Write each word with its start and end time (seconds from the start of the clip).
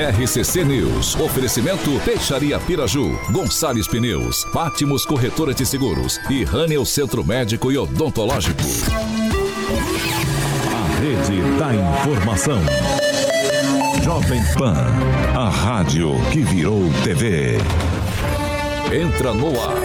RCC 0.00 0.64
News. 0.64 1.14
Oferecimento 1.16 2.00
Peixaria 2.02 2.58
Piraju, 2.58 3.20
Gonçalves 3.30 3.86
Pneus, 3.86 4.46
Pátimos 4.50 5.04
Corretora 5.04 5.52
de 5.52 5.66
Seguros 5.66 6.18
e 6.30 6.42
Rânio 6.42 6.86
Centro 6.86 7.22
Médico 7.22 7.70
e 7.70 7.76
Odontológico. 7.76 8.62
A 10.72 11.00
Rede 11.00 11.42
da 11.58 11.74
Informação. 11.74 12.60
Jovem 14.02 14.42
Pan, 14.56 14.86
a 15.36 15.50
rádio 15.50 16.12
que 16.32 16.40
virou 16.40 16.90
TV. 17.04 17.58
Entra 18.90 19.34
no 19.34 19.48
ar, 19.60 19.76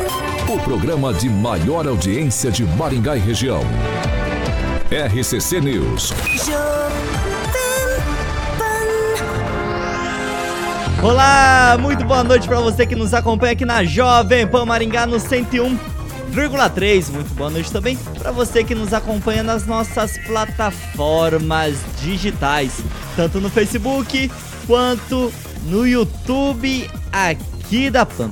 o 0.48 0.58
programa 0.63 1.13
de 1.13 1.27
maior 1.27 1.86
audiência 1.86 2.50
de 2.50 2.63
Maringá 2.63 3.18
e 3.18 3.20
região. 3.20 3.63
RCC 4.90 5.60
News. 5.60 6.13
Olá, 11.05 11.77
muito 11.79 12.03
boa 12.03 12.23
noite 12.23 12.48
para 12.48 12.59
você 12.59 12.84
que 12.84 12.95
nos 12.95 13.13
acompanha 13.13 13.53
aqui 13.53 13.63
na 13.63 13.84
Jovem 13.84 14.48
Pan 14.48 14.65
Maringá 14.65 15.05
no 15.05 15.17
101,3. 15.17 17.11
Muito 17.11 17.31
boa 17.35 17.51
noite 17.51 17.71
também 17.71 17.95
para 17.95 18.31
você 18.31 18.63
que 18.63 18.73
nos 18.73 18.91
acompanha 18.91 19.43
nas 19.43 19.67
nossas 19.67 20.17
plataformas 20.26 21.76
digitais, 22.01 22.79
tanto 23.15 23.39
no 23.39 23.51
Facebook 23.51 24.31
quanto 24.65 25.31
no 25.65 25.85
YouTube 25.85 26.89
aqui 27.11 27.91
da 27.91 28.03
Pan. 28.03 28.31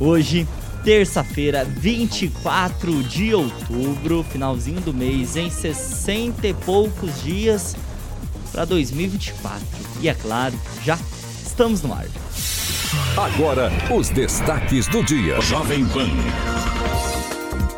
Hoje, 0.00 0.44
terça-feira, 0.82 1.64
24 1.64 3.00
de 3.04 3.32
outubro, 3.32 4.26
finalzinho 4.28 4.80
do 4.80 4.92
mês, 4.92 5.36
em 5.36 5.50
60 5.50 6.48
e 6.48 6.52
poucos 6.52 7.22
dias 7.22 7.76
para 8.50 8.64
2024. 8.64 9.64
E 10.00 10.08
é 10.08 10.14
claro, 10.14 10.58
já 10.84 10.98
Estamos 11.58 11.82
no 11.82 11.92
ar. 11.92 12.06
Agora, 13.16 13.68
os 13.92 14.10
destaques 14.10 14.86
do 14.86 15.02
dia. 15.02 15.40
Jovem 15.40 15.84
Pan. 15.86 16.06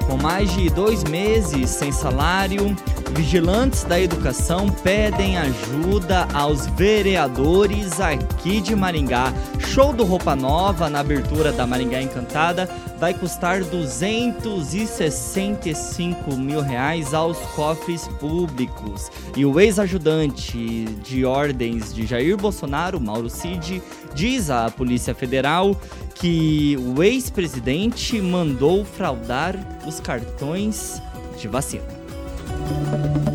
Com 0.07 0.19
mais 0.19 0.53
de 0.53 0.69
dois 0.69 1.03
meses 1.05 1.71
sem 1.71 1.91
salário, 1.91 2.77
vigilantes 3.11 3.85
da 3.85 4.01
educação 4.01 4.69
pedem 4.69 5.37
ajuda 5.37 6.27
aos 6.33 6.67
vereadores 6.67 8.01
aqui 8.01 8.61
de 8.61 8.75
Maringá. 8.75 9.33
Show 9.59 9.93
do 9.93 10.03
Roupa 10.05 10.35
Nova 10.35 10.89
na 10.89 11.01
abertura 11.01 11.53
da 11.53 11.67
Maringá 11.67 12.01
Encantada 12.01 12.67
vai 12.99 13.13
custar 13.15 13.63
265 13.65 16.37
mil 16.37 16.61
reais 16.61 17.13
aos 17.15 17.39
cofres 17.55 18.09
públicos. 18.19 19.11
E 19.37 19.45
o 19.45 19.61
ex-ajudante 19.61 20.85
de 21.03 21.25
ordens 21.25 21.95
de 21.95 22.07
Jair 22.07 22.37
Bolsonaro, 22.37 23.01
Mauro 23.01 23.29
Cid, 23.29 23.83
diz 24.15 24.51
à 24.51 24.71
Polícia 24.71 25.15
Federal 25.15 25.77
que 26.15 26.77
o 26.79 27.03
ex-presidente 27.03 28.21
mandou 28.21 28.85
fraudar 28.85 29.57
os 29.87 30.01
cartões 30.01 31.01
de 31.39 31.49
vacina. 31.49 32.00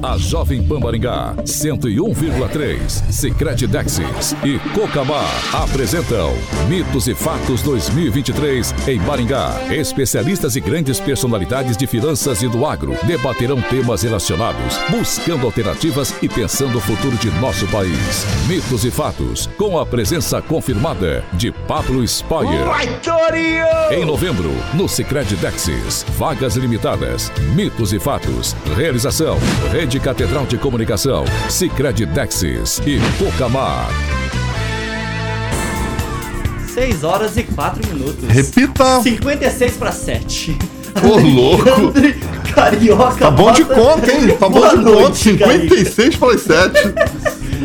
A 0.06 0.18
Jovem 0.18 0.62
Pan 0.62 0.80
Maringá, 0.80 1.34
101,3, 1.44 3.12
Secret 3.12 3.66
Dexis 3.66 4.36
e 4.44 4.60
Cocamar 4.70 5.26
apresentam 5.52 6.32
Mitos 6.70 7.08
e 7.08 7.16
Fatos 7.16 7.64
2023 7.64 8.88
em 8.88 9.00
Maringá. 9.00 9.52
Especialistas 9.74 10.56
e 10.56 10.60
grandes 10.60 11.00
personalidades 11.00 11.76
de 11.76 11.88
finanças 11.88 12.44
e 12.44 12.48
do 12.48 12.68
agro 12.68 12.96
debaterão 13.08 13.60
temas 13.60 14.04
relacionados, 14.04 14.78
buscando 14.92 15.48
alternativas 15.48 16.14
e 16.22 16.30
pensando 16.30 16.78
o 16.78 16.82
futuro 16.82 17.18
de 17.18 17.32
nosso 17.40 17.66
país. 17.70 18.26
Mitos 18.48 18.86
e 18.86 18.92
Fatos, 18.92 19.48
com 19.58 19.80
a 19.80 19.86
presença 19.88 20.40
confirmada 20.40 21.24
de 21.34 21.52
Pablo 21.52 22.08
Spire. 22.08 22.46
Em 23.92 24.06
novembro, 24.06 24.52
no 24.76 24.88
Secret 24.88 25.26
Dexis, 25.42 26.06
vagas 26.18 26.56
limitadas, 26.58 27.32
Mitos 27.56 27.92
e 27.92 28.00
Fatos, 28.00 28.56
realização, 28.76 29.25
Rede 29.72 29.88
de 29.88 30.00
Catedral 30.00 30.46
de 30.46 30.58
Comunicação, 30.58 31.26
Sicredi 31.50 32.06
Dexis 32.06 32.80
e 32.86 33.00
Pocamar. 33.18 33.90
6 36.74 37.04
horas 37.04 37.36
e 37.38 37.44
4 37.44 37.88
minutos. 37.88 38.30
Repita! 38.30 39.02
56 39.02 39.78
para 39.78 39.92
7. 39.92 40.58
Ô, 41.04 41.18
louco! 41.18 41.94
Carioca. 42.54 43.16
Tá 43.16 43.32
bom 43.32 43.52
de 43.52 43.66
conta, 43.66 44.12
hein? 44.12 44.38
Tá 44.40 44.48
bom 44.48 44.68
de 44.70 44.84
conta. 44.84 45.16
56 45.16 46.16
para 46.18 46.38
7. 46.38 46.94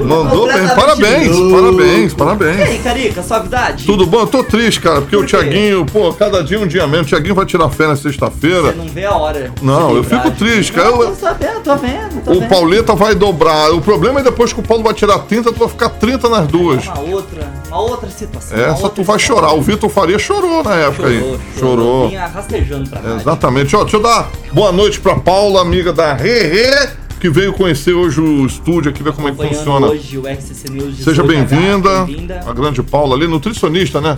Mandou 0.05 0.47
bem. 0.47 0.67
Parabéns, 0.69 1.37
parabéns, 1.51 2.15
parabéns. 2.15 2.59
E 2.59 2.63
aí, 2.63 2.79
Carica, 2.79 3.23
suavidade? 3.23 3.85
Tudo 3.85 4.07
bom? 4.07 4.21
Eu 4.21 4.27
tô 4.27 4.45
triste, 4.45 4.81
cara, 4.81 5.01
porque 5.01 5.17
Por 5.17 5.25
o 5.25 5.29
Thiaguinho, 5.29 5.85
pô, 5.87 6.13
cada 6.13 6.43
dia 6.43 6.59
um 6.59 6.67
dia 6.67 6.87
menos. 6.87 7.07
O 7.07 7.11
Thiaguinho 7.11 7.35
vai 7.35 7.47
tirar 7.47 7.69
férias 7.71 8.01
sexta-feira. 8.01 8.73
Você 8.73 8.77
não 8.77 8.89
vê 8.89 9.05
a 9.05 9.15
hora. 9.15 9.53
Não, 9.63 9.97
eu 9.97 10.05
fico 10.05 10.31
triste, 10.33 10.73
cara. 10.73 10.91
Não, 10.91 11.03
eu... 11.03 11.17
Tô 11.17 11.35
vendo, 11.35 11.63
tô 11.63 11.77
vendo. 11.77 12.25
Tô 12.25 12.33
o 12.33 12.49
Pauleta 12.49 12.95
vai 12.95 13.15
dobrar. 13.15 13.73
O 13.73 13.81
problema 13.81 14.21
é 14.21 14.23
depois 14.23 14.53
que 14.53 14.61
o 14.61 14.63
Paulo 14.63 14.83
vai 14.83 14.95
tirar 14.95 15.19
30, 15.21 15.53
tu 15.53 15.59
vai 15.59 15.69
ficar 15.69 15.89
30 15.91 16.29
nas 16.29 16.47
duas. 16.47 16.87
Uma 16.87 17.01
outra, 17.01 17.53
uma 17.69 17.81
outra 17.81 18.11
situação. 18.11 18.59
Essa 18.59 18.71
outra 18.71 18.89
tu 18.91 19.03
vai 19.03 19.19
situação. 19.19 19.43
chorar. 19.45 19.55
O 19.55 19.63
Vitor 19.63 19.91
Faria 19.91 20.19
chorou 20.19 20.63
na 20.63 20.75
época 20.77 21.09
chorou, 21.09 21.35
aí. 21.35 21.41
Chorou. 21.59 21.77
chorou. 21.77 22.09
Vinha 22.09 22.27
rastejando 22.27 22.89
pra 22.89 23.01
cá. 23.01 23.17
Exatamente. 23.17 23.77
Ó, 23.77 23.83
deixa 23.83 23.97
eu 23.97 24.03
dar 24.03 24.31
boa 24.53 24.73
noite 24.73 25.01
pra 25.01 25.17
Paula, 25.17 25.61
amiga 25.61 25.93
da 25.93 26.15
Rê 26.15 27.00
que 27.21 27.29
veio 27.29 27.53
conhecer 27.53 27.93
hoje 27.93 28.19
o 28.19 28.47
estúdio 28.47 28.91
aqui, 28.91 29.03
ver 29.03 29.13
como 29.13 29.29
é 29.29 29.33
que 29.33 29.37
funciona. 29.37 29.89
Hoje 29.89 30.17
o 30.17 30.23
RCC 30.23 30.71
News 30.71 30.97
Seja 30.97 31.23
bem-vinda. 31.23 32.07
Bem 32.07 32.27
a 32.47 32.53
grande 32.53 32.83
Paula 32.83 33.15
ali, 33.15 33.27
nutricionista, 33.27 34.01
né? 34.01 34.17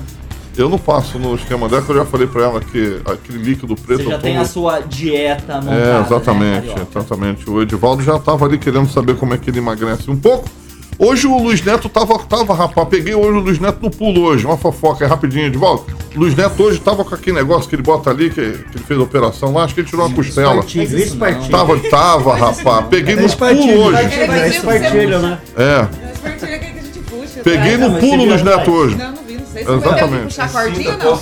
Eu 0.56 0.68
não 0.68 0.78
passo 0.78 1.18
no 1.18 1.34
esquema 1.34 1.68
dela, 1.68 1.82
que 1.82 1.90
eu 1.90 1.96
já 1.96 2.04
falei 2.04 2.26
pra 2.28 2.44
ela 2.44 2.60
que 2.60 3.00
aquele 3.04 3.38
líquido 3.38 3.74
preto. 3.74 4.04
Você 4.04 4.10
já 4.10 4.18
tem 4.18 4.36
a 4.36 4.44
sua 4.44 4.80
dieta 4.80 5.56
montada, 5.56 5.76
É, 5.76 6.00
exatamente, 6.00 6.66
né, 6.68 6.86
exatamente. 6.88 7.50
O 7.50 7.60
Edivaldo 7.60 8.02
já 8.02 8.18
tava 8.18 8.44
ali 8.44 8.58
querendo 8.58 8.88
saber 8.88 9.16
como 9.16 9.34
é 9.34 9.38
que 9.38 9.50
ele 9.50 9.58
emagrece 9.58 10.08
um 10.08 10.16
pouco. 10.16 10.48
Hoje 11.04 11.26
o 11.26 11.36
Luiz 11.36 11.60
Neto 11.64 11.88
tava, 11.88 12.16
tava, 12.20 12.54
rapaz, 12.54 12.86
peguei 12.88 13.12
hoje 13.12 13.36
o 13.36 13.40
Luiz 13.40 13.58
Neto 13.58 13.78
no 13.82 13.90
pulo 13.90 14.20
hoje, 14.22 14.46
uma 14.46 14.56
fofoca 14.56 15.04
é 15.04 15.08
rapidinho 15.08 15.50
de 15.50 15.58
volta. 15.58 15.92
O 16.14 16.20
Luiz 16.20 16.36
Neto 16.36 16.62
hoje 16.62 16.78
tava 16.78 17.04
com 17.04 17.12
aquele 17.12 17.34
negócio 17.38 17.68
que 17.68 17.74
ele 17.74 17.82
bota 17.82 18.08
ali, 18.10 18.30
que, 18.30 18.34
que 18.36 18.76
ele 18.76 18.84
fez 18.86 19.00
a 19.00 19.02
operação 19.02 19.52
lá, 19.52 19.64
acho 19.64 19.74
que 19.74 19.80
ele 19.80 19.88
tirou 19.88 20.06
uma 20.06 20.14
costela. 20.14 20.60
Espartilho, 20.60 20.98
espartilho. 21.00 21.50
Tava, 21.50 21.78
tava, 21.90 22.36
rapaz, 22.36 22.86
peguei 22.88 23.16
no 23.16 23.28
pulo 23.28 23.80
hoje. 23.80 23.98
É 23.98 24.48
espartilho, 24.48 25.18
né? 25.18 25.38
É. 25.56 25.88
É 26.24 26.30
que 26.30 26.44
a 26.44 26.82
gente 26.82 26.98
puxa. 27.00 27.40
Peguei 27.42 27.76
no 27.76 27.98
pulo 27.98 28.24
Luiz 28.24 28.42
Neto 28.44 28.70
hoje. 28.70 28.94
Não, 28.94 29.10
não 29.10 29.22
vi, 29.24 29.31
não 29.52 29.80
sei. 29.80 29.90
Exatamente. 29.92 30.22
puxar 30.24 30.44
a 30.44 30.48
cordinha 30.48 30.90
ou 30.92 30.98
não? 30.98 31.20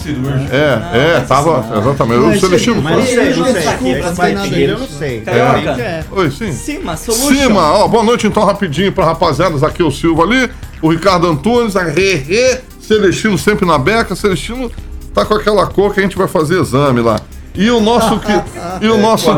É, 0.51 1.17
é, 1.17 1.21
tava, 1.21 1.79
exatamente. 1.79 2.19
O 2.19 2.41
Celestino 2.41 2.83
foi. 2.83 2.93
não 2.93 3.05
sei, 3.05 4.35
não 4.35 4.45
sei. 4.45 4.71
Eu 4.71 4.79
não 4.79 4.87
sei. 4.87 5.21
Carioca. 5.21 6.07
Oi, 6.13 6.31
sim. 6.31 6.53
Cima, 6.53 6.97
solution. 6.97 7.34
Cima, 7.34 7.72
ó, 7.72 7.89
boa 7.89 8.04
noite 8.04 8.27
então 8.27 8.45
rapidinho 8.45 8.93
pra 8.93 9.04
rapaziada, 9.04 9.66
aqui 9.66 9.83
o 9.83 9.91
Silva 9.91 10.22
ali, 10.22 10.51
o 10.81 10.91
Ricardo 10.91 11.27
Antunes, 11.27 11.77
a 11.77 11.83
Rê, 11.83 12.60
Celestino 12.81 13.37
sempre 13.37 13.66
na 13.66 13.78
beca, 13.78 14.15
Celestino 14.15 14.71
tá 15.13 15.25
com 15.25 15.34
aquela 15.34 15.66
cor 15.66 15.93
que 15.93 16.01
a 16.01 16.03
gente 16.03 16.16
vai 16.16 16.28
fazer 16.28 16.60
exame 16.60 17.01
lá. 17.01 17.21
E 17.54 17.71
o 17.71 17.81
nosso 17.81 18.21
que 18.21 18.33
e 18.81 18.89
o 18.89 18.97
nosso 18.97 19.28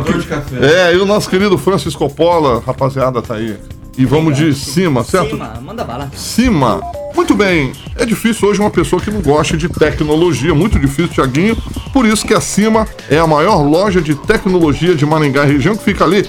É, 0.60 0.94
e 0.94 0.98
o 0.98 1.06
nosso 1.06 1.28
querido 1.28 1.56
Francisco 1.56 1.98
Coppola, 1.98 2.62
rapaziada, 2.64 3.22
tá 3.22 3.34
aí. 3.34 3.56
E 3.96 4.04
vamos 4.06 4.36
de 4.36 4.54
cima, 4.54 5.04
certo? 5.04 5.30
Cima, 5.30 5.60
manda 5.62 5.84
bala. 5.84 6.10
Cima. 6.14 6.80
Muito 7.14 7.34
bem. 7.34 7.72
É 7.96 8.06
difícil 8.06 8.48
hoje 8.48 8.60
uma 8.60 8.70
pessoa 8.70 9.00
que 9.00 9.10
não 9.10 9.20
gosta 9.20 9.56
de 9.56 9.68
tecnologia, 9.68 10.54
muito 10.54 10.78
difícil, 10.78 11.08
Tiaguinho. 11.08 11.56
Por 11.92 12.06
isso 12.06 12.26
que 12.26 12.32
a 12.32 12.40
Cima 12.40 12.88
é 13.10 13.18
a 13.18 13.26
maior 13.26 13.62
loja 13.62 14.00
de 14.00 14.14
tecnologia 14.14 14.94
de 14.94 15.04
Maringá 15.04 15.44
região, 15.44 15.76
que 15.76 15.84
fica 15.84 16.04
ali 16.04 16.26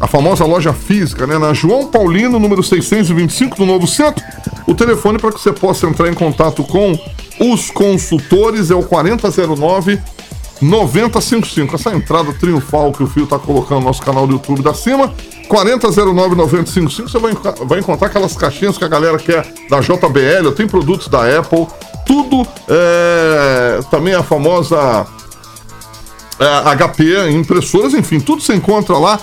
a 0.00 0.06
famosa 0.06 0.44
loja 0.44 0.72
física, 0.72 1.26
né? 1.26 1.38
Na 1.38 1.52
João 1.52 1.86
Paulino, 1.86 2.38
número 2.38 2.62
625 2.62 3.56
do 3.56 3.66
Novo 3.66 3.86
Centro. 3.86 4.24
O 4.66 4.74
telefone 4.74 5.18
para 5.18 5.32
que 5.32 5.40
você 5.40 5.52
possa 5.52 5.86
entrar 5.86 6.08
em 6.08 6.14
contato 6.14 6.64
com 6.64 6.98
os 7.38 7.70
consultores 7.70 8.70
é 8.70 8.74
o 8.74 8.82
4009 8.82 10.00
9055. 10.62 11.74
Essa 11.74 11.94
entrada 11.94 12.32
triunfal 12.32 12.92
que 12.92 13.02
o 13.02 13.06
Fio 13.06 13.26
tá 13.26 13.38
colocando 13.38 13.80
no 13.80 13.86
nosso 13.86 14.02
canal 14.02 14.26
do 14.26 14.34
YouTube 14.34 14.62
da 14.62 14.72
cima. 14.72 15.12
4009 15.52 16.34
9055. 16.34 17.10
Você 17.10 17.18
vai, 17.18 17.36
vai 17.66 17.78
encontrar 17.80 18.06
aquelas 18.06 18.34
caixinhas 18.34 18.78
que 18.78 18.84
a 18.84 18.88
galera 18.88 19.18
quer 19.18 19.46
da 19.68 19.80
JBL. 19.80 20.50
Tem 20.56 20.66
produtos 20.66 21.08
da 21.08 21.38
Apple. 21.38 21.66
Tudo 22.06 22.46
é, 22.68 23.80
também 23.90 24.14
a 24.14 24.22
famosa 24.22 25.06
é, 26.40 26.74
HP, 26.74 27.30
impressoras, 27.30 27.92
enfim, 27.92 28.18
tudo 28.18 28.40
você 28.40 28.54
encontra 28.54 28.96
lá. 28.96 29.20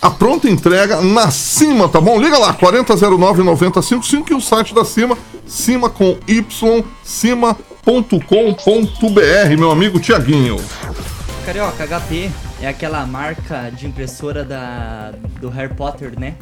A 0.00 0.08
pronta 0.08 0.48
entrega 0.48 1.00
na 1.00 1.32
Cima, 1.32 1.88
tá 1.88 2.00
bom? 2.00 2.20
Liga 2.20 2.38
lá, 2.38 2.54
4009-9055 2.54 4.30
e 4.30 4.34
o 4.34 4.40
site 4.40 4.72
da 4.72 4.84
Cima, 4.84 5.18
cima 5.46 5.90
com 5.90 6.16
y, 6.28 6.84
cima.com.br, 7.02 7.58
meu 9.58 9.70
amigo 9.72 9.98
Tiaguinho. 9.98 10.60
Carioca, 11.44 11.84
HP 11.86 12.45
é 12.60 12.68
aquela 12.68 13.04
marca 13.06 13.70
de 13.70 13.86
impressora 13.86 14.44
da, 14.44 15.12
do 15.40 15.48
Harry 15.48 15.74
Potter, 15.74 16.18
né? 16.18 16.34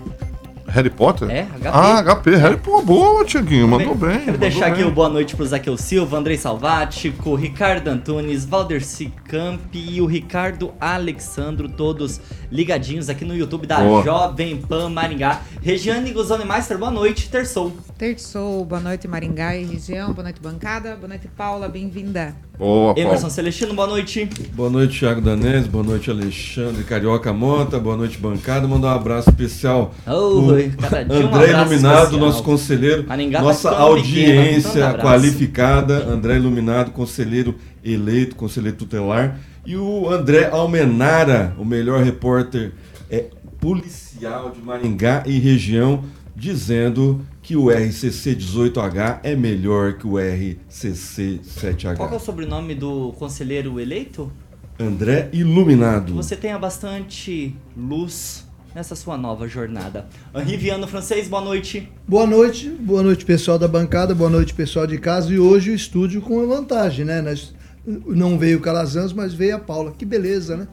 Harry 0.66 0.90
Potter? 0.90 1.30
É, 1.30 1.42
HP. 1.42 1.68
Ah, 1.68 2.02
HP. 2.02 2.36
Harry, 2.36 2.56
pô, 2.56 2.82
boa, 2.82 3.24
Tiaguinho, 3.24 3.68
mandou 3.68 3.94
bem. 3.94 4.10
Quero 4.10 4.32
mandou 4.32 4.38
deixar 4.38 4.66
aqui 4.66 4.78
bem. 4.82 4.86
o 4.86 4.90
boa 4.90 5.08
noite 5.08 5.36
pro 5.36 5.46
Zaqueu 5.46 5.76
Silva, 5.76 6.16
Andrei 6.16 6.36
Salvático, 6.36 7.34
Ricardo 7.34 7.88
Antunes, 7.88 8.44
Valderci 8.44 9.12
Campi 9.28 9.78
e 9.78 10.00
o 10.00 10.06
Ricardo 10.06 10.72
Alexandro, 10.80 11.68
todos 11.68 12.20
ligadinhos 12.50 13.08
aqui 13.08 13.24
no 13.24 13.36
YouTube 13.36 13.66
da 13.66 13.78
Boa. 13.78 14.02
Jovem 14.02 14.56
Pan 14.56 14.88
Maringá. 14.88 15.42
Regiane 15.62 16.10
Guzoni 16.12 16.44
Meister, 16.44 16.76
boa 16.78 16.90
noite, 16.90 17.28
terçou. 17.28 17.72
Terçou, 17.96 18.64
boa 18.64 18.80
noite 18.80 19.06
Maringá 19.06 19.54
e 19.56 19.64
região, 19.64 20.12
boa 20.12 20.24
noite 20.24 20.40
bancada, 20.40 20.96
boa 20.96 21.06
noite 21.06 21.28
Paula, 21.36 21.68
bem-vinda. 21.68 22.34
Boa, 22.58 22.92
Emerson 22.96 23.20
Paulo. 23.20 23.30
Celestino, 23.30 23.72
boa 23.72 23.86
noite. 23.86 24.28
Boa 24.52 24.68
noite, 24.68 24.98
Thiago 24.98 25.20
Danese. 25.20 25.68
Boa 25.68 25.84
noite, 25.84 26.10
Alexandre 26.10 26.82
Carioca 26.82 27.32
Monta. 27.32 27.78
Boa 27.78 27.96
noite, 27.96 28.18
bancada. 28.18 28.66
Mandar 28.66 28.88
um 28.88 28.96
abraço 28.96 29.30
especial 29.30 29.94
um 30.08 30.50
André 30.50 30.72
abraço 30.84 31.02
Iluminado, 31.12 32.02
especial. 32.02 32.20
nosso 32.20 32.42
conselheiro. 32.42 33.04
Maringá 33.06 33.38
tá 33.38 33.44
nossa 33.44 33.68
pequeno, 33.70 33.86
tanto 33.88 33.98
audiência 33.98 34.88
abraço. 34.88 35.06
qualificada. 35.08 35.94
André 36.04 36.34
Iluminado, 36.36 36.90
conselheiro 36.90 37.54
eleito, 37.84 38.34
conselheiro 38.34 38.76
tutelar. 38.76 39.38
E 39.64 39.76
o 39.76 40.10
André 40.10 40.48
Almenara, 40.50 41.54
o 41.58 41.64
melhor 41.64 42.02
repórter 42.02 42.72
é, 43.08 43.26
policial 43.60 44.50
de 44.50 44.60
Maringá 44.60 45.22
e 45.26 45.38
região, 45.38 46.04
dizendo 46.36 47.20
que 47.44 47.54
o 47.54 47.68
RCC 47.68 48.34
18H 48.34 49.20
é 49.22 49.36
melhor 49.36 49.98
que 49.98 50.06
o 50.06 50.16
RCC 50.16 51.40
7H. 51.44 51.96
Qual 51.98 52.10
é 52.10 52.16
o 52.16 52.18
sobrenome 52.18 52.74
do 52.74 53.12
conselheiro 53.18 53.78
eleito? 53.78 54.32
André 54.80 55.28
Iluminado. 55.30 56.06
Que 56.06 56.12
você 56.12 56.36
tenha 56.36 56.58
bastante 56.58 57.54
luz 57.76 58.46
nessa 58.74 58.96
sua 58.96 59.18
nova 59.18 59.46
jornada. 59.46 60.08
Henri 60.34 60.56
Viano 60.56 60.88
Francês, 60.88 61.28
boa 61.28 61.42
noite. 61.42 61.86
Boa 62.08 62.26
noite, 62.26 62.70
boa 62.70 63.02
noite 63.02 63.26
pessoal 63.26 63.58
da 63.58 63.68
bancada, 63.68 64.14
boa 64.14 64.30
noite 64.30 64.54
pessoal 64.54 64.86
de 64.86 64.96
casa 64.96 65.30
e 65.30 65.38
hoje 65.38 65.70
o 65.70 65.74
estúdio 65.74 66.22
com 66.22 66.38
uma 66.38 66.46
vantagem, 66.46 67.04
né? 67.04 67.20
Nós, 67.20 67.54
não 67.86 68.38
veio 68.38 68.56
o 68.56 68.60
Calazans, 68.62 69.12
mas 69.12 69.34
veio 69.34 69.56
a 69.56 69.58
Paula. 69.58 69.92
Que 69.92 70.06
beleza, 70.06 70.56
né? 70.56 70.66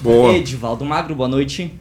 Boa. 0.00 0.32
Edivaldo 0.32 0.84
Magro, 0.84 1.14
boa 1.14 1.28
noite. 1.28 1.72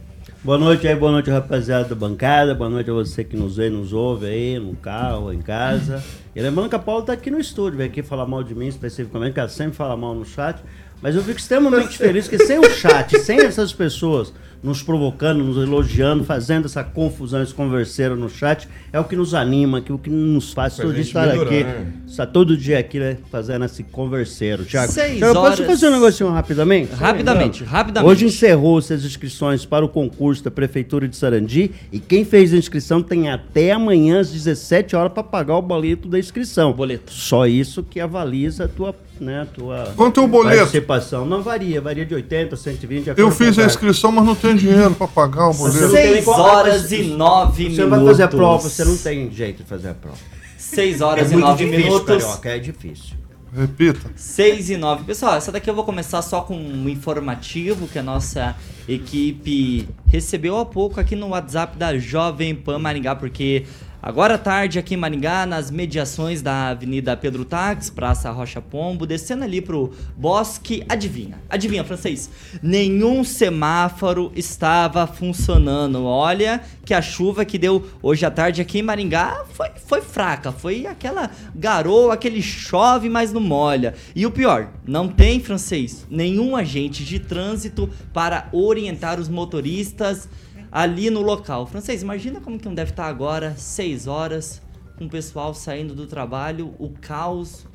Boa 0.42 0.58
noite 0.58 0.88
aí, 0.88 0.96
boa 0.96 1.12
noite 1.12 1.30
rapaziada 1.30 1.90
da 1.90 1.96
bancada, 1.96 2.56
boa 2.56 2.70
noite 2.70 2.90
a 2.90 2.94
você 2.94 3.26
que 3.26 3.36
nos 3.36 3.58
vê, 3.58 3.68
e 3.68 3.70
nos 3.70 3.92
ouve 3.92 4.26
aí, 4.26 4.58
no 4.58 4.74
carro, 4.74 5.34
em 5.34 5.42
casa. 5.42 6.02
E 6.34 6.42
lembrando 6.42 6.70
que 6.70 6.76
a 6.78 6.80
Paula 6.80 7.04
tá 7.04 7.12
aqui 7.12 7.30
no 7.30 7.42
estúdio, 7.42 7.78
veio 7.78 7.90
aqui 7.90 8.02
falar 8.02 8.26
mal 8.26 8.42
de 8.42 8.56
mim 8.56 8.68
especificamente, 8.68 9.34
que 9.34 9.40
ela 9.42 9.50
sempre 9.50 9.76
fala 9.76 9.98
mal 9.98 10.16
no 10.16 10.24
chat. 10.24 10.58
Mas 11.02 11.14
eu 11.14 11.22
fico 11.24 11.38
extremamente 11.38 11.98
feliz 11.98 12.30
que 12.30 12.38
sem 12.38 12.58
o 12.58 12.70
chat, 12.70 13.20
sem 13.20 13.42
essas 13.42 13.74
pessoas 13.74 14.34
nos 14.62 14.84
provocando, 14.84 15.44
nos 15.44 15.58
elogiando, 15.58 16.24
fazendo 16.24 16.66
essa 16.66 16.84
confusão, 16.84 17.42
esse 17.42 17.54
converseiro 17.54 18.16
no 18.16 18.30
chat, 18.30 18.68
é 18.92 19.00
o 19.00 19.04
que 19.04 19.16
nos 19.16 19.34
anima, 19.34 19.82
que 19.82 19.92
o 19.92 19.98
que 19.98 20.10
nos 20.10 20.52
faz 20.54 20.76
Faz 20.76 20.86
todo 20.86 20.94
dia 20.94 21.02
estar 21.02 21.28
melhorar, 21.28 21.50
aqui, 21.50 21.64
né? 21.64 21.94
estar 22.08 22.26
todo 22.28 22.58
dia 22.58 22.80
aqui, 22.80 23.00
né, 23.00 23.18
fazendo 23.32 23.66
esse 23.66 23.84
converseiro. 23.84 24.66
Tiago, 24.66 24.92
eu 25.20 25.34
posso 25.34 25.64
fazer 25.66 25.88
um 25.88 25.92
negocinho 25.92 26.30
rapidamente? 26.30 26.94
Rapidamente, 26.94 27.64
rapidamente. 27.64 28.12
Hoje 28.12 28.26
encerrou-se 28.26 28.94
as 28.94 29.04
inscrições 29.04 29.66
para 29.66 29.86
o 29.86 29.90
concurso 29.90 30.44
da 30.44 30.52
Prefeitura 30.52 31.08
de 31.08 31.16
Sarandi 31.16 31.72
e 31.92 32.00
quem 32.00 32.26
fez 32.26 32.54
a 32.54 32.58
inscrição 32.58 33.02
tem 33.02 33.30
até 33.30 33.72
amanhã 33.72 34.20
às 34.20 34.32
17 34.32 34.96
horas 34.96 35.14
para 35.14 35.24
pagar 35.24 35.56
o 35.56 35.62
boleto 35.62 36.08
da 36.08 36.20
inscrição. 36.20 36.74
Boleto. 36.74 37.12
Só 37.12 37.48
isso 37.48 37.82
que 37.84 38.00
avaliza 38.00 38.66
a 38.66 38.68
tua, 38.68 38.96
né, 39.20 39.42
a 39.42 39.46
tua 39.46 39.94
Quanto 39.96 40.20
é 40.20 40.24
o 40.24 40.28
boleto? 40.28 40.58
participação. 40.60 41.26
Não 41.26 41.42
varia, 41.42 41.82
varia 41.82 42.06
de 42.06 42.14
80, 42.16 42.56
120. 42.56 43.14
de 43.14 43.22
Eu 43.22 43.30
fiz 43.32 43.58
a 43.60 43.66
inscrição, 43.66 44.12
mas 44.12 44.26
não 44.26 44.36
tenho 44.36 44.56
dinheiro 44.58 44.96
pra 44.96 45.08
pagar 45.08 45.50
o 45.50 45.54
boleto. 45.54 45.78
Você 45.78 45.86
não 45.86 45.92
tem 45.94 46.14
6 46.14 46.26
qual- 46.26 46.40
horas 46.42 46.92
e 46.92 47.04
9 47.04 47.64
Você 47.64 47.70
minutos. 47.70 47.90
vai 47.90 48.06
fazer 48.06 48.24
a 48.24 48.28
prova, 48.28 48.70
você 48.70 48.86
não 48.86 48.98
tem 48.98 49.32
jeito 49.32 49.64
de 49.64 49.70
fazer 49.70 49.90
a 49.90 49.94
prova. 49.94 50.18
6 50.58 51.02
É 51.02 51.04
horas 51.04 51.30
e 51.32 51.34
muito 51.34 51.46
9 51.48 51.66
difícil, 51.66 51.86
minutos. 51.92 52.24
Carioca, 52.24 52.50
é 52.50 52.60
difícil. 52.60 53.20
Repita. 53.52 54.12
6 54.16 54.70
e 54.70 54.78
9. 54.78 55.04
Pessoal, 55.06 55.36
essa 55.36 55.52
daqui 55.52 55.68
eu 55.70 55.74
vou 55.74 55.84
começar 55.84 56.22
só 56.22 56.42
com 56.42 56.56
um 56.56 56.88
informativo 56.88 57.88
que 57.88 57.98
a 57.98 58.04
nossa 58.04 58.56
equipe 58.88 59.88
recebeu 60.08 60.58
há 60.58 60.66
pouco 60.66 61.00
aqui 61.00 61.16
no 61.16 61.30
WhatsApp 61.30 61.76
da 61.78 61.98
Jovem 61.98 62.54
Pan 62.54 62.78
Maringá, 62.78 63.16
porque 63.16 63.64
agora 64.02 64.36
à 64.36 64.38
tarde 64.38 64.80
aqui 64.80 64.94
em 64.94 64.98
Maringá, 64.98 65.46
nas 65.46 65.70
mediações 65.72 66.42
da 66.42 66.70
Avenida 66.70 67.16
Pedro 67.18 67.46
Tax, 67.46 67.90
Praça 67.90 68.32
Rocha 68.32 68.62
Pombo, 68.62 69.06
descendo 69.06 69.44
ali 69.44 69.62
pro 69.62 69.92
Bosque, 70.16 70.84
adivinha? 70.88 71.38
Adivinha, 71.50 71.84
francês? 71.84 72.30
Nenhum 72.62 73.24
semáforo 73.24 74.32
estava 74.36 75.06
funcionando. 75.08 76.04
Olha 76.06 76.62
que 76.86 76.94
a 76.94 77.02
chuva 77.02 77.46
que 77.46 77.58
deu 77.58 77.88
hoje 78.02 78.26
à 78.26 78.32
tarde 78.32 78.62
aqui 78.62 78.80
em 78.80 78.84
Maringá 78.84 79.46
foi, 79.54 79.70
foi 79.86 80.02
fraca, 80.02 80.52
foi 80.52 80.88
aquela 80.88 81.30
garoa, 81.54 82.14
aquele 82.14 82.42
chove, 82.42 83.10
mas 83.10 83.32
não 83.32 83.42
molha. 83.42 83.94
E 84.16 84.26
o 84.26 84.32
pior, 84.32 84.70
não 84.86 85.08
tem 85.08 85.40
francês, 85.40 86.06
nenhum 86.10 86.56
agente 86.56 87.04
de 87.04 87.20
trânsito 87.20 87.90
para 88.14 88.50
orientar 88.52 89.20
os 89.20 89.30
motoristas 89.30 90.28
ali 90.72 91.10
no 91.10 91.22
local. 91.22 91.66
Francês, 91.68 92.02
imagina 92.02 92.40
como 92.40 92.60
que 92.60 92.66
não 92.66 92.76
deve 92.76 92.92
estar 92.92 93.08
agora, 93.08 93.56
6 93.58 94.08
horas, 94.08 94.62
com 94.98 95.06
o 95.06 95.10
pessoal 95.10 95.54
saindo 95.54 95.96
do 95.96 96.06
trabalho, 96.06 96.74
o 96.78 96.90
caos, 96.90 97.66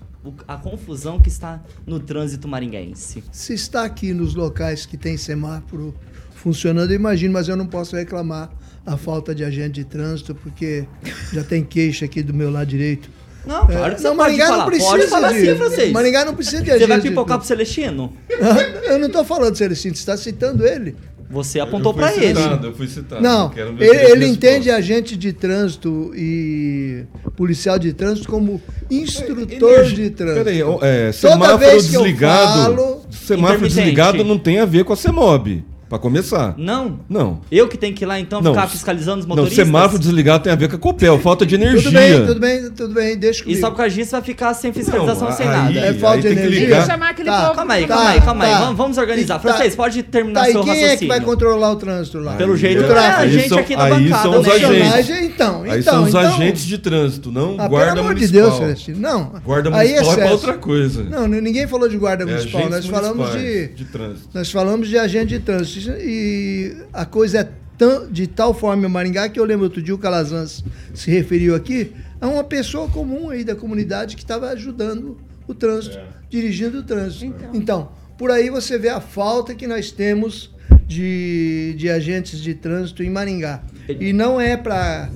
a 0.46 0.56
confusão 0.56 1.19
que 1.19 1.29
está 1.29 1.62
no 1.87 1.99
trânsito 2.00 2.46
maringaense. 2.46 3.25
Se 3.32 3.55
está 3.55 3.85
aqui 3.85 4.12
nos 4.12 4.35
locais 4.35 4.87
que 4.87 4.96
tem 4.96 5.17
semáforo 5.17 5.94
funcionando, 6.35 6.91
eu 6.91 6.96
imagino, 6.96 7.32
mas 7.32 7.49
eu 7.49 7.56
não 7.56 7.67
posso 7.67 7.96
reclamar 7.96 8.50
a 8.86 8.96
falta 8.96 9.34
de 9.34 9.44
agente 9.44 9.72
de 9.72 9.84
trânsito, 9.84 10.34
porque 10.34 10.86
já 11.32 11.43
tem 11.43 11.65
queixa 11.65 12.05
aqui 12.05 12.22
do 12.22 12.34
meu 12.34 12.51
lado 12.51 12.69
direito. 12.69 13.08
Não, 13.46 13.67
claro 13.67 13.94
que 13.94 14.01
você 14.01 14.08
não, 14.08 14.15
Maringá 14.15 14.56
não 14.56 14.67
precisa 14.67 14.91
pode 14.91 15.06
falar 15.06 15.32
de, 15.32 15.48
assim, 15.48 15.58
francês. 15.58 15.93
Maringá 15.93 16.24
não 16.24 16.34
precisa 16.34 16.63
de 16.63 16.70
Você 16.70 16.72
agente 16.77 16.89
vai 16.89 17.01
de 17.01 17.08
pipocar 17.08 17.39
pro 17.39 17.46
Celestino? 17.46 18.13
Eu 18.84 18.98
não 18.98 19.06
estou 19.06 19.24
falando, 19.24 19.55
Celestino, 19.55 19.94
você 19.94 20.01
está 20.01 20.17
citando 20.17 20.67
ele. 20.67 20.96
Você 21.31 21.59
apontou 21.59 21.93
Eu 21.93 21.99
fui 21.99 22.03
pra 22.13 22.25
ele. 22.25 22.41
citado, 22.41 22.67
Eu 22.67 22.75
fui 22.75 22.87
citado. 22.87 23.23
Não, 23.23 23.51
ele, 23.79 23.97
ele 24.13 24.27
entende 24.27 24.71
agente 24.71 25.17
de 25.17 25.33
trânsito 25.33 26.13
e 26.15 27.05
policial 27.37 27.79
de 27.79 27.93
trânsito 27.93 28.29
como 28.29 28.61
instrutor 28.91 29.85
de 29.85 30.11
trânsito. 30.11 30.45
Peraí, 30.45 30.61
é, 30.61 30.65
Toda 30.65 31.13
semáforo 31.13 31.59
vez 31.59 31.89
que 31.91 31.97
eu 31.97 32.03
desligado. 32.03 32.63
falo- 32.63 33.03
semáforo 33.11 33.69
desligado 33.69 34.25
não 34.25 34.39
tem 34.39 34.61
a 34.61 34.65
ver 34.65 34.85
com 34.85 34.93
a 34.93 34.97
CEMOB. 34.97 35.65
Pra 35.94 35.98
começar. 36.01 36.55
Não. 36.58 36.98
Não. 37.08 37.41
Eu 37.53 37.69
que 37.69 37.79
tenho 37.79 37.94
que 37.94 38.03
ir 38.03 38.06
lá 38.06 38.19
então 38.19 38.43
Não, 38.43 38.53
ficar 38.53 38.67
fiscalizando 38.67 39.20
os 39.20 39.27
Não, 39.27 39.36
motoristas? 39.36 39.65
semáforo 39.65 39.96
desligado 40.01 40.43
tem 40.43 40.53
a 40.53 40.56
ver 40.56 40.69
com 40.69 40.74
a 40.74 40.79
Copel, 40.81 41.20
falta 41.20 41.46
de 41.46 41.55
energia. 41.55 41.82
Tudo 41.84 41.93
bem, 41.94 42.27
tudo 42.27 42.41
bem, 42.41 42.70
tudo 42.72 42.94
bem, 42.94 43.17
deixa 43.17 43.43
E 43.43 43.44
comigo. 43.44 43.60
só 43.60 43.70
por 43.70 43.77
causa 43.77 43.94
disso 43.94 44.10
vai 44.10 44.22
ficar 44.22 44.53
sem 44.55 44.72
fiscalização, 44.72 45.29
Não, 45.29 45.36
sem 45.36 45.46
aí- 45.46 45.53
nada. 45.74 45.79
É 45.86 45.94
falta 45.94 46.20
de 46.22 46.27
energia? 46.27 46.60
ligar. 46.60 46.77
Tem 46.79 46.84
que 46.86 46.91
chamar 46.93 47.10
aquele 47.10 47.29
Tá. 47.31 47.43
povo. 47.43 47.55
Calma 47.55 47.74
aí, 47.74 47.82
que- 47.82 47.89
calma 47.89 48.08
aí, 48.10 48.20
calma 48.20 48.44
aí. 48.44 48.51
tá. 48.51 48.58
Vamos, 48.58 48.77
vamos 48.77 48.98
organizar. 48.98 49.24
E 49.36 49.36
tá- 49.36 49.39
Francês, 49.39 49.77
pode 49.77 50.03
terminar 50.03 50.41
Tá, 50.41 50.48
e 50.48 50.53
seu 50.53 50.60
quem 50.63 50.69
raciocínio. 50.72 50.94
é 50.94 50.96
que 50.96 51.06
vai 51.06 51.20
controlar 51.20 51.70
o 51.70 51.77
trânsito 51.77 52.19
lá? 52.19 52.32
Pelo 52.34 52.56
jeito, 52.56 52.82
o 52.82 52.93
é 52.93 52.98
a 52.98 53.27
gente 53.29 53.48
são- 53.48 53.58
aqui 53.58 53.77
da 53.77 53.84
aí 53.84 53.91
bancada, 54.05 54.22
são 54.22 54.41
os 54.41 54.46
né? 54.48 54.53
agentes. 54.53 54.69
Personagem, 54.79 55.27
então, 55.27 55.63
Aí 55.63 55.81
então, 55.81 55.93
são 55.94 56.03
os 56.03 56.08
então- 56.08 56.20
agentes 56.20 56.65
de 56.65 56.79
trânsito, 56.79 57.31
não 57.31 57.55
Ah, 57.56 57.69
guarda 57.69 57.93
pelo 57.93 58.01
amor 58.01 58.15
de 58.17 58.20
municipal. 58.22 58.43
Deus, 58.48 58.58
Celestino. 58.58 58.98
Não. 58.98 59.32
Guarda 59.44 59.69
aí 59.69 59.74
municipal 59.91 60.13
é 60.13 60.15
pra 60.17 60.24
excesso. 60.24 60.32
outra 60.34 60.55
coisa. 60.55 61.05
Não, 61.05 61.29
ninguém 61.29 61.69
falou 61.69 61.89
de 61.89 61.96
guarda 61.96 62.24
É 62.24 62.27
municipal. 62.27 62.69
Nós 62.69 62.84
falamos 62.84 63.32
de, 63.32 63.69
de 63.69 63.84
trânsito. 63.84 64.29
nós 64.34 64.51
falamos 64.51 64.89
de 64.89 64.98
agente 64.98 65.27
de 65.29 65.39
trânsito. 65.39 65.83
E 65.93 66.76
a 66.93 67.05
coisa 67.05 67.41
é 67.41 67.48
tão, 67.76 68.10
de 68.10 68.26
tal 68.26 68.55
forma 68.55 68.86
em 68.86 68.91
Maringá 68.91 69.29
que 69.29 69.38
eu 69.38 69.44
lembro 69.44 69.64
outro 69.64 69.82
dia 69.82 69.94
o 69.94 69.98
Calazans 69.98 70.64
se 70.94 71.10
referiu 71.10 71.55
aqui 71.55 71.93
a 72.20 72.29
uma 72.29 72.44
pessoa 72.44 72.88
comum 72.88 73.31
aí 73.31 73.44
da 73.44 73.55
comunidade 73.55 74.17
que 74.17 74.22
estava 74.22 74.48
ajudando 74.50 75.19
o 75.46 75.55
trânsito, 75.55 75.98
dirigindo 76.31 76.79
o 76.79 76.82
trânsito. 76.82 77.34
Então. 77.53 77.91
por 78.17 78.31
aí 78.31 78.48
você 78.48 78.79
vê 78.79 78.88
a 78.88 79.00
falta 79.00 79.55
que 79.55 79.67
nós 79.67 79.91
temos 79.91 80.54
de, 80.86 81.74
de 81.76 81.88
agentes 81.91 82.41
de 82.41 82.55
trânsito 82.55 83.03
em 83.03 83.10
Maringá. 83.10 83.62
E 83.88 84.12
não 84.12 84.41
é 84.41 84.56
para 84.56 85.10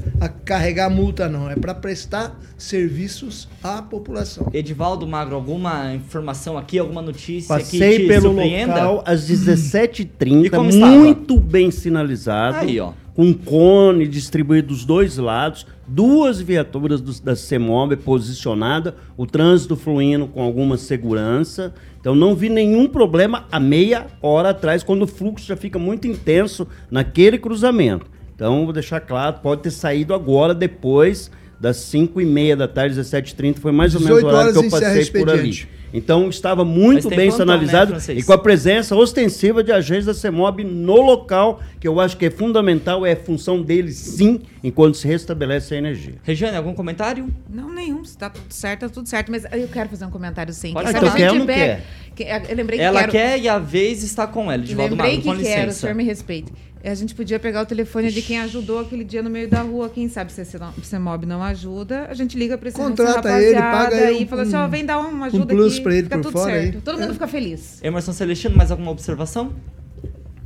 carregar 0.44 0.90
multa, 0.90 1.28
não. 1.28 1.48
É 1.50 1.56
para 1.56 1.74
prestar 1.74 2.38
serviços 2.56 3.48
à 3.62 3.80
população. 3.80 4.48
Edivaldo 4.52 5.06
Magro, 5.06 5.34
alguma 5.34 5.94
informação 5.94 6.58
aqui, 6.58 6.78
alguma 6.78 7.00
notícia 7.00 7.56
Passei 7.56 7.78
que 7.96 8.02
te 8.02 8.08
pelo 8.08 8.30
surpreenda? 8.34 8.74
local 8.74 9.04
às 9.06 9.28
E 9.30 9.34
17h30, 9.34 10.50
como 10.50 10.68
estava? 10.70 10.92
muito 10.92 11.38
bem 11.40 11.70
sinalizado. 11.70 12.58
Aí, 12.58 12.78
ó. 12.80 12.92
Com 13.18 13.34
cone 13.34 14.06
distribuído 14.06 14.68
dos 14.68 14.84
dois 14.84 15.16
lados, 15.18 15.66
duas 15.88 16.40
viaturas 16.40 17.00
do- 17.00 17.20
da 17.20 17.34
CEMOB 17.34 17.96
posicionada, 17.96 18.94
o 19.16 19.26
trânsito 19.26 19.74
fluindo 19.74 20.28
com 20.28 20.40
alguma 20.40 20.76
segurança. 20.76 21.74
Então 22.00 22.14
não 22.14 22.36
vi 22.36 22.48
nenhum 22.48 22.86
problema 22.86 23.44
há 23.50 23.58
meia 23.58 24.06
hora 24.22 24.50
atrás, 24.50 24.84
quando 24.84 25.02
o 25.02 25.06
fluxo 25.08 25.44
já 25.44 25.56
fica 25.56 25.80
muito 25.80 26.06
intenso 26.06 26.68
naquele 26.88 27.38
cruzamento. 27.38 28.06
Então 28.36 28.62
vou 28.62 28.72
deixar 28.72 29.00
claro, 29.00 29.40
pode 29.42 29.62
ter 29.62 29.72
saído 29.72 30.14
agora, 30.14 30.54
depois 30.54 31.28
das 31.60 31.76
5 31.78 32.20
e 32.20 32.24
meia 32.24 32.56
da 32.56 32.68
tarde, 32.68 32.98
17h30, 33.00 33.58
foi 33.58 33.72
mais 33.72 33.94
ou 33.94 34.00
menos 34.00 34.18
o 34.18 34.20
18 34.20 34.34
horário 34.34 34.52
que 34.60 34.66
eu 34.66 34.70
passei 34.70 35.06
por 35.06 35.30
ali. 35.30 35.66
Então 35.92 36.28
estava 36.28 36.66
muito 36.66 37.08
bem 37.08 37.28
plantão, 37.30 37.46
né, 37.46 37.54
sinalizado 37.54 37.90
francês? 37.92 38.18
e 38.18 38.22
com 38.22 38.32
a 38.34 38.38
presença 38.38 38.94
ostensiva 38.94 39.64
de 39.64 39.72
agentes 39.72 40.04
da 40.04 40.12
CEMOB 40.12 40.62
no 40.62 41.00
local, 41.00 41.62
que 41.80 41.88
eu 41.88 41.98
acho 41.98 42.14
que 42.18 42.26
é 42.26 42.30
fundamental, 42.30 43.06
é 43.06 43.16
função 43.16 43.62
deles 43.62 43.96
sim, 43.96 44.42
enquanto 44.62 44.98
se 44.98 45.08
restabelece 45.08 45.74
a 45.74 45.78
energia. 45.78 46.16
Regiane, 46.22 46.58
algum 46.58 46.74
comentário? 46.74 47.28
Não, 47.48 47.72
nenhum. 47.72 48.04
Se 48.04 48.18
tá 48.18 48.28
tudo 48.28 48.44
certo, 48.52 48.80
tá 48.80 48.88
tudo 48.90 49.08
certo. 49.08 49.30
Mas 49.32 49.44
eu 49.50 49.66
quero 49.68 49.88
fazer 49.88 50.04
um 50.04 50.10
comentário 50.10 50.52
sim. 50.52 50.74
Pode 50.74 50.92
sabe 50.92 51.06
Então 51.06 51.16
quer 51.16 51.30
ou 51.32 51.38
não 51.38 51.46
pega- 51.46 51.80
que- 52.14 52.24
Eu 52.24 52.56
lembrei 52.56 52.78
que 52.78 52.84
Ela 52.84 53.00
quero... 53.00 53.12
quer 53.12 53.38
e 53.40 53.48
a 53.48 53.58
vez 53.58 54.02
está 54.02 54.26
com 54.26 54.52
ela. 54.52 54.62
Edivaldo 54.62 54.94
Lembrei 54.94 55.16
Magro, 55.16 55.22
que 55.32 55.38
com 55.38 55.42
quero, 55.42 55.60
o 55.62 55.64
licença. 55.66 55.80
senhor 55.80 55.94
me 55.94 56.04
respeite. 56.04 56.52
A 56.84 56.94
gente 56.94 57.14
podia 57.14 57.38
pegar 57.38 57.62
o 57.62 57.66
telefone 57.66 58.10
de 58.10 58.22
quem 58.22 58.38
ajudou 58.40 58.78
aquele 58.80 59.02
dia 59.04 59.22
no 59.22 59.28
meio 59.28 59.48
da 59.48 59.62
rua. 59.62 59.88
Quem 59.88 60.08
sabe 60.08 60.32
se 60.32 60.40
esse 60.42 60.56
CEMOB 60.82 61.26
não 61.26 61.42
ajuda, 61.42 62.06
a 62.08 62.14
gente 62.14 62.38
liga 62.38 62.56
pra 62.56 62.68
esse 62.68 62.76
Contrata 62.78 63.28
ele, 63.40 63.54
rapaziada 63.56 63.90
paga 63.90 64.06
aí 64.06 64.22
e 64.22 64.26
fala 64.26 64.42
assim, 64.42 64.56
um- 64.56 64.60
ó, 64.60 64.68
vem 64.68 64.84
dar 64.84 64.98
uma 64.98 65.26
ajuda 65.26 65.46
plus 65.46 65.74
aqui, 65.74 65.82
pra 65.82 65.92
ele 65.94 66.02
fica 66.04 66.16
por 66.16 66.22
tudo 66.22 66.32
fora 66.32 66.52
certo. 66.52 66.74
aí. 66.76 66.80
Todo 66.80 66.98
mundo 67.00 67.10
É. 67.10 67.14
fica 67.14 67.26
feliz. 67.28 67.80
Emerson 67.82 68.12
Celestino, 68.12 68.56
mais 68.56 68.70
alguma 68.70 68.90
observação? 68.92 69.52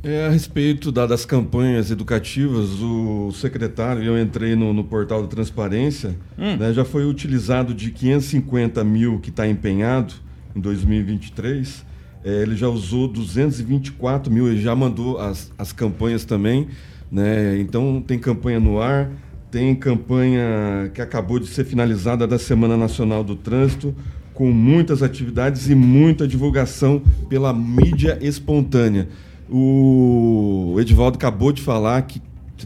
É, 0.03 0.25
a 0.25 0.29
respeito 0.29 0.91
da- 0.91 1.05
das 1.05 1.23
campanhas 1.23 1.89
educativas, 1.89 2.71
o 2.81 3.31
secretário, 3.31 4.03
eu 4.03 4.21
entrei 4.21 4.53
no, 4.55 4.73
no 4.73 4.83
portal 4.83 5.21
da 5.21 5.27
transparência, 5.29 6.15
né, 6.37 6.73
já 6.73 6.83
foi 6.83 7.05
utilizado 7.05 7.73
de 7.73 7.89
550 7.91 8.83
mil 8.83 9.19
que 9.19 9.29
está 9.29 9.47
empenhado 9.47 10.13
em 10.53 10.59
2023, 10.59 11.85
é, 12.23 12.41
ele 12.41 12.55
já 12.55 12.67
usou 12.67 13.07
224 13.07 14.31
mil, 14.31 14.47
ele 14.47 14.61
já 14.61 14.75
mandou 14.75 15.19
as, 15.19 15.51
as 15.57 15.71
campanhas 15.71 16.25
também, 16.25 16.67
né, 17.11 17.59
então 17.59 18.01
tem 18.05 18.17
campanha 18.17 18.59
no 18.59 18.81
ar, 18.81 19.11
tem 19.51 19.75
campanha 19.75 20.89
que 20.93 21.01
acabou 21.01 21.37
de 21.37 21.47
ser 21.47 21.63
finalizada 21.63 22.25
da 22.25 22.39
Semana 22.39 22.75
Nacional 22.75 23.23
do 23.23 23.35
Trânsito, 23.35 23.95
com 24.33 24.51
muitas 24.51 25.03
atividades 25.03 25.69
e 25.69 25.75
muita 25.75 26.27
divulgação 26.27 27.01
pela 27.29 27.53
mídia 27.53 28.17
espontânea. 28.19 29.07
O 29.47 30.75
Edivaldo 30.79 31.17
acabou 31.17 31.51
de 31.51 31.61
falar 31.61 32.01
que 32.01 32.19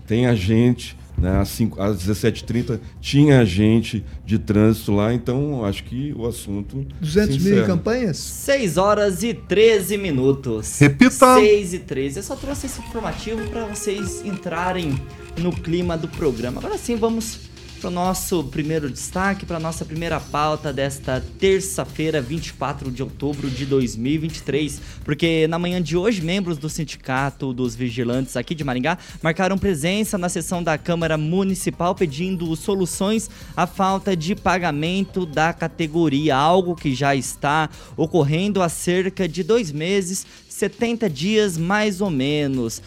tem 0.06 0.28
agente, 0.28 0.96
né, 1.18 1.40
às, 1.40 1.50
cinco- 1.50 1.82
às 1.82 1.98
17h30 1.98 2.80
tinha 3.02 3.40
agente 3.40 4.04
de 4.26 4.38
trânsito 4.38 4.92
lá, 4.94 5.14
então 5.14 5.66
acho 5.66 5.84
que 5.84 6.14
o 6.16 6.28
assunto. 6.28 6.86
200 7.02 7.42
se 7.42 7.50
mil 7.50 7.64
em 7.64 7.66
campanhas? 7.66 8.18
6 8.18 8.78
horas 8.78 9.24
e 9.24 9.34
13 9.34 9.98
minutos. 9.98 10.78
Repita. 10.80 11.36
6 11.36 11.74
e 11.74 11.80
13. 11.80 12.18
Eu 12.20 12.24
só 12.24 12.36
trouxe 12.36 12.68
esse 12.68 12.80
informativo 12.80 13.48
para 13.50 13.66
vocês 13.66 14.24
entrarem 14.26 15.00
no 15.38 15.52
clima 15.52 15.98
do 15.98 16.08
programa. 16.08 16.60
Agora 16.60 16.78
sim, 16.78 16.96
vamos 16.96 17.40
para 17.80 17.90
o 17.90 17.92
nosso 17.92 18.44
primeiro 18.46 18.90
destaque, 18.90 19.46
para 19.46 19.60
nossa 19.60 19.86
primeira 19.86 20.20
pauta 20.20 20.74
desta 20.74 21.24
terça-feira, 21.40 22.22
24 22.22 22.92
de 22.92 23.04
outubro 23.04 23.50
de 23.50 23.66
2023. 23.66 24.82
Porque 25.04 25.48
na 25.48 25.60
manhã 25.60 25.82
de 25.82 25.96
hoje, 25.96 26.22
membros 26.22 26.58
do 26.58 26.70
Sindicato 26.70 27.54
dos 27.54 27.76
Vigilantes 27.76 28.36
aqui 28.36 28.56
de 28.56 28.64
Maringá 28.64 28.98
marcaram 29.22 29.58
presença 29.58 30.18
na 30.18 30.30
sessão 30.30 30.64
da 30.64 30.78
Câmara 30.78 31.18
Municipal 31.18 31.94
pedindo 31.94 32.56
soluções 32.56 33.30
à 33.56 33.68
falta 33.68 34.16
de 34.16 34.36
pagamento 34.36 35.26
da 35.26 35.54
categoria, 35.54 36.36
algo 36.36 36.76
que 36.76 36.96
já 36.96 37.16
está 37.16 37.70
ocorrendo 37.96 38.62
há 38.62 38.70
cerca 38.70 39.28
de 39.28 39.44
dois 39.44 39.72
meses, 39.72 40.26
70 40.50 41.10
dias 41.10 41.58
mais 41.58 42.02
ou 42.02 42.10
menos. 42.10 42.82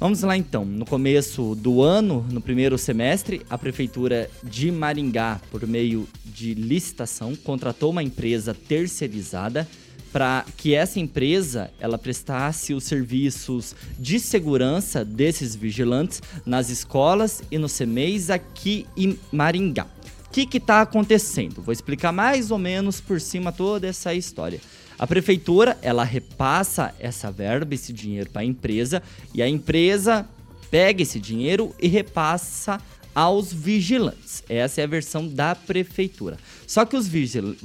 Vamos 0.00 0.22
lá 0.22 0.36
então. 0.36 0.64
No 0.64 0.86
começo 0.86 1.56
do 1.56 1.82
ano, 1.82 2.24
no 2.30 2.40
primeiro 2.40 2.78
semestre, 2.78 3.42
a 3.50 3.58
Prefeitura 3.58 4.30
de 4.44 4.70
Maringá, 4.70 5.40
por 5.50 5.66
meio 5.66 6.06
de 6.24 6.54
licitação, 6.54 7.34
contratou 7.34 7.90
uma 7.90 8.02
empresa 8.02 8.54
terceirizada 8.54 9.66
para 10.12 10.44
que 10.56 10.72
essa 10.72 11.00
empresa 11.00 11.72
ela 11.80 11.98
prestasse 11.98 12.72
os 12.72 12.84
serviços 12.84 13.74
de 13.98 14.20
segurança 14.20 15.04
desses 15.04 15.56
vigilantes 15.56 16.22
nas 16.46 16.70
escolas 16.70 17.42
e 17.50 17.58
nos 17.58 17.76
CMEs 17.76 18.30
aqui 18.30 18.86
em 18.96 19.18
Maringá. 19.32 19.88
O 20.26 20.30
que 20.30 20.58
está 20.58 20.80
acontecendo? 20.80 21.60
Vou 21.60 21.72
explicar 21.72 22.12
mais 22.12 22.52
ou 22.52 22.58
menos 22.58 23.00
por 23.00 23.20
cima 23.20 23.50
toda 23.50 23.88
essa 23.88 24.14
história. 24.14 24.60
A 24.98 25.06
prefeitura, 25.06 25.78
ela 25.80 26.02
repassa 26.02 26.92
essa 26.98 27.30
verba, 27.30 27.74
esse 27.74 27.92
dinheiro 27.92 28.30
para 28.30 28.42
a 28.42 28.44
empresa, 28.44 29.02
e 29.32 29.40
a 29.40 29.48
empresa 29.48 30.26
pega 30.70 31.02
esse 31.02 31.20
dinheiro 31.20 31.74
e 31.80 31.86
repassa 31.86 32.80
aos 33.14 33.52
vigilantes. 33.52 34.42
Essa 34.48 34.80
é 34.80 34.84
a 34.84 34.88
versão 34.88 35.26
da 35.28 35.54
prefeitura. 35.54 36.36
Só 36.66 36.84
que 36.84 36.96
os, 36.96 37.06
vigil- 37.08 37.56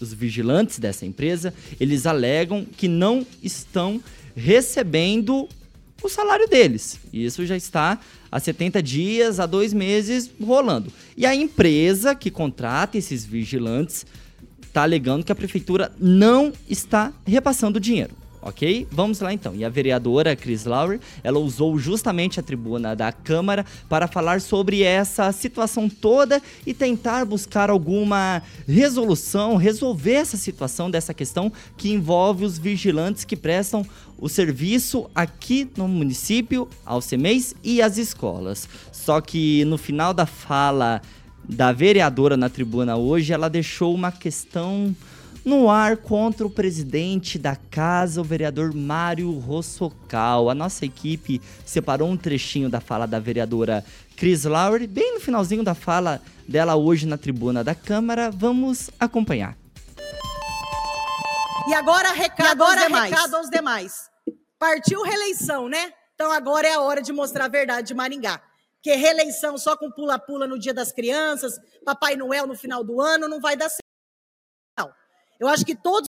os 0.00 0.12
vigilantes 0.12 0.78
dessa 0.78 1.06
empresa, 1.06 1.54
eles 1.78 2.06
alegam 2.06 2.64
que 2.64 2.86
não 2.88 3.26
estão 3.42 4.02
recebendo 4.36 5.48
o 6.02 6.08
salário 6.08 6.48
deles. 6.48 6.98
Isso 7.12 7.44
já 7.46 7.56
está 7.56 7.98
há 8.30 8.40
70 8.40 8.82
dias, 8.82 9.38
há 9.40 9.46
dois 9.46 9.72
meses 9.72 10.30
rolando. 10.40 10.92
E 11.16 11.26
a 11.26 11.34
empresa 11.34 12.14
que 12.14 12.30
contrata 12.30 12.96
esses 12.96 13.24
vigilantes 13.24 14.06
está 14.70 14.82
alegando 14.82 15.24
que 15.24 15.32
a 15.32 15.34
prefeitura 15.34 15.92
não 15.98 16.52
está 16.68 17.12
repassando 17.26 17.80
dinheiro. 17.80 18.14
Ok? 18.42 18.86
Vamos 18.90 19.20
lá 19.20 19.34
então. 19.34 19.54
E 19.54 19.64
a 19.64 19.68
vereadora 19.68 20.34
Chris 20.34 20.64
Lauer, 20.64 20.98
ela 21.22 21.38
usou 21.38 21.78
justamente 21.78 22.40
a 22.40 22.42
tribuna 22.42 22.96
da 22.96 23.12
Câmara 23.12 23.66
para 23.86 24.08
falar 24.08 24.40
sobre 24.40 24.82
essa 24.82 25.30
situação 25.30 25.90
toda 25.90 26.40
e 26.66 26.72
tentar 26.72 27.26
buscar 27.26 27.68
alguma 27.68 28.42
resolução, 28.66 29.56
resolver 29.56 30.12
essa 30.12 30.38
situação 30.38 30.90
dessa 30.90 31.12
questão 31.12 31.52
que 31.76 31.90
envolve 31.90 32.46
os 32.46 32.56
vigilantes 32.56 33.26
que 33.26 33.36
prestam 33.36 33.84
o 34.16 34.26
serviço 34.26 35.10
aqui 35.14 35.68
no 35.76 35.86
município, 35.86 36.66
aos 36.84 37.06
CMEs 37.06 37.54
e 37.62 37.82
às 37.82 37.98
escolas. 37.98 38.66
Só 38.90 39.20
que 39.20 39.66
no 39.66 39.76
final 39.76 40.14
da 40.14 40.24
fala 40.24 41.02
da 41.50 41.72
vereadora 41.72 42.36
na 42.36 42.48
tribuna 42.48 42.96
hoje, 42.96 43.32
ela 43.32 43.48
deixou 43.50 43.94
uma 43.94 44.12
questão 44.12 44.94
no 45.44 45.70
ar 45.70 45.96
contra 45.96 46.46
o 46.46 46.50
presidente 46.50 47.38
da 47.38 47.56
casa, 47.56 48.20
o 48.20 48.24
vereador 48.24 48.74
Mário 48.74 49.30
Rossocal. 49.38 50.50
A 50.50 50.54
nossa 50.54 50.84
equipe 50.84 51.40
separou 51.64 52.08
um 52.08 52.16
trechinho 52.16 52.68
da 52.68 52.80
fala 52.80 53.06
da 53.06 53.18
vereadora 53.18 53.84
Chris 54.16 54.44
Lauer, 54.44 54.86
bem 54.86 55.14
no 55.14 55.20
finalzinho 55.20 55.62
da 55.64 55.74
fala 55.74 56.20
dela 56.46 56.76
hoje 56.76 57.06
na 57.06 57.16
tribuna 57.16 57.64
da 57.64 57.74
Câmara. 57.74 58.30
Vamos 58.30 58.90
acompanhar. 59.00 59.56
E 61.68 61.74
agora 61.74 62.12
recado, 62.12 62.46
E 62.46 62.50
agora 62.50 62.80
aos, 62.80 62.86
demais. 62.86 63.10
recado 63.10 63.34
aos 63.36 63.50
demais. 63.50 63.92
Partiu 64.58 65.02
reeleição, 65.02 65.68
né? 65.68 65.92
Então 66.14 66.30
agora 66.30 66.66
é 66.66 66.74
a 66.74 66.80
hora 66.80 67.00
de 67.00 67.12
mostrar 67.12 67.46
a 67.46 67.48
verdade 67.48 67.88
de 67.88 67.94
Maringá. 67.94 68.40
Porque 68.80 68.96
reeleição 68.96 69.58
só 69.58 69.76
com 69.76 69.90
pula-pula 69.90 70.46
no 70.46 70.58
dia 70.58 70.72
das 70.72 70.90
crianças, 70.90 71.60
Papai 71.84 72.16
Noel 72.16 72.46
no 72.46 72.56
final 72.56 72.82
do 72.82 72.98
ano, 72.98 73.28
não 73.28 73.38
vai 73.38 73.54
dar 73.54 73.68
certo. 73.68 74.94
Eu 75.38 75.48
acho 75.48 75.64
que 75.64 75.76
todos 75.76 76.08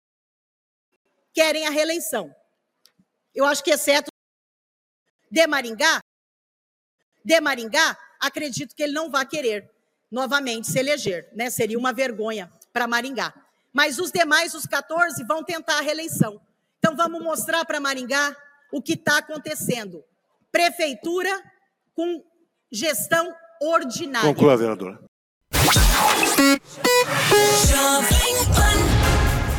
querem 1.33 1.65
a 1.65 1.71
reeleição. 1.71 2.33
Eu 3.33 3.45
acho 3.45 3.63
que, 3.63 3.71
exceto 3.71 4.11
de 5.31 5.47
Maringá, 5.47 5.99
de 7.23 7.41
Maringá, 7.41 7.97
acredito 8.19 8.75
que 8.75 8.83
ele 8.83 8.93
não 8.93 9.09
vai 9.09 9.25
querer 9.25 9.69
novamente 10.11 10.67
se 10.67 10.79
eleger, 10.79 11.29
né? 11.35 11.49
Seria 11.49 11.77
uma 11.77 11.93
vergonha 11.93 12.51
para 12.71 12.87
Maringá. 12.87 13.33
Mas 13.73 13.99
os 13.99 14.11
demais, 14.11 14.53
os 14.53 14.65
14, 14.65 15.23
vão 15.25 15.43
tentar 15.43 15.77
a 15.77 15.81
reeleição. 15.81 16.41
Então 16.79 16.95
vamos 16.95 17.21
mostrar 17.21 17.65
para 17.65 17.79
Maringá 17.79 18.35
o 18.71 18.81
que 18.81 18.93
está 18.93 19.19
acontecendo. 19.19 20.03
Prefeitura 20.51 21.31
com 21.93 22.23
gestão 22.71 23.33
ordinária. 23.61 24.27
Conclua, 24.27 24.55
vereadora. 24.55 24.99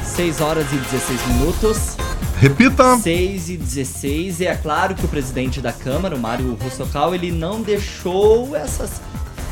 6 0.04 0.40
horas 0.40 0.72
e 0.72 0.76
16 0.76 1.26
minutos. 1.26 1.96
Repita. 2.38 2.96
6 2.98 3.50
e 3.50 3.56
16. 3.56 4.40
E 4.40 4.46
é 4.46 4.56
claro 4.56 4.94
que 4.94 5.04
o 5.04 5.08
presidente 5.08 5.60
da 5.60 5.72
Câmara, 5.72 6.14
o 6.14 6.18
Mário 6.18 6.54
Russocal, 6.54 7.14
ele 7.14 7.30
não 7.32 7.60
deixou 7.60 8.54
essas 8.56 9.00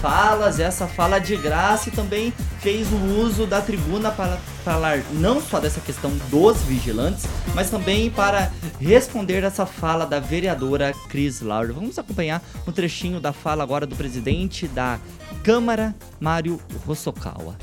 falas, 0.00 0.60
essa 0.60 0.86
fala 0.86 1.18
de 1.18 1.36
graça 1.36 1.88
e 1.88 1.92
também 1.92 2.30
fez 2.60 2.86
o 2.92 2.96
uso 3.20 3.46
da 3.46 3.60
tribuna 3.60 4.12
para 4.12 4.36
falar 4.64 4.98
não 5.14 5.40
só 5.40 5.58
dessa 5.58 5.80
questão 5.80 6.10
dos 6.30 6.62
vigilantes, 6.62 7.24
mas 7.54 7.68
também 7.68 8.10
para 8.10 8.52
responder 8.80 9.42
essa 9.42 9.66
fala 9.66 10.06
da 10.06 10.20
vereadora 10.20 10.92
Cris 11.08 11.40
Lauro. 11.40 11.74
Vamos 11.74 11.98
acompanhar 11.98 12.42
um 12.66 12.72
trechinho 12.72 13.20
da 13.20 13.32
fala 13.32 13.62
agora 13.64 13.86
do 13.86 13.96
presidente 13.96 14.68
da 14.68 15.00
Câmara, 15.42 15.94
Mário 16.20 16.60
Rossokawa. 16.86 17.56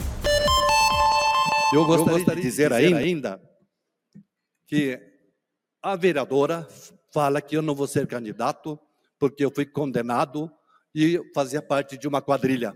Eu 1.74 1.86
gostaria, 1.86 2.14
Eu 2.14 2.18
gostaria 2.18 2.36
de 2.36 2.50
dizer, 2.50 2.70
de 2.70 2.76
dizer 2.76 2.96
ainda, 2.96 3.00
ainda 3.00 3.42
que 4.68 5.00
a 5.82 5.96
vereadora 5.96 6.68
fala 7.14 7.42
que 7.42 7.56
eu 7.56 7.62
não 7.62 7.76
vou 7.76 7.88
ser 7.88 8.08
candidato 8.08 8.78
porque 9.18 9.46
eu 9.46 9.52
fui 9.54 9.66
condenado 9.66 10.52
e 10.96 11.22
fazia 11.34 11.62
parte 11.62 11.98
de 11.98 12.08
uma 12.08 12.22
quadrilha. 12.22 12.74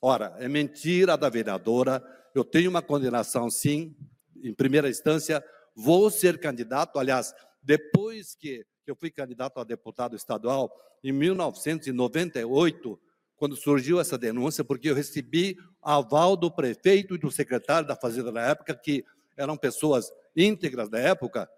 Ora, 0.00 0.36
é 0.38 0.48
mentira 0.48 1.16
da 1.16 1.28
vereadora, 1.28 2.00
eu 2.32 2.44
tenho 2.44 2.70
uma 2.70 2.80
condenação 2.80 3.50
sim, 3.50 3.96
em 4.40 4.54
primeira 4.54 4.88
instância, 4.88 5.44
vou 5.74 6.08
ser 6.10 6.38
candidato, 6.38 6.96
aliás, 6.96 7.34
depois 7.60 8.36
que 8.36 8.64
eu 8.86 8.94
fui 8.94 9.10
candidato 9.10 9.58
a 9.58 9.64
deputado 9.64 10.14
estadual, 10.14 10.70
em 11.02 11.10
1998, 11.10 13.00
quando 13.34 13.56
surgiu 13.56 13.98
essa 13.98 14.16
denúncia, 14.16 14.62
porque 14.62 14.90
eu 14.90 14.94
recebi 14.94 15.56
aval 15.82 16.36
do 16.36 16.52
prefeito 16.52 17.16
e 17.16 17.18
do 17.18 17.32
secretário 17.32 17.88
da 17.88 17.96
Fazenda 17.96 18.30
na 18.30 18.42
época, 18.42 18.76
que 18.76 19.04
eram 19.36 19.56
pessoas 19.56 20.12
íntegras 20.36 20.88
da 20.88 21.00
época. 21.00 21.50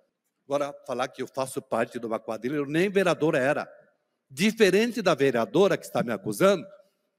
Agora, 0.46 0.74
falar 0.86 1.08
que 1.08 1.20
eu 1.20 1.26
faço 1.26 1.60
parte 1.60 1.98
de 1.98 2.06
uma 2.06 2.18
quadrilha, 2.18 2.56
eu 2.56 2.66
nem 2.66 2.88
vereador 2.88 3.34
era. 3.34 3.68
Diferente 4.30 5.00
da 5.00 5.14
vereadora 5.14 5.76
que 5.76 5.84
está 5.84 6.02
me 6.02 6.12
acusando, 6.12 6.66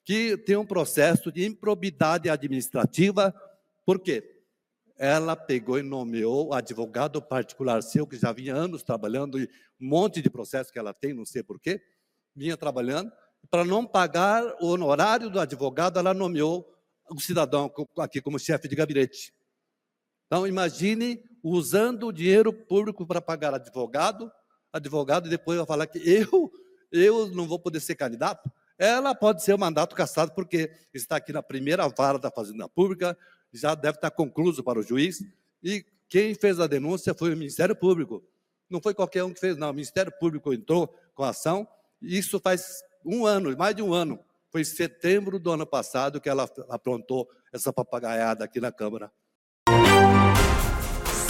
que 0.04 0.38
tem 0.38 0.56
um 0.56 0.66
processo 0.66 1.32
de 1.32 1.46
improbidade 1.46 2.30
administrativa, 2.30 3.34
por 3.86 4.00
quê? 4.00 4.44
Ela 4.98 5.36
pegou 5.36 5.78
e 5.78 5.84
nomeou 5.84 6.54
advogado 6.54 7.22
particular 7.22 7.82
seu, 7.82 8.08
que 8.08 8.18
já 8.18 8.32
vinha 8.32 8.56
anos 8.56 8.84
trabalhando, 8.84 9.40
e 9.40 9.50
um 9.80 9.88
monte 9.88 10.22
de 10.22 10.30
processo 10.30 10.72
que 10.72 10.80
ela 10.80 10.94
tem, 10.94 11.14
não 11.14 11.26
sei 11.26 11.44
porquê, 11.44 11.82
vinha 12.36 12.58
trabalhando, 12.58 13.12
para 13.50 13.64
não 13.64 13.86
pagar 13.86 14.44
o 14.60 14.68
honorário 14.68 15.30
do 15.30 15.40
advogado, 15.40 16.00
ela 16.00 16.14
nomeou 16.14 16.68
um 17.12 17.20
cidadão 17.20 17.72
aqui 18.00 18.22
como 18.22 18.40
chefe 18.40 18.68
de 18.68 18.76
gabinete. 18.76 19.34
Então, 20.26 20.46
imagine 20.46 21.24
usando 21.42 22.08
o 22.08 22.12
dinheiro 22.12 22.52
público 22.52 23.06
para 23.06 23.22
pagar 23.22 23.54
advogado, 23.54 24.32
advogado, 24.74 25.28
e 25.28 25.30
depois 25.30 25.58
vai 25.58 25.66
falar 25.66 25.88
que 25.88 26.00
eu 26.10 26.52
eu 26.92 27.28
não 27.30 27.48
vou 27.48 27.60
poder 27.60 27.80
ser 27.80 27.96
candidato? 27.96 28.52
Ela 28.78 29.16
pode 29.16 29.44
ser 29.44 29.54
o 29.54 29.58
mandato 29.58 29.96
cassado, 29.96 30.34
porque 30.34 30.72
está 30.94 31.16
aqui 31.16 31.34
na 31.34 31.42
primeira 31.42 31.88
vara 31.88 32.20
da 32.20 32.30
Fazenda 32.30 32.70
Pública, 32.70 33.18
já 33.52 33.74
deve 33.74 33.98
estar 33.98 34.12
concluído 34.12 34.64
para 34.64 34.80
o 34.80 34.84
juiz, 34.84 35.24
e 35.64 35.84
quem 36.08 36.36
fez 36.36 36.60
a 36.60 36.68
denúncia 36.68 37.14
foi 37.14 37.34
o 37.34 37.38
Ministério 37.38 37.76
Público. 37.76 38.24
Não 38.70 38.82
foi 38.82 38.94
qualquer 38.94 39.24
um 39.24 39.34
que 39.34 39.40
fez, 39.40 39.58
não. 39.58 39.70
O 39.70 39.74
Ministério 39.74 40.12
Público 40.20 40.54
entrou 40.54 40.94
com 41.16 41.24
a 41.24 41.30
ação, 41.30 41.68
e 42.02 42.18
isso 42.18 42.40
faz 42.40 42.84
um 43.04 43.26
ano, 43.26 43.56
mais 43.58 43.76
de 43.76 43.82
um 43.82 43.94
ano. 43.94 44.20
Foi 44.52 44.62
em 44.62 44.66
setembro 44.66 45.40
do 45.40 45.52
ano 45.52 45.66
passado 45.66 46.22
que 46.22 46.30
ela 46.30 46.50
aprontou 46.70 47.28
essa 47.52 47.74
papagaiada 47.74 48.46
aqui 48.46 48.60
na 48.60 48.72
Câmara. 48.72 49.12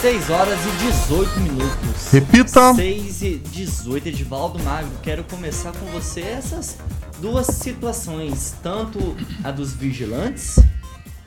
6 0.02 0.30
horas 0.30 0.60
e 0.64 1.08
18 1.08 1.40
minutos. 1.40 2.12
Repita. 2.12 2.76
6 2.76 3.22
e 3.24 3.38
18. 3.38 4.10
Edivaldo 4.10 4.60
Magro, 4.60 4.92
quero 5.02 5.24
começar 5.24 5.72
com 5.72 5.88
você 5.88 6.22
essas 6.22 6.78
duas 7.20 7.48
situações. 7.48 8.54
Tanto 8.62 9.18
a 9.44 9.50
dos 9.50 9.74
vigilantes, 9.74 10.60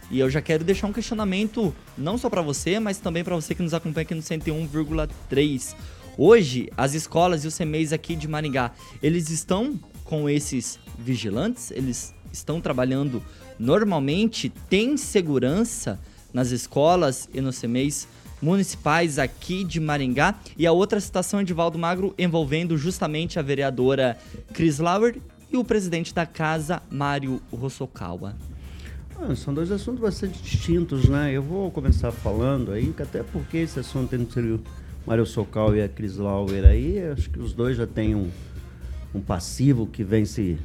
e 0.08 0.20
eu 0.20 0.30
já 0.30 0.40
quero 0.40 0.62
deixar 0.62 0.86
um 0.86 0.92
questionamento 0.92 1.74
não 1.98 2.16
só 2.16 2.30
para 2.30 2.42
você, 2.42 2.78
mas 2.78 2.98
também 2.98 3.24
para 3.24 3.34
você 3.34 3.56
que 3.56 3.62
nos 3.62 3.74
acompanha 3.74 4.02
aqui 4.02 4.14
no 4.14 4.22
101,3. 4.22 5.74
Hoje, 6.16 6.70
as 6.76 6.94
escolas 6.94 7.44
e 7.44 7.48
os 7.48 7.58
CMEs 7.58 7.92
aqui 7.92 8.14
de 8.14 8.28
Maringá, 8.28 8.70
eles 9.02 9.30
estão 9.30 9.80
com 10.04 10.30
esses 10.30 10.78
vigilantes? 10.96 11.72
Eles 11.72 12.14
estão 12.32 12.60
trabalhando 12.60 13.20
normalmente? 13.58 14.48
Tem 14.68 14.96
segurança 14.96 15.98
nas 16.32 16.52
escolas 16.52 17.28
e 17.34 17.40
nos 17.40 17.58
CMEs? 17.58 18.06
Municipais 18.40 19.18
aqui 19.18 19.64
de 19.64 19.80
Maringá. 19.80 20.34
E 20.56 20.66
a 20.66 20.72
outra 20.72 21.00
citação 21.00 21.40
é 21.40 21.44
de 21.44 21.52
Valdo 21.52 21.78
Magro 21.78 22.14
envolvendo 22.18 22.76
justamente 22.76 23.38
a 23.38 23.42
vereadora 23.42 24.16
Chris 24.52 24.78
Lauer 24.78 25.16
e 25.52 25.56
o 25.56 25.64
presidente 25.64 26.14
da 26.14 26.24
casa, 26.24 26.80
Mário 26.90 27.40
Rossokawa. 27.52 28.36
Ah, 29.20 29.34
são 29.36 29.52
dois 29.52 29.70
assuntos 29.70 30.00
bastante 30.00 30.40
distintos, 30.42 31.06
né? 31.08 31.30
Eu 31.32 31.42
vou 31.42 31.70
começar 31.70 32.10
falando 32.10 32.72
aí, 32.72 32.94
até 32.98 33.22
porque 33.22 33.58
esse 33.58 33.78
assunto 33.78 34.14
entre 34.14 34.52
o 34.52 34.60
Mário 35.06 35.26
Socal 35.26 35.76
e 35.76 35.82
a 35.82 35.88
Cris 35.88 36.16
Lauer 36.16 36.64
aí, 36.64 37.02
acho 37.04 37.28
que 37.28 37.38
os 37.38 37.52
dois 37.52 37.76
já 37.76 37.86
têm 37.86 38.14
um, 38.14 38.30
um 39.14 39.20
passivo 39.20 39.86
que 39.86 40.02
vem 40.02 40.24
se, 40.24 40.56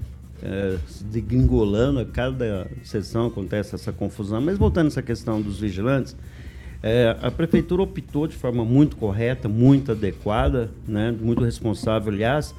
é, 0.41 0.77
se 0.87 1.03
degringolando, 1.03 1.99
a 1.99 2.05
cada 2.05 2.69
sessão 2.83 3.27
acontece 3.27 3.75
essa 3.75 3.91
confusão. 3.91 4.39
Mas 4.39 4.57
voltando 4.57 4.87
essa 4.87 5.01
questão 5.01 5.41
dos 5.41 5.59
vigilantes, 5.59 6.15
é, 6.87 7.17
a 7.19 7.31
prefeitura 7.31 7.81
optou 7.81 8.27
de 8.27 8.35
forma 8.35 8.63
muito 8.63 8.95
correta, 8.95 9.49
muito 9.49 9.91
adequada, 9.91 10.69
né, 10.87 11.11
muito 11.19 11.43
responsável, 11.43 12.13
aliás, 12.13 12.53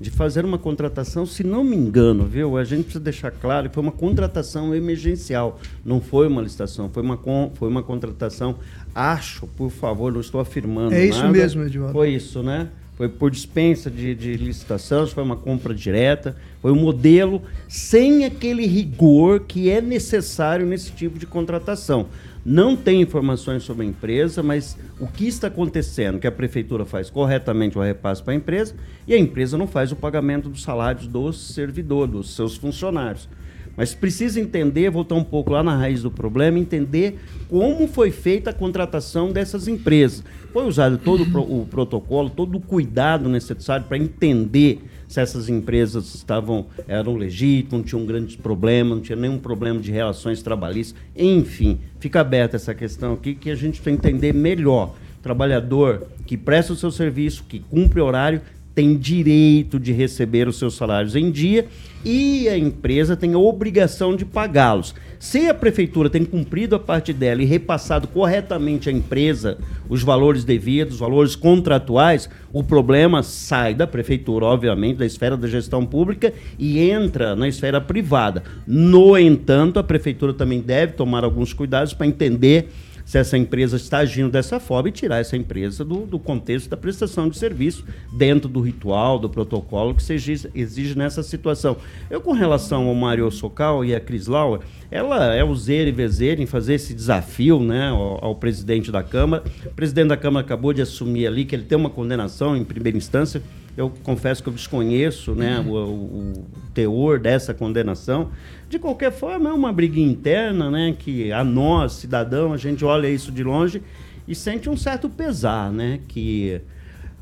de 0.00 0.08
fazer 0.08 0.44
uma 0.44 0.56
contratação, 0.56 1.26
se 1.26 1.42
não 1.42 1.64
me 1.64 1.74
engano, 1.74 2.24
viu? 2.24 2.56
A 2.56 2.62
gente 2.62 2.84
precisa 2.84 3.02
deixar 3.02 3.32
claro 3.32 3.68
que 3.68 3.74
foi 3.74 3.82
uma 3.82 3.90
contratação 3.90 4.72
emergencial, 4.72 5.60
não 5.84 6.00
foi 6.00 6.28
uma 6.28 6.40
licitação, 6.40 6.88
foi 6.90 7.02
uma, 7.02 7.18
foi 7.54 7.68
uma 7.68 7.82
contratação, 7.82 8.54
acho, 8.94 9.48
por 9.48 9.70
favor, 9.70 10.12
não 10.12 10.20
estou 10.20 10.40
afirmando. 10.40 10.94
É 10.94 11.04
isso 11.04 11.18
nada, 11.18 11.32
mesmo, 11.32 11.64
Edvaldo. 11.64 11.92
Foi 11.92 12.10
isso, 12.10 12.40
né? 12.40 12.68
Foi 12.96 13.08
por 13.08 13.32
dispensa 13.32 13.90
de, 13.90 14.14
de 14.14 14.36
licitação, 14.36 15.04
foi 15.08 15.24
uma 15.24 15.36
compra 15.36 15.74
direta, 15.74 16.36
foi 16.60 16.70
um 16.70 16.76
modelo 16.76 17.42
sem 17.66 18.24
aquele 18.24 18.64
rigor 18.64 19.40
que 19.40 19.68
é 19.68 19.80
necessário 19.80 20.64
nesse 20.66 20.92
tipo 20.92 21.18
de 21.18 21.26
contratação 21.26 22.06
não 22.44 22.76
tem 22.76 23.00
informações 23.00 23.62
sobre 23.62 23.86
a 23.86 23.88
empresa, 23.88 24.42
mas 24.42 24.76
o 24.98 25.06
que 25.06 25.26
está 25.28 25.46
acontecendo? 25.46 26.18
Que 26.18 26.26
a 26.26 26.32
prefeitura 26.32 26.84
faz 26.84 27.08
corretamente 27.08 27.78
o 27.78 27.82
repasse 27.82 28.22
para 28.22 28.32
a 28.32 28.36
empresa 28.36 28.74
e 29.06 29.14
a 29.14 29.18
empresa 29.18 29.56
não 29.56 29.66
faz 29.66 29.92
o 29.92 29.96
pagamento 29.96 30.48
dos 30.48 30.62
salários 30.62 31.06
dos 31.06 31.54
servidores, 31.54 32.12
dos 32.12 32.34
seus 32.34 32.56
funcionários. 32.56 33.28
Mas 33.76 33.94
precisa 33.94 34.38
entender, 34.38 34.90
voltar 34.90 35.14
um 35.14 35.24
pouco 35.24 35.52
lá 35.52 35.62
na 35.62 35.76
raiz 35.76 36.02
do 36.02 36.10
problema, 36.10 36.58
entender 36.58 37.18
como 37.48 37.88
foi 37.88 38.10
feita 38.10 38.50
a 38.50 38.52
contratação 38.52 39.32
dessas 39.32 39.66
empresas. 39.66 40.22
Foi 40.52 40.66
usado 40.66 40.98
todo 40.98 41.22
o 41.22 41.64
protocolo, 41.64 42.28
todo 42.28 42.58
o 42.58 42.60
cuidado 42.60 43.28
necessário 43.28 43.86
para 43.86 43.96
entender 43.96 44.82
se 45.12 45.20
essas 45.20 45.50
empresas 45.50 46.14
estavam 46.14 46.66
eram 46.88 47.16
legítimas, 47.16 47.72
não 47.72 47.82
tinham 47.82 48.06
grandes 48.06 48.34
problemas, 48.34 48.96
não 48.96 49.02
tinha 49.02 49.14
nenhum 49.14 49.38
problema 49.38 49.78
de 49.78 49.92
relações 49.92 50.42
trabalhistas, 50.42 50.98
enfim, 51.14 51.78
fica 52.00 52.22
aberta 52.22 52.56
essa 52.56 52.74
questão 52.74 53.12
aqui 53.12 53.34
que 53.34 53.50
a 53.50 53.54
gente 53.54 53.78
precisa 53.78 53.90
entender 53.90 54.32
melhor. 54.32 54.94
Trabalhador 55.20 56.06
que 56.26 56.38
presta 56.38 56.72
o 56.72 56.76
seu 56.76 56.90
serviço, 56.90 57.44
que 57.46 57.58
cumpre 57.60 58.00
horário, 58.00 58.40
tem 58.74 58.96
direito 58.96 59.78
de 59.78 59.92
receber 59.92 60.48
os 60.48 60.58
seus 60.58 60.74
salários 60.74 61.14
em 61.14 61.30
dia 61.30 61.66
e 62.04 62.48
a 62.48 62.58
empresa 62.58 63.16
tem 63.16 63.34
a 63.34 63.38
obrigação 63.38 64.16
de 64.16 64.24
pagá-los. 64.24 64.94
Se 65.18 65.48
a 65.48 65.54
prefeitura 65.54 66.10
tem 66.10 66.24
cumprido 66.24 66.74
a 66.74 66.78
parte 66.78 67.12
dela 67.12 67.42
e 67.42 67.44
repassado 67.44 68.08
corretamente 68.08 68.88
à 68.88 68.92
empresa 68.92 69.56
os 69.88 70.02
valores 70.02 70.42
devidos, 70.42 70.94
os 70.94 71.00
valores 71.00 71.36
contratuais, 71.36 72.28
o 72.52 72.64
problema 72.64 73.22
sai 73.22 73.72
da 73.72 73.86
prefeitura, 73.86 74.46
obviamente, 74.46 74.96
da 74.96 75.06
esfera 75.06 75.36
da 75.36 75.46
gestão 75.46 75.86
pública 75.86 76.32
e 76.58 76.80
entra 76.90 77.36
na 77.36 77.46
esfera 77.46 77.80
privada. 77.80 78.42
No 78.66 79.16
entanto, 79.16 79.78
a 79.78 79.84
prefeitura 79.84 80.34
também 80.34 80.60
deve 80.60 80.94
tomar 80.94 81.22
alguns 81.22 81.52
cuidados 81.52 81.94
para 81.94 82.06
entender 82.06 82.68
se 83.04 83.18
essa 83.18 83.36
empresa 83.36 83.76
está 83.76 83.98
agindo 83.98 84.30
dessa 84.30 84.58
forma 84.60 84.88
e 84.88 84.92
tirar 84.92 85.18
essa 85.18 85.36
empresa 85.36 85.84
do, 85.84 86.06
do 86.06 86.18
contexto 86.18 86.68
da 86.68 86.76
prestação 86.76 87.28
de 87.28 87.36
serviço, 87.36 87.84
dentro 88.12 88.48
do 88.48 88.60
ritual, 88.60 89.18
do 89.18 89.28
protocolo 89.28 89.94
que 89.94 90.02
se 90.02 90.14
exige, 90.54 90.96
nessa 90.96 91.22
situação. 91.22 91.76
Eu, 92.10 92.20
com 92.20 92.32
relação 92.32 92.88
ao 92.88 92.94
Mário 92.94 93.30
Socal 93.30 93.84
e 93.84 93.94
a 93.94 94.00
Cris 94.00 94.26
Lauer, 94.26 94.60
ela 94.90 95.34
é 95.34 95.42
o 95.42 95.54
zer 95.54 95.88
e 95.88 95.92
vezer 95.92 96.38
em 96.38 96.46
fazer 96.46 96.74
esse 96.74 96.94
desafio 96.94 97.60
né, 97.60 97.88
ao, 97.88 98.24
ao, 98.24 98.34
presidente 98.36 98.90
da 98.90 99.02
Câmara. 99.02 99.42
O 99.64 99.70
presidente 99.70 100.08
da 100.08 100.16
Câmara 100.16 100.44
acabou 100.44 100.72
de 100.72 100.82
assumir 100.82 101.26
ali 101.26 101.44
que 101.44 101.54
ele 101.54 101.64
tem 101.64 101.78
uma 101.78 101.90
condenação 101.90 102.56
em 102.56 102.64
primeira 102.64 102.98
instância. 102.98 103.42
Eu 103.76 103.90
confesso 104.02 104.42
que 104.42 104.48
eu 104.48 104.52
desconheço 104.52 105.34
né, 105.34 105.58
o, 105.60 105.72
o 105.72 106.46
teor 106.74 107.18
dessa 107.18 107.54
condenação. 107.54 108.30
De 108.68 108.78
qualquer 108.78 109.12
forma, 109.12 109.50
é 109.50 109.52
uma 109.52 109.72
briga 109.72 109.98
interna, 109.98 110.70
né? 110.70 110.94
Que 110.98 111.32
a 111.32 111.42
nós, 111.42 111.92
cidadão, 111.92 112.52
a 112.52 112.56
gente 112.56 112.84
olha 112.84 113.08
isso 113.08 113.32
de 113.32 113.42
longe 113.42 113.82
e 114.28 114.34
sente 114.34 114.68
um 114.68 114.76
certo 114.76 115.08
pesar, 115.08 115.72
né? 115.72 116.00
Que 116.06 116.60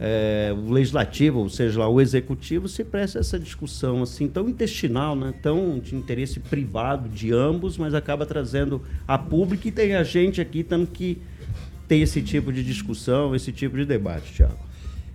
é, 0.02 0.52
o 0.56 0.70
legislativo, 0.70 1.40
ou 1.40 1.48
seja, 1.50 1.78
lá, 1.78 1.88
o 1.88 2.00
executivo, 2.00 2.66
se 2.66 2.82
presta 2.82 3.18
essa 3.18 3.38
discussão 3.38 4.02
assim 4.02 4.26
tão 4.26 4.48
intestinal, 4.48 5.14
né? 5.14 5.34
tão 5.42 5.78
de 5.78 5.94
interesse 5.94 6.40
privado 6.40 7.06
de 7.06 7.32
ambos, 7.32 7.76
mas 7.76 7.92
acaba 7.92 8.24
trazendo 8.24 8.82
a 9.06 9.18
público 9.18 9.68
e 9.68 9.70
tem 9.70 9.94
a 9.94 10.02
gente 10.02 10.40
aqui 10.40 10.64
tendo 10.64 10.86
que 10.86 11.20
ter 11.86 11.98
esse 11.98 12.22
tipo 12.22 12.50
de 12.50 12.64
discussão, 12.64 13.34
esse 13.34 13.52
tipo 13.52 13.76
de 13.76 13.84
debate, 13.84 14.32
Tiago. 14.32 14.69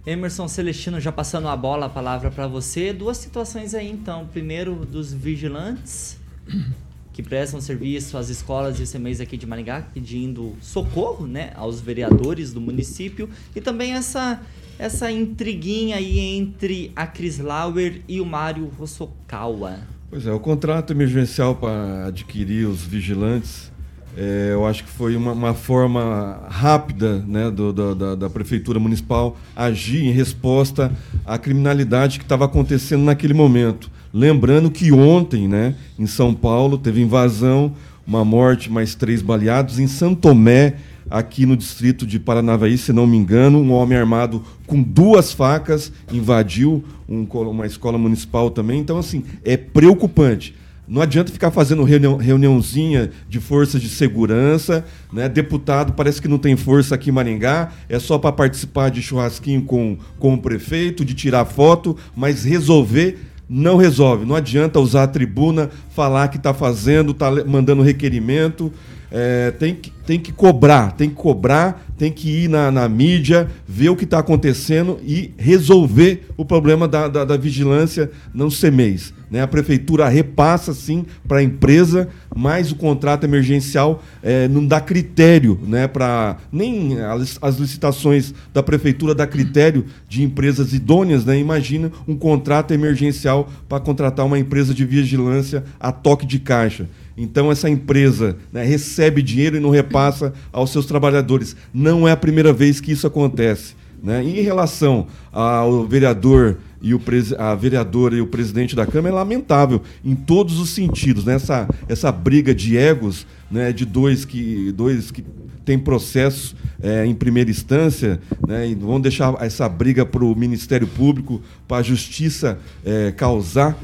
Emerson 0.05 0.47
Celestino, 0.47 0.99
já 0.99 1.11
passando 1.11 1.47
a 1.47 1.57
bola, 1.57 1.87
a 1.87 1.89
palavra 1.89 2.29
para 2.29 2.47
você. 2.47 2.93
Duas 2.93 3.17
situações 3.17 3.73
aí, 3.73 3.89
então. 3.89 4.27
Primeiro, 4.27 4.85
dos 4.85 5.11
vigilantes 5.11 6.17
que 7.11 7.23
prestam 7.23 7.59
serviço 7.59 8.17
às 8.17 8.29
escolas 8.29 8.79
e 8.79 8.85
CMEs 8.85 9.19
aqui 9.19 9.35
de 9.35 9.47
Maringá, 9.47 9.81
pedindo 9.93 10.55
socorro 10.61 11.25
né, 11.25 11.51
aos 11.55 11.81
vereadores 11.81 12.53
do 12.53 12.61
município. 12.61 13.29
E 13.55 13.61
também 13.61 13.93
essa 13.93 14.41
essa 14.77 15.09
intriguinha 15.09 15.95
aí 15.95 16.19
entre 16.19 16.91
a 16.95 17.07
Cris 17.07 17.39
Lauer 17.39 18.01
e 18.07 18.19
o 18.19 18.25
Mário 18.25 18.67
Rossokawa. 18.77 19.79
Pois 20.09 20.27
é, 20.27 20.31
o 20.31 20.39
contrato 20.39 20.91
emergencial 20.91 21.55
para 21.55 22.07
adquirir 22.07 22.67
os 22.67 22.83
vigilantes, 22.83 23.71
é, 24.17 24.51
eu 24.53 24.65
acho 24.65 24.83
que 24.83 24.89
foi 24.89 25.15
uma, 25.15 25.33
uma 25.33 25.53
forma 25.53 26.43
rápida 26.49 27.23
né, 27.27 27.51
do, 27.51 27.73
do, 27.73 27.93
da, 27.93 28.15
da, 28.15 28.29
Prefeitura 28.29 28.79
Municipal 28.79 29.35
agir 29.55 30.05
em 30.05 30.11
resposta 30.11 30.91
à 31.25 31.37
criminalidade 31.37 32.17
que 32.17 32.25
estava 32.25 32.45
acontecendo 32.45 33.03
naquele 33.03 33.33
momento. 33.33 33.91
Lembrando 34.13 34.71
que 34.71 34.91
ontem, 34.93 35.47
né, 35.47 35.75
em 35.99 36.07
São 36.07 36.33
Paulo, 36.33 36.77
teve 36.77 37.01
invasão, 37.01 37.73
uma 38.07 38.23
morte, 38.23 38.71
mais 38.71 38.95
três 38.95 39.21
baleados. 39.21 39.79
Em 39.79 39.87
São 39.87 40.15
Tomé, 40.15 40.75
aqui 41.09 41.45
no 41.45 41.57
distrito 41.57 42.07
de 42.07 42.17
Paranavaí, 42.17 42.77
se 42.77 42.93
não 42.93 43.05
me 43.05 43.17
engano, 43.17 43.59
um 43.59 43.73
homem 43.73 43.97
armado 43.97 44.41
com 44.65 44.81
duas 44.81 45.33
facas 45.33 45.91
invadiu 46.11 46.83
um, 47.07 47.23
uma 47.23 47.65
escola 47.65 47.97
municipal 47.97 48.49
também. 48.49 48.79
Então, 48.79 48.97
assim, 48.97 49.23
é 49.43 49.57
preocupante. 49.57 50.55
Não 50.87 51.01
adianta 51.01 51.31
ficar 51.31 51.49
fazendo 51.49 51.83
reunião, 51.83 52.17
reuniãozinha 52.17 53.09
de 53.27 53.39
forças 53.39 53.81
de 53.81 53.89
segurança, 53.89 54.85
né? 55.11 55.27
Deputado 55.27 55.93
parece 55.93 56.21
que 56.21 56.27
não 56.27 56.37
tem 56.37 56.55
força 56.55 56.93
aqui 56.93 57.09
em 57.09 57.13
Maringá, 57.13 57.71
é 57.89 57.97
só 57.97 58.17
para 58.19 58.31
participar 58.31 58.89
de 58.89 59.01
churrasquinho 59.01 59.63
com, 59.63 59.97
com 60.19 60.35
o 60.35 60.37
prefeito, 60.37 61.03
de 61.03 61.13
tirar 61.13 61.45
foto, 61.45 61.97
mas 62.15 62.43
resolver 62.43 63.17
não 63.49 63.77
resolve. 63.77 64.25
Não 64.25 64.35
adianta 64.35 64.79
usar 64.79 65.03
a 65.03 65.07
tribuna, 65.07 65.69
falar 65.89 66.27
que 66.27 66.37
está 66.37 66.53
fazendo, 66.53 67.11
está 67.11 67.31
mandando 67.45 67.81
requerimento. 67.81 68.71
É, 69.11 69.51
tem, 69.51 69.75
que, 69.75 69.91
tem 70.05 70.19
que 70.19 70.31
cobrar, 70.31 70.91
tem 70.91 71.09
que 71.09 71.15
cobrar, 71.15 71.85
tem 71.97 72.11
que 72.11 72.29
ir 72.29 72.49
na, 72.49 72.71
na 72.71 72.89
mídia, 72.89 73.47
ver 73.67 73.89
o 73.89 73.95
que 73.95 74.03
está 74.03 74.19
acontecendo 74.19 74.99
e 75.03 75.33
resolver 75.37 76.27
o 76.35 76.43
problema 76.43 76.87
da, 76.87 77.07
da, 77.07 77.23
da 77.23 77.37
vigilância 77.37 78.11
não 78.33 78.49
mês. 78.71 79.13
Né? 79.29 79.41
A 79.41 79.47
prefeitura 79.47 80.07
repassa, 80.07 80.73
sim, 80.73 81.05
para 81.27 81.39
a 81.39 81.43
empresa, 81.43 82.07
mas 82.35 82.71
o 82.71 82.75
contrato 82.75 83.23
emergencial 83.23 84.03
é, 84.21 84.47
não 84.47 84.65
dá 84.65 84.79
critério 84.79 85.59
né, 85.67 85.87
para. 85.87 86.37
Nem 86.51 87.01
as, 87.01 87.37
as, 87.41 87.57
licitações 87.57 88.33
da 88.53 88.61
prefeitura 88.61 89.15
dá 89.15 89.25
critério 89.25 89.85
de 90.07 90.23
empresas 90.23 90.73
idôneas. 90.73 91.25
Né? 91.25 91.39
Imagina 91.39 91.91
um 92.07 92.15
contrato 92.15 92.73
emergencial 92.73 93.49
para 93.67 93.79
contratar 93.79 94.25
uma 94.25 94.39
empresa 94.39 94.73
de 94.73 94.85
vigilância 94.85 95.63
a 95.79 95.91
toque 95.91 96.25
de 96.25 96.39
caixa. 96.39 96.87
Então, 97.17 97.51
essa 97.51 97.69
empresa 97.69 98.37
né, 98.51 98.63
recebe 98.63 99.21
dinheiro 99.21 99.57
e 99.57 99.59
não 99.59 99.69
repassa 99.69 100.33
aos 100.51 100.71
seus 100.71 100.85
trabalhadores. 100.85 101.55
Não 101.73 102.07
é 102.07 102.11
a 102.11 102.17
primeira 102.17 102.51
vez 102.51 102.81
que 102.81 102.91
isso 102.91 103.07
acontece. 103.07 103.75
Né? 104.03 104.23
Em 104.23 104.41
relação 104.41 105.07
ao 105.31 105.85
vereador 105.87 106.57
e 106.81 106.93
o 106.93 107.01
a 107.39 107.55
vereadora 107.55 108.15
e 108.15 108.21
o 108.21 108.27
presidente 108.27 108.75
da 108.75 108.85
Câmara 108.85 109.15
é 109.15 109.17
lamentável 109.17 109.81
em 110.03 110.13
todos 110.13 110.59
os 110.59 110.69
sentidos. 110.69 111.25
Né? 111.25 111.35
Essa, 111.35 111.67
essa 111.87 112.11
briga 112.11 112.53
de 112.53 112.77
egos 112.77 113.25
né, 113.49 113.71
de 113.71 113.85
dois 113.85 114.25
que, 114.25 114.71
dois 114.73 115.09
que 115.09 115.23
têm 115.65 115.79
processo 115.79 116.55
é, 116.81 117.05
em 117.05 117.15
primeira 117.15 117.49
instância 117.49 118.19
né, 118.47 118.67
e 118.67 118.75
vão 118.75 119.01
deixar 119.01 119.35
essa 119.41 119.67
briga 119.67 120.05
para 120.05 120.23
o 120.23 120.35
Ministério 120.35 120.85
Público, 120.85 121.41
para 121.67 121.77
a 121.77 121.83
Justiça 121.83 122.59
é, 122.85 123.11
causar 123.11 123.75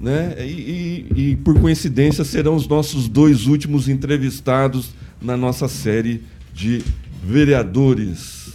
né? 0.00 0.34
E, 0.38 1.06
e, 1.12 1.30
e, 1.30 1.36
por 1.36 1.60
coincidência 1.60 2.24
serão 2.24 2.56
os 2.56 2.66
nossos 2.66 3.06
dois 3.06 3.46
últimos 3.46 3.86
entrevistados 3.86 4.94
na 5.20 5.36
nossa 5.36 5.68
série 5.68 6.24
de 6.54 6.82
vereadores. 7.22 8.54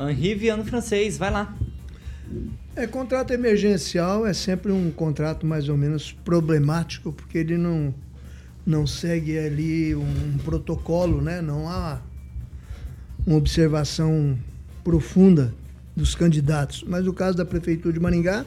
Henri 0.00 0.34
Viano 0.36 0.64
Francês, 0.64 1.18
vai 1.18 1.32
lá. 1.32 1.52
É, 2.76 2.86
contrato 2.86 3.32
emergencial 3.32 4.26
é 4.26 4.32
sempre 4.32 4.70
um 4.70 4.90
contrato 4.90 5.44
mais 5.44 5.68
ou 5.68 5.76
menos 5.76 6.12
problemático, 6.12 7.12
porque 7.12 7.38
ele 7.38 7.56
não, 7.56 7.92
não 8.64 8.86
segue 8.86 9.36
ali 9.36 9.94
um 9.94 10.38
protocolo, 10.44 11.20
né? 11.20 11.42
não 11.42 11.68
há 11.68 12.00
uma 13.26 13.36
observação 13.36 14.38
profunda 14.82 15.52
dos 15.96 16.14
candidatos. 16.14 16.84
Mas 16.86 17.04
no 17.04 17.12
caso 17.12 17.36
da 17.36 17.44
Prefeitura 17.44 17.92
de 17.92 18.00
Maringá, 18.00 18.44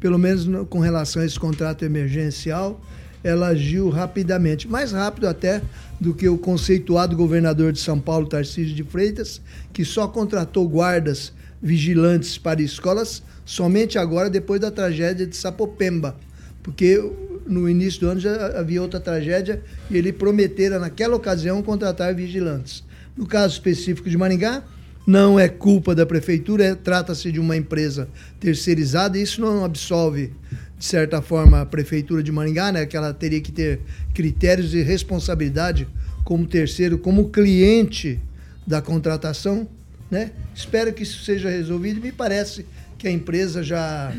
pelo 0.00 0.18
menos 0.18 0.48
com 0.68 0.80
relação 0.80 1.22
a 1.22 1.26
esse 1.26 1.38
contrato 1.38 1.84
emergencial, 1.84 2.80
ela 3.22 3.48
agiu 3.48 3.90
rapidamente, 3.90 4.66
mais 4.66 4.92
rápido 4.92 5.28
até 5.28 5.60
do 6.00 6.14
que 6.14 6.26
o 6.28 6.38
conceituado 6.38 7.14
governador 7.14 7.70
de 7.70 7.78
São 7.78 8.00
Paulo, 8.00 8.26
Tarcísio 8.26 8.74
de 8.74 8.82
Freitas, 8.82 9.40
que 9.72 9.84
só 9.84 10.08
contratou 10.08 10.66
guardas 10.66 11.32
vigilantes 11.62 12.38
para 12.38 12.62
escolas 12.62 13.22
somente 13.44 13.98
agora, 13.98 14.30
depois 14.30 14.60
da 14.60 14.70
tragédia 14.70 15.26
de 15.26 15.36
Sapopemba. 15.36 16.16
Porque 16.62 16.98
no 17.46 17.68
início 17.68 18.00
do 18.00 18.08
ano 18.08 18.20
já 18.20 18.58
havia 18.58 18.80
outra 18.80 19.00
tragédia 19.00 19.62
e 19.90 19.96
ele 19.98 20.12
prometera, 20.12 20.78
naquela 20.78 21.16
ocasião, 21.16 21.62
contratar 21.62 22.14
vigilantes. 22.14 22.82
No 23.16 23.26
caso 23.26 23.54
específico 23.54 24.08
de 24.08 24.16
Maringá, 24.16 24.62
não 25.10 25.40
é 25.40 25.48
culpa 25.48 25.92
da 25.92 26.06
prefeitura, 26.06 26.64
é, 26.64 26.74
trata-se 26.74 27.32
de 27.32 27.40
uma 27.40 27.56
empresa 27.56 28.08
terceirizada 28.38 29.18
e 29.18 29.22
isso 29.22 29.40
não 29.40 29.64
absolve, 29.64 30.32
de 30.78 30.84
certa 30.84 31.20
forma, 31.20 31.60
a 31.60 31.66
prefeitura 31.66 32.22
de 32.22 32.30
Maringá, 32.30 32.70
né, 32.70 32.86
que 32.86 32.96
ela 32.96 33.12
teria 33.12 33.40
que 33.40 33.50
ter 33.50 33.80
critérios 34.14 34.70
de 34.70 34.82
responsabilidade 34.82 35.88
como 36.24 36.46
terceiro, 36.46 36.96
como 36.96 37.28
cliente 37.28 38.20
da 38.64 38.80
contratação. 38.80 39.66
Né? 40.08 40.30
Espero 40.54 40.92
que 40.92 41.02
isso 41.02 41.24
seja 41.24 41.50
resolvido. 41.50 42.00
Me 42.00 42.12
parece 42.12 42.64
que 42.96 43.08
a 43.08 43.10
empresa 43.10 43.64
já 43.64 44.12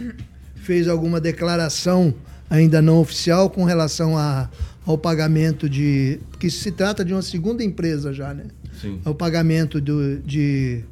fez 0.55 0.89
alguma 0.89 1.21
declaração 1.21 2.13
ainda 2.49 2.81
não 2.81 2.99
oficial 2.99 3.49
com 3.49 3.63
relação 3.63 4.17
a, 4.17 4.49
ao 4.85 4.97
pagamento 4.97 5.69
de. 5.69 6.19
Porque 6.31 6.49
se 6.49 6.71
trata 6.71 7.03
de 7.05 7.13
uma 7.13 7.21
segunda 7.21 7.63
empresa 7.63 8.13
já, 8.13 8.33
né? 8.33 8.45
Sim. 8.79 8.99
o 9.05 9.13
pagamento 9.13 9.79
do, 9.81 10.19
de 10.19 10.83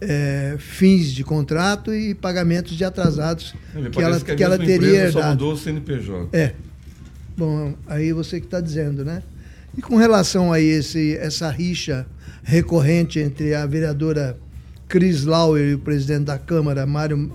é, 0.00 0.56
fins 0.58 1.12
de 1.12 1.22
contrato 1.22 1.94
e 1.94 2.14
pagamentos 2.14 2.76
de 2.76 2.84
atrasados 2.84 3.54
Ele 3.74 3.90
que 3.90 4.00
ela, 4.00 4.20
que, 4.20 4.34
que 4.34 4.42
ela 4.42 4.58
teria 4.58 5.04
herdado. 5.04 5.12
Só 5.12 5.30
mudou 5.30 5.52
o 5.52 5.56
CNPJ. 5.56 6.28
É. 6.32 6.54
Bom, 7.36 7.74
aí 7.86 8.12
você 8.12 8.40
que 8.40 8.46
está 8.46 8.60
dizendo, 8.60 9.04
né? 9.04 9.22
E 9.76 9.82
com 9.82 9.96
relação 9.96 10.52
a 10.52 10.60
esse, 10.60 11.16
essa 11.18 11.50
rixa 11.50 12.06
recorrente 12.42 13.18
entre 13.18 13.54
a 13.54 13.66
vereadora 13.66 14.38
Cris 14.88 15.24
Lauer 15.24 15.70
e 15.70 15.74
o 15.74 15.78
presidente 15.78 16.24
da 16.24 16.38
Câmara, 16.38 16.86
Mário, 16.86 17.30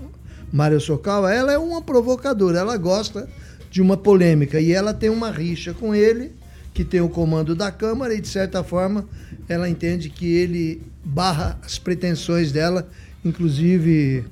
Mário 0.52 0.80
Socawa, 0.80 1.32
ela 1.32 1.52
é 1.52 1.58
uma 1.58 1.80
provocadora, 1.80 2.58
ela 2.58 2.76
gosta 2.76 3.28
de 3.72 3.80
uma 3.80 3.96
polêmica 3.96 4.60
e 4.60 4.70
ela 4.70 4.92
tem 4.92 5.08
uma 5.08 5.30
rixa 5.30 5.72
com 5.72 5.94
ele, 5.94 6.30
que 6.74 6.84
tem 6.84 7.00
o 7.00 7.08
comando 7.08 7.54
da 7.54 7.72
Câmara, 7.72 8.14
e 8.14 8.20
de 8.20 8.28
certa 8.28 8.62
forma 8.62 9.08
ela 9.48 9.66
entende 9.66 10.10
que 10.10 10.26
ele 10.26 10.82
barra 11.02 11.58
as 11.64 11.78
pretensões 11.78 12.52
dela, 12.52 12.86
inclusive 13.24 14.24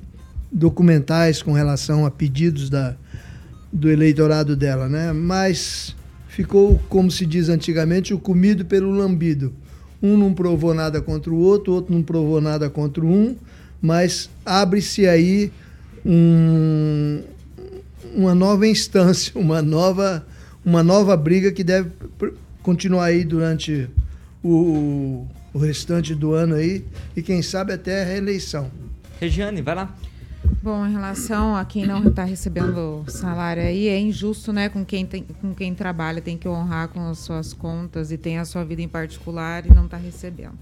documentais 0.51 1.41
com 1.41 1.53
relação 1.53 2.05
a 2.05 2.11
pedidos 2.11 2.69
da, 2.69 2.95
do 3.73 3.89
eleitorado 3.89 4.55
dela, 4.55 4.87
né? 4.87 5.11
Mas 5.11 5.95
ficou, 6.27 6.79
como 6.87 7.09
se 7.09 7.25
diz 7.25 7.49
antigamente, 7.49 8.13
o 8.13 8.19
comido 8.19 8.63
pelo 8.63 8.91
lambido. 8.91 9.51
Um 10.03 10.17
não 10.17 10.35
provou 10.35 10.73
nada 10.73 11.01
contra 11.01 11.31
o 11.31 11.37
outro, 11.37 11.71
o 11.71 11.75
outro 11.75 11.93
não 11.95 12.03
provou 12.03 12.39
nada 12.39 12.69
contra 12.69 13.03
um, 13.03 13.35
mas 13.81 14.29
abre-se 14.45 15.07
aí 15.07 15.51
um, 16.05 17.21
uma 18.15 18.35
nova 18.35 18.67
instância, 18.67 19.31
uma 19.39 19.61
nova, 19.61 20.25
uma 20.63 20.83
nova 20.83 21.15
briga 21.15 21.51
que 21.51 21.63
deve 21.63 21.91
continuar 22.61 23.05
aí 23.05 23.23
durante 23.23 23.89
o, 24.43 25.25
o 25.53 25.59
restante 25.59 26.13
do 26.13 26.33
ano 26.33 26.55
aí 26.55 26.85
e 27.15 27.21
quem 27.21 27.41
sabe 27.41 27.73
até 27.73 28.01
a 28.01 28.05
reeleição. 28.05 28.71
Regiane, 29.19 29.61
vai 29.61 29.75
lá. 29.75 29.95
Bom, 30.63 30.85
em 30.85 30.91
relação 30.91 31.55
a 31.55 31.63
quem 31.65 31.85
não 31.85 32.07
está 32.07 32.23
recebendo 32.23 33.03
salário 33.07 33.63
aí, 33.63 33.87
é 33.87 33.99
injusto, 33.99 34.51
né? 34.51 34.69
Com 34.69 34.83
quem, 34.83 35.05
tem, 35.05 35.23
com 35.23 35.53
quem 35.53 35.73
trabalha, 35.73 36.21
tem 36.21 36.37
que 36.37 36.47
honrar 36.47 36.87
com 36.87 37.09
as 37.09 37.19
suas 37.19 37.53
contas 37.53 38.11
e 38.11 38.17
tem 38.17 38.37
a 38.37 38.45
sua 38.45 38.63
vida 38.63 38.81
em 38.81 38.87
particular 38.87 39.65
e 39.65 39.73
não 39.73 39.85
está 39.85 39.97
recebendo. 39.97 40.57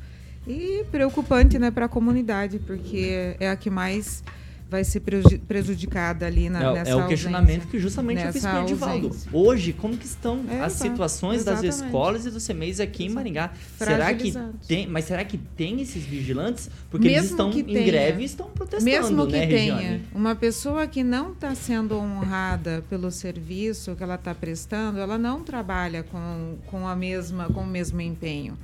E 0.47 0.85
preocupante, 0.91 1.59
né, 1.59 1.69
para 1.69 1.85
a 1.85 1.89
comunidade, 1.89 2.59
porque 2.59 3.35
é 3.39 3.49
a 3.49 3.55
que 3.55 3.69
mais 3.69 4.23
vai 4.69 4.83
ser 4.83 5.01
prejudicada 5.47 6.25
ali 6.25 6.49
na, 6.49 6.61
é, 6.63 6.73
nessa 6.73 6.91
É 6.91 6.95
o 6.95 7.07
questionamento 7.07 7.67
que 7.67 7.79
justamente 7.79 8.23
eu 8.23 8.31
fiz 8.31 8.45
com 8.45 8.53
o 8.53 8.61
Edivaldo. 8.63 9.15
Hoje, 9.33 9.73
como 9.73 9.97
que 9.97 10.05
estão 10.05 10.45
É, 10.49 10.61
as 10.61 10.73
situações 10.73 11.43
das 11.43 11.63
Exatamente. 11.63 11.85
escolas 11.85 12.25
e 12.25 12.29
dos 12.29 12.45
CMEs 12.45 12.79
aqui 12.79 13.05
em 13.05 13.09
Maringá? 13.09 13.51
Será 13.77 14.13
que 14.13 14.31
tem, 14.67 14.87
mas 14.87 15.05
será 15.05 15.25
que 15.25 15.37
tem 15.37 15.81
esses 15.81 16.03
vigilantes? 16.03 16.69
Porque 16.91 17.07
eles 17.07 17.21
Mesmo 17.21 17.31
estão 17.31 17.51
que 17.51 17.59
em 17.61 17.63
tenha. 17.65 17.85
greve 17.85 18.21
e 18.21 18.25
estão 18.25 18.47
protestando, 18.49 18.85
Mesmo 18.85 19.25
que 19.25 19.31
né, 19.33 19.47
tenha 19.47 19.75
Regiane? 19.75 20.03
uma 20.13 20.35
pessoa 20.35 20.85
que 20.87 21.03
não 21.03 21.31
está 21.33 21.55
sendo 21.55 21.95
honrada 21.97 22.83
pelo 22.89 23.09
serviço 23.11 23.95
que 23.95 24.03
ela 24.03 24.15
está 24.15 24.35
prestando, 24.35 24.99
ela 24.99 25.17
não 25.17 25.41
trabalha 25.43 26.03
com, 26.03 26.57
com, 26.67 26.87
a 26.87 26.95
mesma, 26.95 27.45
com 27.47 27.61
o 27.61 27.67
mesmo 27.67 27.99
empenho. 28.01 28.57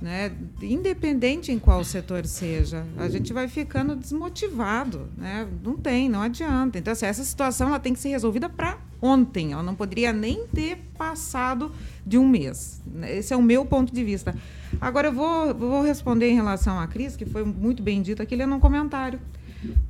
Né? 0.00 0.32
Independente 0.62 1.52
em 1.52 1.58
qual 1.58 1.84
setor 1.84 2.24
seja, 2.24 2.86
a 2.96 3.08
gente 3.08 3.32
vai 3.32 3.48
ficando 3.48 3.94
desmotivado. 3.94 5.08
Né? 5.16 5.46
Não 5.62 5.76
tem, 5.76 6.08
não 6.08 6.22
adianta. 6.22 6.78
Então, 6.78 6.92
assim, 6.92 7.06
essa 7.06 7.22
situação 7.22 7.68
ela 7.68 7.78
tem 7.78 7.92
que 7.92 8.00
ser 8.00 8.08
resolvida 8.08 8.48
para 8.48 8.78
ontem. 9.02 9.52
Ela 9.52 9.62
não 9.62 9.74
poderia 9.74 10.12
nem 10.12 10.46
ter 10.46 10.78
passado 10.96 11.70
de 12.06 12.16
um 12.16 12.26
mês. 12.26 12.80
Esse 13.02 13.34
é 13.34 13.36
o 13.36 13.42
meu 13.42 13.64
ponto 13.66 13.92
de 13.92 14.02
vista. 14.02 14.34
Agora, 14.80 15.08
eu 15.08 15.12
vou, 15.12 15.54
vou 15.54 15.82
responder 15.82 16.30
em 16.30 16.34
relação 16.34 16.78
à 16.78 16.86
Cris, 16.86 17.16
que 17.16 17.26
foi 17.26 17.44
muito 17.44 17.82
bem 17.82 18.00
dito 18.00 18.22
aqui, 18.22 18.34
lendo 18.34 18.54
um 18.54 18.60
comentário 18.60 19.20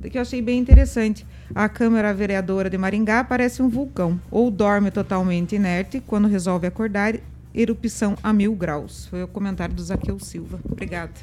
que 0.09 0.17
eu 0.17 0.21
achei 0.21 0.41
bem 0.41 0.59
interessante. 0.59 1.25
A 1.55 1.69
Câmara 1.69 2.13
Vereadora 2.13 2.69
de 2.69 2.77
Maringá 2.77 3.23
parece 3.23 3.61
um 3.61 3.69
vulcão, 3.69 4.19
ou 4.29 4.51
dorme 4.51 4.91
totalmente 4.91 5.55
inerte 5.55 6.01
quando 6.05 6.27
resolve 6.27 6.67
acordar, 6.67 7.15
erupção 7.53 8.15
a 8.21 8.31
mil 8.31 8.55
graus. 8.55 9.05
Foi 9.07 9.23
o 9.23 9.27
comentário 9.27 9.75
do 9.75 9.83
Zaqueu 9.83 10.19
Silva. 10.19 10.59
Obrigada. 10.69 11.13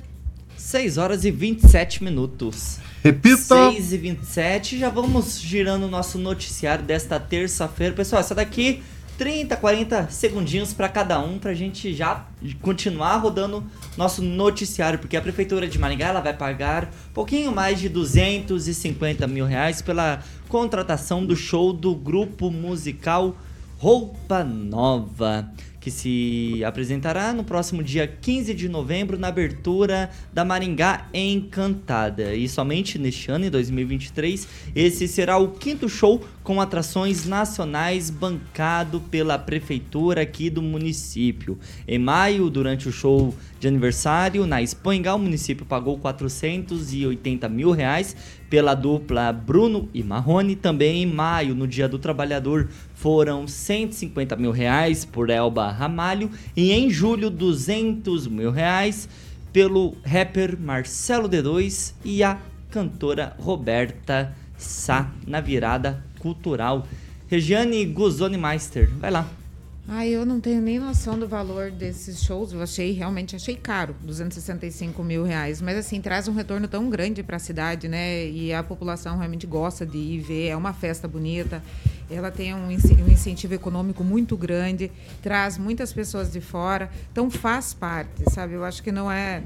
6 0.57 0.99
horas 0.99 1.25
e 1.25 1.31
27 1.31 2.03
minutos. 2.03 2.79
Repita. 3.03 3.71
6 3.71 3.93
e 3.93 3.97
27, 3.97 4.79
já 4.79 4.91
vamos 4.91 5.41
girando 5.41 5.85
o 5.85 5.89
nosso 5.89 6.19
noticiário 6.19 6.85
desta 6.85 7.21
terça-feira. 7.21 7.95
Pessoal, 7.95 8.21
essa 8.21 8.35
daqui 8.35 8.83
30, 9.19 9.57
40 9.57 10.11
segundinhos 10.11 10.73
para 10.73 10.89
cada 10.89 11.19
um 11.19 11.39
pra 11.39 11.53
gente 11.53 11.93
já 11.93 12.25
continuar 12.61 13.17
rodando 13.17 13.65
nosso 13.97 14.23
noticiário, 14.23 14.99
porque 14.99 15.17
a 15.17 15.21
prefeitura 15.21 15.67
de 15.67 15.77
Maringá 15.77 16.07
ela 16.07 16.21
vai 16.21 16.33
pagar 16.33 16.85
um 17.11 17.13
pouquinho 17.13 17.53
mais 17.53 17.81
de 17.81 17.89
250 17.89 19.27
mil 19.27 19.45
reais 19.45 19.83
pela 19.83 20.23
contratação 20.49 21.27
do 21.27 21.35
show 21.35 21.73
do 21.73 21.97
grupo 21.97 22.51
musical 22.51 23.37
Roupa 23.79 24.43
Nova, 24.43 25.53
que 25.89 25.91
se 25.91 26.65
apresentará 26.65 27.33
no 27.33 27.43
próximo 27.43 27.83
dia 27.83 28.07
15 28.07 28.53
de 28.53 28.69
novembro 28.69 29.19
na 29.19 29.29
abertura 29.29 30.11
da 30.33 30.45
Maringá 30.45 31.09
Encantada. 31.15 32.35
E 32.35 32.47
somente 32.47 32.99
neste 32.99 33.31
ano, 33.31 33.47
em 33.47 33.51
2023, 33.51 34.47
esse 34.75 35.09
será 35.09 35.39
o 35.39 35.49
quinto 35.49 35.89
show 35.89 36.23
com 36.49 36.63
atrações 36.63 37.27
nacionais 37.27 38.09
bancado 38.09 39.03
pela 39.11 39.39
prefeitura 39.39 40.23
aqui 40.23 40.49
do 40.49 40.63
município. 40.63 41.59
Em 41.87 41.99
maio, 41.99 42.49
durante 42.49 42.89
o 42.89 42.93
show 42.93 43.35
de 43.61 43.69
aniversário 43.69 44.47
na 44.47 44.63
Espanha, 44.63 45.15
o 45.15 45.19
município 45.19 45.67
pagou 45.67 45.99
480 45.99 47.51
mil 47.51 47.71
reais 47.71 48.17
pela 48.49 48.75
dupla 48.75 49.31
Bruno 49.31 49.91
e 49.93 50.03
Marrone. 50.03 50.57
Também 50.57 51.03
em 51.03 51.07
maio, 51.07 51.55
no 51.55 51.67
Dia 51.67 51.87
do 51.87 51.99
Trabalhador, 51.99 52.71
foram 52.95 53.47
150 53.47 54.35
mil 54.37 54.51
reais 54.51 55.05
por 55.05 55.29
Elba 55.29 55.71
Ramalho. 55.71 56.31
E 56.57 56.73
em 56.73 56.89
julho, 56.89 57.29
200 57.29 58.27
mil 58.27 58.51
reais 58.51 59.07
pelo 59.53 59.99
rapper 60.03 60.59
Marcelo 60.59 61.29
D2 61.29 61.93
e 62.03 62.23
a 62.23 62.41
cantora 62.71 63.37
Roberta 63.39 64.35
Sá 64.59 65.11
na 65.27 65.41
virada 65.41 66.05
cultural. 66.19 66.87
Regiane 67.29 67.87
Guzoni 67.87 68.37
Meister, 68.37 68.91
vai 68.99 69.11
lá. 69.11 69.27
Ah, 69.91 70.07
eu 70.07 70.27
não 70.27 70.39
tenho 70.39 70.61
nem 70.61 70.79
noção 70.79 71.19
do 71.19 71.27
valor 71.27 71.71
desses 71.71 72.23
shows. 72.23 72.53
Eu 72.53 72.61
achei, 72.61 72.93
realmente 72.93 73.35
achei 73.35 73.57
caro, 73.57 73.97
265 74.03 75.03
mil 75.03 75.25
reais. 75.25 75.63
Mas 75.63 75.79
assim, 75.79 75.99
traz 75.99 76.29
um 76.29 76.35
retorno 76.35 76.69
tão 76.69 76.91
grande 76.91 77.23
para 77.23 77.37
a 77.37 77.39
cidade, 77.39 77.89
né? 77.89 78.29
E 78.29 78.53
a 78.53 78.63
população 78.63 79.17
realmente 79.17 79.47
gosta 79.47 79.87
de 79.87 79.97
ir 79.97 80.21
ver. 80.21 80.49
É 80.49 80.57
uma 80.57 80.75
festa 80.75 81.09
bonita. 81.09 81.63
Ela 82.11 82.31
tem 82.31 82.55
um, 82.55 82.67
um 82.67 82.71
incentivo 82.71 83.55
econômico 83.55 84.05
muito 84.05 84.37
grande, 84.37 84.91
traz 85.23 85.57
muitas 85.57 85.91
pessoas 85.91 86.31
de 86.31 86.43
fora. 86.43 86.91
Então 87.11 87.31
faz 87.31 87.73
parte, 87.73 88.25
sabe? 88.31 88.53
Eu 88.53 88.65
acho 88.65 88.83
que 88.83 88.93
não 88.93 89.11
é, 89.11 89.43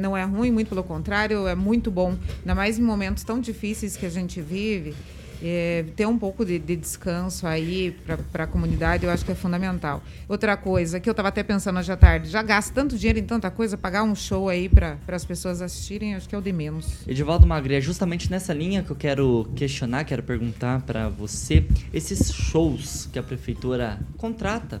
não 0.00 0.16
é 0.16 0.24
ruim, 0.24 0.50
muito 0.50 0.68
pelo 0.68 0.82
contrário, 0.82 1.46
é 1.46 1.54
muito 1.54 1.90
bom. 1.90 2.16
Ainda 2.40 2.54
mais 2.54 2.78
em 2.78 2.82
momentos 2.82 3.22
tão 3.24 3.40
difíceis 3.40 3.96
que 3.96 4.06
a 4.06 4.10
gente 4.10 4.40
vive. 4.40 4.94
é, 5.42 5.84
ter 5.94 6.06
um 6.06 6.18
pouco 6.18 6.44
de, 6.44 6.58
de 6.58 6.74
descanso 6.74 7.46
aí 7.46 7.94
para 8.32 8.44
a 8.44 8.46
comunidade, 8.46 9.04
eu 9.04 9.10
acho 9.10 9.24
que 9.24 9.32
é 9.32 9.34
fundamental. 9.34 10.02
Outra 10.26 10.56
coisa 10.56 10.98
que 10.98 11.08
eu 11.08 11.10
estava 11.12 11.28
até 11.28 11.42
pensando 11.42 11.78
hoje 11.78 11.92
à 11.92 11.96
tarde, 11.96 12.30
já 12.30 12.42
gasta 12.42 12.72
tanto 12.72 12.96
dinheiro 12.96 13.18
em 13.18 13.24
tanta 13.24 13.50
coisa, 13.50 13.76
pagar 13.76 14.04
um 14.04 14.14
show 14.14 14.48
aí 14.48 14.70
para 14.70 14.98
as 15.08 15.24
pessoas 15.24 15.60
assistirem, 15.60 16.14
acho 16.14 16.26
que 16.26 16.34
é 16.34 16.38
o 16.38 16.40
de 16.40 16.52
menos. 16.52 17.06
Edivaldo 17.06 17.46
Magri, 17.46 17.74
é 17.74 17.80
justamente 17.80 18.30
nessa 18.30 18.54
linha 18.54 18.82
que 18.82 18.90
eu 18.90 18.96
quero 18.96 19.46
questionar, 19.54 20.04
quero 20.04 20.22
perguntar 20.22 20.80
para 20.82 21.10
você, 21.10 21.66
esses 21.92 22.32
shows 22.32 23.08
que 23.12 23.18
a 23.18 23.22
prefeitura 23.22 24.00
contrata 24.16 24.80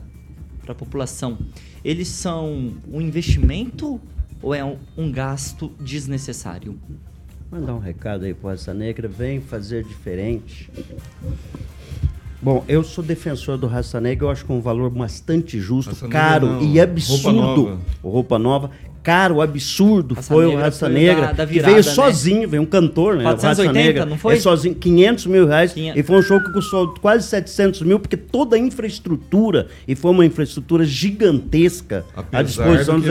para 0.62 0.72
a 0.72 0.74
população, 0.74 1.38
eles 1.84 2.08
são 2.08 2.72
um 2.90 3.02
investimento 3.02 4.00
ou 4.42 4.54
é 4.54 4.64
um, 4.64 4.76
um 4.96 5.10
gasto 5.10 5.72
desnecessário? 5.80 6.78
Mandar 7.50 7.74
um 7.74 7.78
recado 7.78 8.24
aí 8.24 8.34
pro 8.34 8.48
Raça 8.48 8.74
Negra, 8.74 9.06
vem 9.06 9.40
fazer 9.40 9.84
diferente. 9.84 10.70
Bom, 12.42 12.64
eu 12.68 12.84
sou 12.84 13.02
defensor 13.02 13.56
do 13.56 13.66
Raça 13.66 14.00
Negra, 14.00 14.26
eu 14.26 14.30
acho 14.30 14.44
que 14.44 14.52
é 14.52 14.54
um 14.54 14.60
valor 14.60 14.90
bastante 14.90 15.58
justo, 15.58 15.90
Raça 15.90 16.06
Negra 16.06 16.20
caro 16.20 16.46
não, 16.46 16.62
e 16.62 16.66
Roupa 16.66 16.82
absurdo. 16.82 17.32
Nova. 17.32 17.80
Roupa 18.02 18.38
Nova. 18.38 18.70
Caro, 19.04 19.40
absurdo 19.42 20.14
Raça 20.14 20.32
foi 20.34 20.46
o 20.46 20.48
Negra 20.48 20.64
Raça 20.64 20.86
foi 20.86 20.94
Negra, 20.94 21.26
da- 21.26 21.32
da 21.32 21.46
que 21.46 21.52
virada, 21.52 21.72
veio 21.74 21.84
né? 21.84 21.92
sozinho, 21.92 22.48
veio 22.48 22.62
um 22.62 22.66
cantor, 22.66 23.16
né? 23.16 23.20
o 23.20 23.36
480, 23.36 23.46
Raça 23.68 23.72
Negra, 23.72 24.06
não 24.06 24.16
foi? 24.18 24.34
É 24.34 24.40
sozinho, 24.40 24.74
500 24.74 25.26
mil 25.26 25.46
reais, 25.46 25.72
Quinhe- 25.74 25.92
e 25.94 26.02
foi 26.02 26.16
um 26.16 26.22
show 26.22 26.40
que 26.42 26.50
custou 26.52 26.94
quase 27.02 27.26
700 27.28 27.82
mil, 27.82 28.00
porque 28.00 28.16
toda 28.16 28.56
a 28.56 28.58
infraestrutura, 28.58 29.66
e 29.86 29.94
foi 29.94 30.10
uma 30.10 30.24
infraestrutura 30.24 30.84
gigantesca 30.84 32.04
à 32.16 32.20
Apesar 32.20 32.42
disposição 32.42 32.98
do 32.98 33.02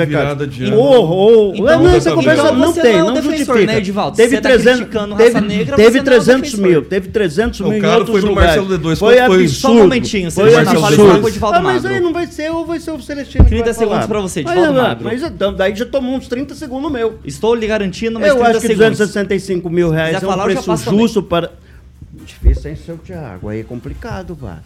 de 0.47 0.63
ano- 0.65 0.77
Oh, 0.77 1.51
oh, 1.51 1.53
Então- 1.55 1.83
não, 1.83 1.89
essa 1.95 2.09
então 2.09 2.15
conversa 2.15 2.51
não 2.51 2.73
você 2.73 2.81
tem, 2.81 2.93
não 2.93 2.99
é 2.99 3.03
não 3.03 3.11
o 3.11 3.13
defensor, 3.15 3.37
justifica. 3.37 3.65
né, 3.71 3.77
Edivaldo? 3.77 4.17
Teve 4.17 4.35
Você 4.35 4.41
tá 4.41 4.49
300, 4.49 4.79
criticando 4.79 5.15
teve, 5.15 5.33
Raça 5.33 5.45
Negra, 5.45 5.75
teve 5.75 5.89
você 5.91 5.91
não 5.91 5.97
é 5.97 6.01
o 6.01 6.03
300 6.05 6.41
defensor. 6.51 6.67
mil, 6.67 6.81
teve 6.85 7.07
300 7.09 7.59
O 7.59 7.69
mil 7.69 7.81
caro 7.81 7.93
outros 7.99 8.11
foi 8.11 8.21
do 8.21 8.27
lugares. 8.27 8.55
Marcelo 8.55 8.79
D2, 8.79 8.99
Foi 8.99 9.19
absurdo. 9.19 9.49
Só 9.49 9.71
um 9.71 9.75
momentinho, 9.75 10.31
você 10.31 10.41
tá 10.51 10.61
absurdo. 10.61 10.95
falando 10.95 11.19
com 11.19 11.25
o 11.25 11.29
Edivaldo 11.29 11.57
Ah, 11.57 11.61
mas 11.61 11.85
aí 11.85 11.99
não 11.99 12.13
vai 12.13 12.27
ser, 12.27 12.49
ou 12.51 12.65
vai 12.65 12.79
ser 12.79 12.91
o 12.91 13.01
Celestino 13.01 13.43
que 13.43 13.49
30 13.49 13.65
vai 13.65 13.73
segundos 13.73 13.93
falar. 13.95 14.07
pra 14.07 14.21
você, 14.21 14.39
Edivaldo. 14.39 15.03
Mas 15.03 15.21
então, 15.23 15.53
daí 15.53 15.75
já 15.75 15.82
tomou 15.85 16.15
uns 16.15 16.27
30 16.27 16.55
segundos 16.55 16.91
meu. 16.91 17.19
Estou 17.23 17.55
lhe 17.55 17.67
garantindo, 17.67 18.19
mas 18.19 18.29
Eu 18.29 18.35
30 18.35 18.49
acho 18.51 18.59
que 18.61 18.67
segundos. 18.67 18.97
265 18.97 19.69
mil 19.69 19.89
reais 19.89 20.15
é 20.15 20.17
um 20.17 20.21
falar, 20.21 20.43
preço 20.45 20.65
passo 20.65 20.85
também. 20.85 20.99
justo 21.01 21.23
para. 21.23 21.51
Difícil, 22.25 22.71
hein, 22.71 22.77
seu 22.77 22.97
Thiago? 22.97 23.49
Aí 23.49 23.59
é 23.61 23.63
complicado, 23.63 24.35
vá. 24.35 24.59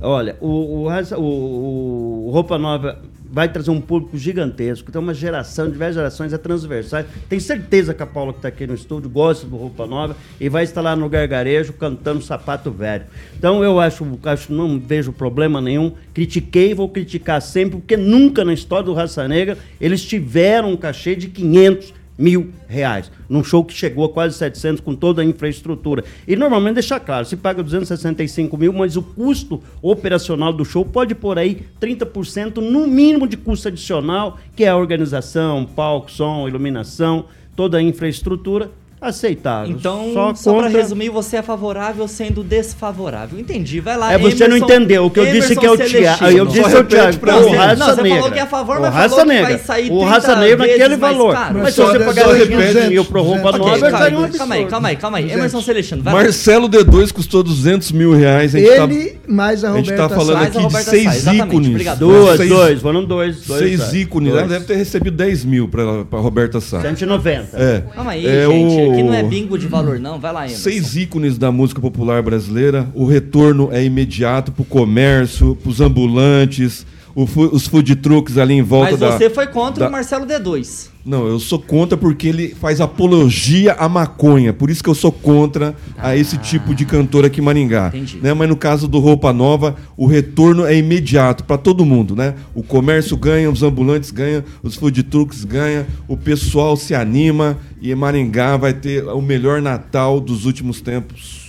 Olha, 0.00 0.36
o, 0.40 0.48
o, 0.86 0.88
o- 1.18 2.26
o 2.28 2.30
Roupa 2.30 2.58
Nova 2.58 2.98
vai 3.30 3.48
trazer 3.48 3.70
um 3.70 3.80
público 3.80 4.16
gigantesco. 4.16 4.92
Tem 4.92 5.00
uma 5.00 5.14
geração, 5.14 5.68
diversas 5.70 5.96
gerações, 5.96 6.32
é 6.32 6.38
transversal. 6.38 7.02
Tenho 7.28 7.40
certeza 7.40 7.92
que 7.94 8.02
a 8.02 8.06
Paula 8.06 8.32
que 8.32 8.38
está 8.38 8.48
aqui 8.48 8.66
no 8.66 8.74
estúdio 8.74 9.08
gosta 9.10 9.46
do 9.46 9.56
Roupa 9.56 9.86
Nova 9.86 10.16
e 10.38 10.48
vai 10.48 10.62
estar 10.62 10.80
lá 10.80 10.94
no 10.94 11.08
gargarejo 11.08 11.72
cantando 11.72 12.22
Sapato 12.22 12.70
Velho. 12.70 13.04
Então 13.36 13.64
eu 13.64 13.80
acho, 13.80 14.06
acho 14.24 14.52
não 14.52 14.78
vejo 14.78 15.12
problema 15.12 15.60
nenhum. 15.60 15.92
Critiquei 16.12 16.74
vou 16.74 16.88
criticar 16.88 17.40
sempre, 17.42 17.78
porque 17.80 17.96
nunca 17.96 18.44
na 18.44 18.52
história 18.52 18.84
do 18.84 18.92
Raça 18.94 19.26
Negra 19.26 19.58
eles 19.80 20.04
tiveram 20.04 20.70
um 20.72 20.76
cachê 20.76 21.16
de 21.16 21.28
500 21.28 21.92
mil 22.16 22.50
reais, 22.68 23.10
num 23.28 23.42
show 23.42 23.64
que 23.64 23.74
chegou 23.74 24.04
a 24.04 24.08
quase 24.08 24.36
700 24.36 24.80
com 24.80 24.94
toda 24.94 25.22
a 25.22 25.24
infraestrutura. 25.24 26.04
E 26.26 26.36
normalmente 26.36 26.74
deixa 26.74 26.98
claro, 27.00 27.26
se 27.26 27.36
paga 27.36 27.62
265 27.62 28.56
mil, 28.56 28.72
mas 28.72 28.96
o 28.96 29.02
custo 29.02 29.62
operacional 29.82 30.52
do 30.52 30.64
show 30.64 30.84
pode 30.84 31.14
por 31.14 31.38
aí 31.38 31.66
30% 31.80 32.56
no 32.56 32.86
mínimo 32.86 33.26
de 33.26 33.36
custo 33.36 33.68
adicional, 33.68 34.38
que 34.54 34.64
é 34.64 34.68
a 34.68 34.76
organização, 34.76 35.64
palco, 35.64 36.10
som, 36.10 36.46
iluminação, 36.48 37.26
toda 37.56 37.78
a 37.78 37.82
infraestrutura. 37.82 38.70
Aceitável. 39.08 39.70
Então, 39.76 40.10
só, 40.12 40.34
só, 40.34 40.52
contra... 40.54 40.70
pra 40.70 40.80
resumir, 40.80 41.08
você 41.10 41.36
é 41.36 41.42
favorável 41.42 42.06
sendo 42.08 42.42
desfavorável. 42.42 43.38
Entendi, 43.38 43.80
vai 43.80 43.96
lá. 43.96 44.12
É, 44.12 44.18
você 44.18 44.46
não 44.48 44.56
entendeu. 44.56 45.06
O 45.06 45.10
que 45.10 45.20
eu 45.20 45.26
disse 45.32 45.54
que 45.56 45.64
é 45.66 45.70
o 45.70 45.76
Thiago. 45.76 46.24
Eu 46.26 46.46
disse 46.46 46.76
o 46.76 46.84
Thiago. 46.84 47.18
Não, 47.26 47.38
O 47.38 47.42
você- 47.42 47.56
raça 47.56 47.76
não, 47.76 47.86
você 47.86 48.02
negra. 48.02 48.18
falou 48.18 48.32
que 48.32 48.38
é 48.38 48.42
a 48.42 48.46
favor, 48.46 48.76
o 48.78 48.80
mas 48.82 48.94
raça 48.94 49.08
falou 49.10 49.24
que 49.26 49.32
negra. 49.32 49.48
vai 49.48 49.58
sair 49.58 49.84
O 49.90 49.98
30 49.98 50.06
raça 50.06 50.36
negra 50.36 50.66
naquele 50.66 50.96
valor. 50.96 51.34
caro. 51.34 51.58
Mas 51.58 51.68
se 51.70 51.76
só 51.76 51.86
você 51.86 51.98
pagar 52.00 52.24
só 52.24 52.32
200 52.34 52.88
mil 52.88 53.04
pro 53.04 53.22
roupa 53.22 53.48
Ok, 53.48 53.58
nova, 53.58 53.70
calma, 53.80 53.90
vai 53.90 54.00
sair 54.00 54.16
um 54.16 54.28
calma 54.38 54.54
aí, 54.54 54.66
calma 54.66 54.88
aí, 54.88 54.96
calma 54.96 55.18
aí. 55.18 55.30
Emerson 55.30 55.60
Celestino, 55.60 56.02
vai 56.02 56.14
lá. 56.14 56.22
Marcelo 56.22 56.68
D2 56.68 57.12
custou 57.12 57.42
200 57.42 57.92
mil 57.92 58.12
reais. 58.14 58.52
Tá- 58.52 58.58
Ele 58.58 59.18
mais 59.26 59.64
a 59.64 59.72
a 59.72 59.76
gente 59.76 59.90
Roberta 59.90 60.08
tá 60.08 60.14
falando 60.14 60.42
aqui 60.42 60.56
de 60.58 60.62
Roberta 60.64 60.90
seis 60.90 61.26
ícones. 61.26 61.98
Duas, 61.98 62.48
dois, 62.48 62.80
foram 62.80 63.04
dois. 63.04 63.40
dois 63.46 63.58
Seis 63.60 63.92
ícones. 63.94 64.32
Ela 64.32 64.46
deve 64.46 64.64
ter 64.64 64.76
recebido 64.76 65.16
10 65.16 65.44
mil 65.44 65.68
pra, 65.68 66.04
pra 66.04 66.18
Roberta 66.20 66.60
Sá. 66.60 66.80
190. 66.80 67.56
É. 67.56 67.82
Calma 67.94 68.12
aí, 68.12 68.26
É 68.26 68.46
gente. 68.46 68.93
O- 68.94 68.98
Aqui 68.98 69.02
não 69.02 69.14
é 69.14 69.22
bingo 69.22 69.58
de 69.58 69.66
valor, 69.66 69.98
não. 69.98 70.18
Vai 70.18 70.32
lá, 70.32 70.44
Emerson. 70.46 70.62
Seis 70.62 70.96
ícones 70.96 71.36
da 71.38 71.50
música 71.52 71.80
popular 71.80 72.22
brasileira. 72.22 72.88
O 72.94 73.04
retorno 73.04 73.68
é 73.72 73.84
imediato 73.84 74.52
pro 74.52 74.64
comércio, 74.64 75.54
pros 75.56 75.80
ambulantes, 75.80 76.82
o 76.82 76.93
fu- 77.26 77.48
os 77.54 77.66
food 77.66 77.94
trucks 77.96 78.36
ali 78.38 78.54
em 78.54 78.62
volta 78.62 78.90
Mas 78.92 79.00
da. 79.00 79.12
você 79.16 79.30
foi 79.30 79.46
contra 79.46 79.84
da- 79.84 79.88
o 79.88 79.92
Marcelo 79.92 80.26
D2. 80.26 80.88
Não, 81.06 81.26
eu 81.26 81.38
sou 81.38 81.58
contra 81.60 81.96
porque 81.98 82.26
ele 82.28 82.48
faz 82.58 82.80
apologia 82.80 83.74
à 83.74 83.88
maconha. 83.88 84.52
Por 84.52 84.70
isso 84.70 84.82
que 84.82 84.88
eu 84.88 84.94
sou 84.94 85.12
contra 85.12 85.74
a 85.98 86.16
esse 86.16 86.38
tipo 86.38 86.74
de 86.74 86.84
cantor 86.86 87.24
aqui 87.26 87.40
em 87.40 87.44
Maringá. 87.44 87.86
Ah. 87.92 87.96
Entendi. 87.96 88.18
Né? 88.22 88.32
Mas 88.34 88.48
no 88.48 88.56
caso 88.56 88.88
do 88.88 88.98
Roupa 88.98 89.32
Nova, 89.32 89.76
o 89.96 90.06
retorno 90.06 90.64
é 90.64 90.74
imediato 90.76 91.44
para 91.44 91.58
todo 91.58 91.84
mundo, 91.84 92.16
né? 92.16 92.34
O 92.54 92.62
comércio 92.62 93.16
ganha, 93.16 93.50
os 93.50 93.62
ambulantes 93.62 94.10
ganham, 94.10 94.42
os 94.62 94.74
food 94.74 95.02
trucks 95.04 95.44
ganham, 95.44 95.84
o 96.08 96.16
pessoal 96.16 96.76
se 96.76 96.94
anima 96.94 97.58
e 97.80 97.94
Maringá 97.94 98.56
vai 98.56 98.72
ter 98.72 99.04
o 99.04 99.20
melhor 99.20 99.60
Natal 99.62 100.18
dos 100.20 100.46
últimos 100.46 100.80
tempos. 100.80 101.44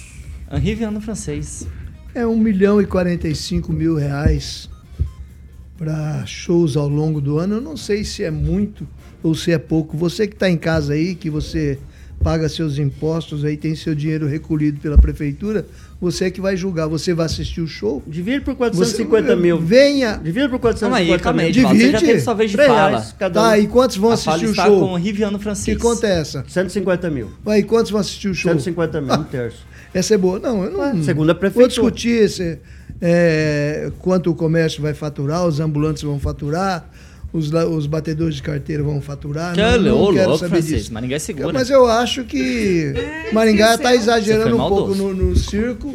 Henri 0.52 0.76
Viano 0.76 1.00
francês. 1.02 1.66
É 2.14 2.26
1 2.28 2.38
milhão 2.38 2.82
e 2.82 2.86
45 2.86 3.74
mil 3.74 3.96
reais 3.96 4.70
para 5.78 6.26
shows 6.26 6.78
ao 6.78 6.88
longo 6.88 7.20
do 7.22 7.38
ano. 7.38 7.56
Eu 7.56 7.62
não 7.62 7.76
sei 7.78 8.04
se 8.04 8.24
é 8.24 8.32
muito 8.32 8.88
ou 9.22 9.36
se 9.36 9.52
é 9.52 9.58
pouco. 9.58 9.98
Você 9.98 10.28
que 10.28 10.34
está 10.36 10.50
em 10.50 10.58
casa 10.58 10.94
aí, 10.94 11.16
que 11.16 11.30
você 11.30 11.78
paga 12.24 12.48
seus 12.48 12.78
impostos 12.80 13.44
aí, 13.44 13.58
tem 13.58 13.76
seu 13.76 13.94
dinheiro 13.94 14.26
recolhido 14.26 14.80
pela 14.80 14.98
prefeitura, 14.98 15.66
você 16.00 16.26
é 16.26 16.32
que 16.32 16.40
vai 16.40 16.56
julgar. 16.56 16.88
Você 16.88 17.14
vai 17.14 17.26
assistir 17.26 17.60
o 17.62 17.68
show? 17.68 18.02
Divide 18.08 18.40
por 18.42 18.54
Você 18.56 18.58
450 18.72 19.36
mil. 19.36 19.60
Venha. 19.60 20.20
Divide 20.24 20.48
por 20.50 20.60
Calma 20.60 20.98
aí, 20.98 21.08
450 21.08 21.24
calma 21.24 21.42
aí, 21.42 21.46
mil. 21.46 21.50
Edivaldo. 21.52 21.78
Você 21.78 21.84
já 21.84 21.92
Divide. 21.98 22.12
teve 22.14 22.24
sua 22.24 22.34
vez 22.34 22.52
de 22.52 22.58
fala. 22.58 22.90
reais 22.90 23.16
cada 23.20 23.40
um. 23.40 23.44
Tá, 23.44 23.60
e 23.60 23.68
quantos 23.68 23.98
vão 23.98 24.12
A 24.12 24.14
assistir 24.14 24.46
o 24.46 24.52
está 24.52 24.66
show? 24.66 24.80
com 24.80 24.94
o 24.94 24.96
Riviano 24.98 25.38
Que 25.38 25.44
francês. 25.44 25.78
conta 25.78 26.08
é 26.08 26.20
essa? 26.22 26.46
150 26.48 27.10
mil. 27.12 27.30
Vai, 27.44 27.60
e 27.60 27.64
quantos 27.64 27.92
vão 27.92 28.00
assistir 28.00 28.30
o 28.30 28.34
show? 28.34 28.52
150 28.54 29.02
mil, 29.02 29.14
um 29.14 29.24
terço. 29.26 29.66
Essa 29.94 30.16
é 30.16 30.18
boa. 30.18 30.40
Não, 30.40 30.64
eu 30.64 30.72
não. 30.72 30.80
Ué, 30.80 30.94
segundo 31.04 31.30
a 31.30 31.34
Vou 31.34 31.40
prefeitura. 31.40 31.68
discutir 31.68 32.10
esse, 32.24 32.60
é, 33.02 33.92
quanto 34.00 34.32
o 34.32 34.36
comércio 34.36 34.82
vai 34.82 34.94
faturar, 34.94 35.46
os 35.46 35.60
ambulantes 35.60 36.04
vão 36.04 36.20
faturar, 36.20 36.90
os, 37.34 37.52
os 37.52 37.86
batedores 37.86 38.36
de 38.36 38.44
carteira 38.44 38.82
vão 38.84 39.02
faturar. 39.02 39.54
Que 39.54 39.62
não, 39.62 39.78
não 39.82 40.02
ô, 40.04 40.14
quero 40.14 40.30
louco, 40.30 40.38
saber 40.40 40.50
francês. 40.62 40.82
disso. 40.84 40.94
Maringá 40.94 41.16
é 41.16 41.20
segura. 41.20 41.52
Mas 41.54 41.70
eu 41.70 41.86
acho 41.86 42.24
que 42.24 42.94
Maringá 43.34 43.76
está 43.76 43.90
Você 43.90 43.96
exagerando 43.98 44.56
um 44.56 44.70
pouco 44.70 44.96
no, 44.96 45.14
no 45.14 45.36
circo 45.36 45.94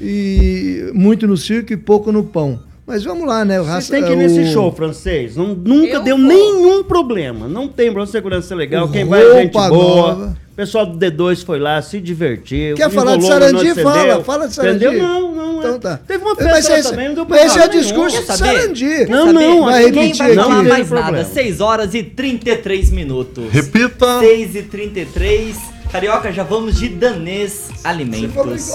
e 0.00 0.90
muito 0.94 1.26
no 1.26 1.36
circo 1.36 1.72
e 1.72 1.76
pouco 1.76 2.12
no 2.12 2.24
pão. 2.24 2.60
Mas 2.86 3.02
vamos 3.02 3.26
lá, 3.26 3.46
né? 3.46 3.58
O 3.58 3.64
Vocês 3.64 3.74
raça- 3.74 3.92
têm 3.94 4.04
que 4.04 4.12
ir 4.12 4.16
nesse 4.16 4.40
o- 4.40 4.52
show 4.52 4.70
francês. 4.70 5.36
Não, 5.36 5.54
nunca 5.54 5.94
Eu 5.94 6.02
deu 6.02 6.18
vou. 6.18 6.26
nenhum 6.26 6.84
problema. 6.84 7.48
Não 7.48 7.66
tem 7.66 7.86
problema, 7.86 8.06
segurança 8.06 8.54
legal. 8.54 8.84
O 8.84 8.90
Quem 8.92 9.06
vai 9.06 9.22
é 9.22 9.40
gente 9.42 9.52
boa. 9.54 9.70
Nova. 9.70 10.36
O 10.54 10.56
pessoal 10.56 10.86
do 10.86 10.96
D2 10.96 11.44
foi 11.44 11.58
lá, 11.58 11.82
se 11.82 12.00
divertiu. 12.00 12.76
Quer 12.76 12.88
falar 12.88 13.16
de 13.16 13.22
não 13.22 13.28
Sarandi? 13.28 13.74
Fala, 13.74 14.22
fala 14.22 14.46
de 14.46 14.54
Sarandi. 14.54 14.84
Entendeu? 14.86 15.02
Não, 15.02 15.34
não. 15.34 15.58
Então 15.58 15.74
é. 15.74 15.78
tá. 15.80 15.96
Teve 16.06 16.22
uma 16.24 16.36
festa 16.36 16.72
lá 16.72 16.78
esse- 16.78 16.90
também, 16.90 17.08
não 17.08 17.14
deu 17.16 17.26
mas 17.28 17.44
esse 17.46 17.58
é 17.58 17.64
o 17.66 17.68
discurso 17.70 18.20
de? 18.20 18.26
Sarandi. 18.36 19.06
Não, 19.08 19.32
não, 19.32 19.64
vai 19.64 19.86
Ninguém 19.86 20.12
vai 20.12 20.34
falar 20.36 20.48
Não 20.48 20.62
mais 20.62 20.90
nada. 20.90 21.02
problema. 21.02 21.24
6 21.28 21.60
horas 21.60 21.92
e 21.92 22.04
33 22.04 22.90
minutos. 22.90 23.50
Repita. 23.50 24.20
6 24.20 24.54
e 24.54 24.62
33. 24.62 25.56
Carioca, 25.90 26.32
já 26.32 26.44
vamos 26.44 26.78
de 26.78 26.88
danês 26.88 27.70
alimentos. 27.82 28.70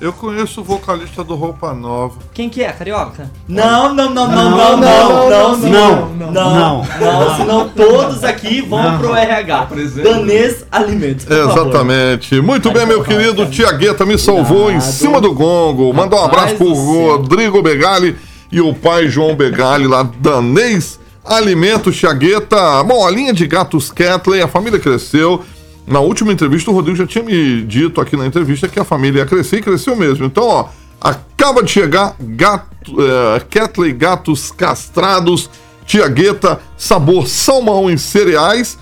Eu 0.00 0.14
conheço 0.14 0.62
o 0.62 0.64
vocalista 0.64 1.22
do 1.22 1.34
Roupa 1.34 1.74
Nova. 1.74 2.16
Quem 2.32 2.48
que 2.48 2.62
é, 2.62 2.72
Carioca? 2.72 3.30
Não, 3.46 3.92
não, 3.94 4.08
não, 4.08 4.26
não, 4.28 4.50
não, 4.50 4.76
não, 4.78 4.78
não, 4.78 5.58
não, 5.58 6.08
não, 6.14 6.32
não. 6.32 6.84
não, 6.98 7.36
senão 7.36 7.68
todos 7.68 8.24
aqui 8.24 8.62
vão 8.62 8.98
pro 8.98 9.14
RH. 9.14 9.68
Danês 10.02 10.64
alimentos. 10.72 11.26
Exatamente. 11.26 12.40
Muito 12.40 12.70
bem, 12.70 12.86
meu 12.86 13.04
querido 13.04 13.44
Tiagueta 13.44 14.06
me 14.06 14.16
salvou 14.16 14.70
em 14.70 14.80
cima 14.80 15.20
do 15.20 15.34
gongo. 15.34 15.92
Manda 15.92 16.16
um 16.16 16.24
abraço 16.24 16.54
pro. 16.54 16.72
Rodrigo 16.72 17.60
Begali 17.60 18.16
e 18.50 18.58
o 18.58 18.72
pai 18.72 19.06
João 19.06 19.36
Begali 19.36 19.86
lá, 19.86 20.02
danês 20.18 20.98
Alimentos 21.22 21.94
Tiagueta. 21.94 22.82
Bom, 22.84 23.06
a 23.06 23.10
linha 23.10 23.34
de 23.34 23.46
gatos 23.46 23.92
Catley, 23.92 24.40
a 24.40 24.48
família 24.48 24.80
cresceu. 24.80 25.44
Na 25.90 25.98
última 25.98 26.32
entrevista, 26.32 26.70
o 26.70 26.74
Rodrigo 26.74 26.96
já 26.96 27.04
tinha 27.04 27.24
me 27.24 27.62
dito 27.62 28.00
aqui 28.00 28.16
na 28.16 28.24
entrevista 28.24 28.68
que 28.68 28.78
a 28.78 28.84
família 28.84 29.18
ia 29.18 29.26
crescer 29.26 29.56
e 29.56 29.62
cresceu 29.62 29.96
mesmo. 29.96 30.24
Então, 30.24 30.44
ó, 30.46 30.68
acaba 31.00 31.64
de 31.64 31.72
chegar 31.72 32.14
gato, 32.20 32.94
é, 33.02 33.40
Catley 33.40 33.92
Gatos 33.92 34.52
Castrados, 34.52 35.50
Tiagueta, 35.84 36.60
sabor 36.78 37.26
salmão 37.26 37.90
em 37.90 37.96
cereais. 37.96 38.78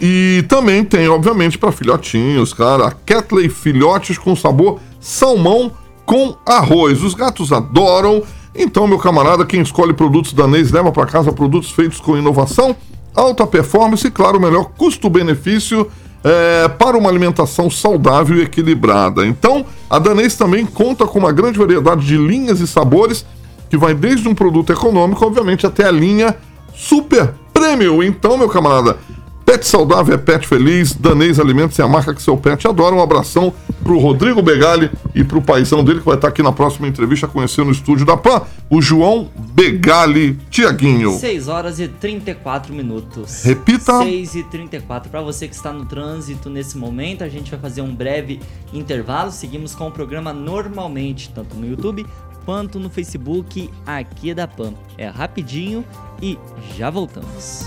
E 0.00 0.44
também 0.48 0.84
tem, 0.84 1.08
obviamente, 1.08 1.58
para 1.58 1.72
filhotinhos, 1.72 2.54
cara, 2.54 2.86
a 2.86 2.90
Catley 2.92 3.48
Filhotes 3.48 4.16
com 4.16 4.36
sabor 4.36 4.78
salmão 5.00 5.72
com 6.04 6.36
arroz. 6.46 7.02
Os 7.02 7.14
gatos 7.14 7.50
adoram. 7.50 8.22
Então, 8.54 8.86
meu 8.86 8.98
camarada, 8.98 9.44
quem 9.44 9.62
escolhe 9.62 9.92
produtos 9.92 10.32
danês 10.32 10.70
leva 10.70 10.92
para 10.92 11.06
casa 11.06 11.32
produtos 11.32 11.72
feitos 11.72 11.98
com 11.98 12.16
inovação, 12.16 12.76
alta 13.16 13.44
performance 13.44 14.06
e, 14.06 14.10
claro, 14.12 14.38
o 14.38 14.40
melhor 14.40 14.70
custo-benefício 14.76 15.90
é, 16.26 16.66
para 16.66 16.98
uma 16.98 17.08
alimentação 17.08 17.70
saudável 17.70 18.36
e 18.36 18.42
equilibrada. 18.42 19.24
Então, 19.24 19.64
a 19.88 19.96
Danês 19.96 20.34
também 20.34 20.66
conta 20.66 21.06
com 21.06 21.20
uma 21.20 21.30
grande 21.30 21.56
variedade 21.56 22.04
de 22.04 22.16
linhas 22.16 22.58
e 22.58 22.66
sabores, 22.66 23.24
que 23.70 23.76
vai 23.76 23.94
desde 23.94 24.28
um 24.28 24.34
produto 24.34 24.72
econômico, 24.72 25.24
obviamente, 25.24 25.64
até 25.64 25.86
a 25.86 25.90
linha 25.92 26.34
super 26.74 27.32
premium. 27.54 28.02
Então, 28.02 28.36
meu 28.36 28.48
camarada, 28.48 28.98
pet 29.46 29.64
saudável 29.64 30.12
é 30.12 30.18
pet 30.18 30.44
feliz, 30.46 30.92
Danês 30.92 31.38
Alimentos 31.38 31.78
é 31.78 31.82
a 31.82 31.88
marca 31.88 32.12
que 32.12 32.20
seu 32.20 32.36
pet 32.36 32.66
adora. 32.66 32.96
Um 32.96 33.00
abração 33.00 33.54
pro 33.82 33.96
Rodrigo 33.96 34.42
Begali 34.42 34.90
e 35.14 35.22
pro 35.22 35.40
paizão 35.40 35.84
dele, 35.84 36.00
que 36.00 36.04
vai 36.04 36.16
estar 36.16 36.28
aqui 36.28 36.42
na 36.42 36.50
próxima 36.50 36.88
entrevista 36.88 37.28
conhecendo 37.28 37.68
o 37.68 37.70
estúdio 37.70 38.04
da 38.04 38.16
PAN, 38.16 38.42
o 38.68 38.82
João 38.82 39.30
Begali 39.54 40.36
Tiaguinho. 40.50 41.12
6 41.12 41.46
horas 41.46 41.78
e 41.78 41.86
34 41.86 42.74
minutos. 42.74 43.44
Repita. 43.44 44.02
6 44.02 44.34
e 44.34 44.42
34. 44.42 45.08
Para 45.08 45.22
você 45.22 45.46
que 45.46 45.54
está 45.54 45.72
no 45.72 45.86
trânsito 45.86 46.50
nesse 46.50 46.76
momento, 46.76 47.22
a 47.22 47.28
gente 47.28 47.48
vai 47.48 47.60
fazer 47.60 47.82
um 47.82 47.94
breve 47.94 48.40
intervalo. 48.72 49.30
Seguimos 49.30 49.76
com 49.76 49.86
o 49.86 49.92
programa 49.92 50.32
normalmente, 50.32 51.30
tanto 51.32 51.56
no 51.56 51.66
YouTube 51.66 52.04
quanto 52.44 52.80
no 52.80 52.90
Facebook 52.90 53.70
aqui 53.86 54.34
da 54.34 54.48
PAN. 54.48 54.74
É 54.98 55.06
rapidinho 55.06 55.84
e 56.20 56.36
já 56.76 56.90
voltamos. 56.90 57.66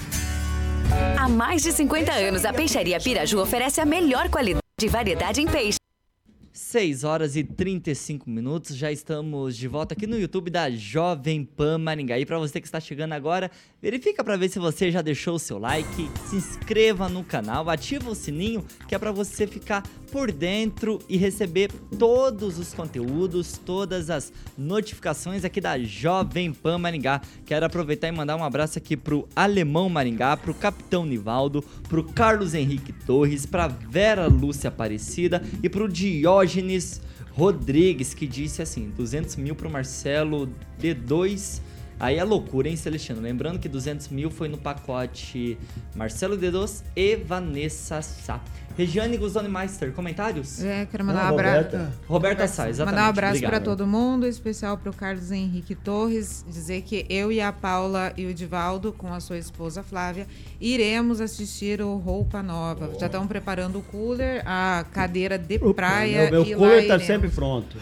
Há 1.17 1.29
mais 1.29 1.61
de 1.61 1.71
50 1.71 2.11
anos, 2.11 2.45
a 2.45 2.51
Peixaria 2.51 2.99
Piraju 2.99 3.39
oferece 3.39 3.79
a 3.79 3.85
melhor 3.85 4.29
qualidade 4.29 4.61
e 4.81 4.87
variedade 4.87 5.41
em 5.41 5.45
peixe. 5.45 5.77
6 6.53 7.03
horas 7.05 7.35
e 7.37 7.43
35 7.43 8.29
minutos, 8.29 8.75
já 8.75 8.91
estamos 8.91 9.55
de 9.55 9.67
volta 9.67 9.93
aqui 9.93 10.05
no 10.05 10.19
YouTube 10.19 10.49
da 10.49 10.69
Jovem 10.69 11.45
Pan 11.45 11.77
Maringá. 11.77 12.19
E 12.19 12.25
para 12.25 12.37
você 12.37 12.59
que 12.59 12.67
está 12.67 12.79
chegando 12.79 13.13
agora, 13.13 13.49
verifica 13.81 14.21
para 14.23 14.35
ver 14.35 14.49
se 14.49 14.59
você 14.59 14.91
já 14.91 15.01
deixou 15.01 15.35
o 15.35 15.39
seu 15.39 15.57
like, 15.57 16.09
se 16.29 16.35
inscreva 16.35 17.07
no 17.07 17.23
canal, 17.23 17.69
ativa 17.69 18.09
o 18.09 18.15
sininho, 18.15 18.65
que 18.87 18.93
é 18.93 18.99
para 18.99 19.13
você 19.13 19.47
ficar 19.47 19.83
por 20.11 20.31
dentro 20.31 20.99
e 21.07 21.15
receber 21.15 21.71
todos 21.97 22.59
os 22.59 22.73
conteúdos, 22.73 23.57
todas 23.65 24.09
as 24.09 24.31
notificações 24.57 25.45
aqui 25.45 25.61
da 25.61 25.79
Jovem 25.79 26.51
Pan 26.53 26.77
Maringá. 26.77 27.21
Quero 27.45 27.65
aproveitar 27.65 28.09
e 28.09 28.11
mandar 28.11 28.35
um 28.35 28.43
abraço 28.43 28.77
aqui 28.77 28.97
pro 28.97 29.27
Alemão 29.35 29.87
Maringá, 29.87 30.35
pro 30.35 30.53
Capitão 30.53 31.05
Nivaldo, 31.05 31.63
pro 31.87 32.03
Carlos 32.03 32.53
Henrique 32.53 32.91
Torres, 32.91 33.45
pra 33.45 33.67
Vera 33.67 34.27
Lúcia 34.27 34.67
Aparecida 34.67 35.41
e 35.63 35.69
pro 35.69 35.87
Diógenes 35.87 37.01
Rodrigues, 37.31 38.13
que 38.13 38.27
disse 38.27 38.61
assim: 38.61 38.89
200 38.89 39.37
mil 39.37 39.55
pro 39.55 39.69
Marcelo 39.69 40.49
D2. 40.79 41.61
Aí 42.01 42.17
é 42.17 42.23
loucura, 42.23 42.67
hein, 42.67 42.75
Celestino? 42.75 43.21
Lembrando 43.21 43.59
que 43.59 43.69
200 43.69 44.07
mil 44.07 44.31
foi 44.31 44.49
no 44.49 44.57
pacote 44.57 45.55
Marcelo 45.95 46.35
D2 46.35 46.81
e 46.95 47.15
Vanessa 47.15 48.01
Sá. 48.01 48.41
Regiane 48.75 49.17
Guzoni 49.17 49.47
Meister, 49.47 49.91
comentários? 49.91 50.63
É, 50.63 50.87
quero 50.89 51.05
mandar 51.05 51.27
Ah, 51.27 51.31
um 51.31 51.33
abraço. 51.35 51.55
Roberta. 51.57 51.91
Roberta 52.07 52.47
Sá, 52.47 52.69
exatamente. 52.69 52.95
Mandar 52.95 53.05
um 53.05 53.09
abraço 53.11 53.41
para 53.41 53.59
todo 53.59 53.85
mundo, 53.85 54.25
em 54.25 54.29
especial 54.29 54.79
para 54.79 54.89
o 54.89 54.93
Carlos 54.93 55.29
Henrique 55.29 55.75
Torres, 55.75 56.43
dizer 56.49 56.81
que 56.81 57.05
eu 57.07 57.31
e 57.31 57.39
a 57.39 57.51
Paula 57.51 58.11
e 58.17 58.25
o 58.25 58.33
Divaldo, 58.33 58.91
com 58.93 59.13
a 59.13 59.19
sua 59.19 59.37
esposa 59.37 59.83
Flávia, 59.83 60.25
iremos 60.59 61.21
assistir 61.21 61.83
o 61.83 61.97
Roupa 61.97 62.41
Nova. 62.41 62.89
Já 62.99 63.05
estão 63.05 63.27
preparando 63.27 63.77
o 63.77 63.83
cooler, 63.83 64.41
a 64.43 64.85
cadeira 64.91 65.37
de 65.37 65.59
praia 65.75 66.31
Meu, 66.31 66.41
e 66.43 66.47
meu 66.49 66.59
lá 66.59 66.67
cooler 66.67 66.79
tá 66.79 66.83
iremos. 66.95 67.03
sempre 67.05 67.29
pronto. 67.29 67.77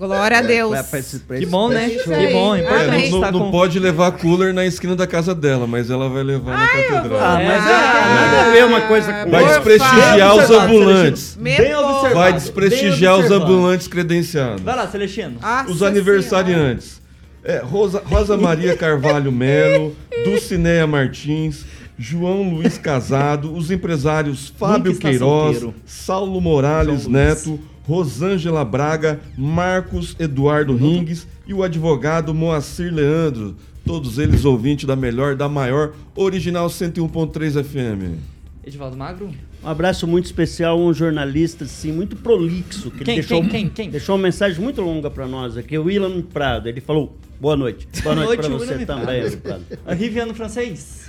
Glória 0.00 0.38
a 0.38 0.42
Deus. 0.42 0.70
Pra- 0.70 0.82
pra 0.84 0.98
esse- 0.98 1.18
pra 1.18 1.36
Que 1.38 1.44
bom, 1.44 1.68
né? 1.68 1.84
É 1.84 1.88
isso 1.94 2.04
Que 2.04 2.14
aí. 2.14 2.32
bom, 2.32 2.56
importante 2.56 2.84
É, 3.06 3.10
não, 3.10 3.18
estar 3.18 3.32
não 3.32 3.40
com... 3.40 3.50
pode 3.50 3.78
levar 3.78 4.12
cooler 4.12 4.54
na 4.54 4.64
esquina 4.64 4.96
da 4.96 5.06
casa 5.06 5.34
dela, 5.34 5.66
mas 5.66 5.90
ela 5.90 6.08
vai 6.08 6.22
levar 6.22 6.56
na 6.58 6.66
catedral. 6.66 7.20
Ah, 7.20 7.34
mas 7.34 7.66
É. 7.66 7.70
é, 7.70 8.14
nada 8.14 8.40
a 8.40 8.50
ver 8.50 8.64
uma 8.64 8.80
coisa 8.80 9.12
com 9.12 9.30
Vai 9.30 9.44
desprestigiar 9.46 10.34
os 10.36 10.50
ambulantes. 10.50 11.36
Bem 11.38 11.74
observado. 11.76 12.14
Vai 12.14 12.32
desprestigiar 12.32 13.18
os 13.18 13.30
ambulantes 13.30 13.86
credenciados. 13.88 14.62
Vai 14.62 14.74
lá, 14.74 14.88
Celestino. 14.88 15.36
Nossa 15.40 15.70
Os 15.70 15.82
aniversariantes. 15.82 17.00
É, 17.44 17.58
Rosa, 17.58 18.02
Rosa 18.04 18.36
Maria 18.36 18.76
Carvalho 18.76 19.30
Melo, 19.32 19.94
Dulcineia 20.24 20.86
Martins, 20.86 21.64
João 21.98 22.42
Luiz 22.54 22.78
Casado, 22.78 23.54
os 23.54 23.70
empresários 23.70 24.52
Fábio 24.58 24.96
Queiroz, 24.96 25.56
solteiro. 25.58 25.74
Saulo 25.84 26.40
Morales. 26.40 27.06
Neto, 27.06 27.58
Rosângela 27.84 28.64
Braga, 28.64 29.20
Marcos 29.36 30.16
Eduardo 30.18 30.76
Ringues 30.76 31.26
e 31.46 31.54
o 31.54 31.62
advogado 31.62 32.34
Moacir 32.34 32.92
Leandro. 32.92 33.56
Todos 33.84 34.18
eles 34.18 34.44
ouvintes 34.44 34.84
da 34.84 34.94
melhor, 34.94 35.34
da 35.34 35.48
maior, 35.48 35.94
original 36.14 36.68
101.3 36.68 37.64
FM. 37.64 38.18
Edivaldo 38.64 38.96
Magro? 38.96 39.30
Um 39.62 39.68
abraço 39.68 40.06
muito 40.06 40.26
especial 40.26 40.78
a 40.78 40.82
um 40.82 40.94
jornalista 40.94 41.64
assim, 41.64 41.92
muito 41.92 42.16
prolixo. 42.16 42.90
Que 42.90 43.04
Quem, 43.04 43.14
ele 43.14 43.22
deixou, 43.22 43.40
quem, 43.42 43.50
quem, 43.50 43.68
quem? 43.68 43.90
deixou 43.90 44.16
uma 44.16 44.22
mensagem 44.22 44.60
muito 44.62 44.80
longa 44.80 45.10
para 45.10 45.26
nós 45.26 45.56
aqui. 45.56 45.76
O 45.76 45.84
William 45.84 46.22
Prado. 46.22 46.68
Ele 46.68 46.80
falou: 46.80 47.16
Boa 47.40 47.56
noite. 47.56 47.88
Boa 48.02 48.14
noite, 48.14 48.40
para 48.40 48.48
você 48.50 48.72
William 48.72 48.86
também, 48.86 49.20
Prado. 49.22 49.36
Prado. 49.38 49.64
A 49.86 49.92
Riviano 49.94 50.34
Francês? 50.34 51.08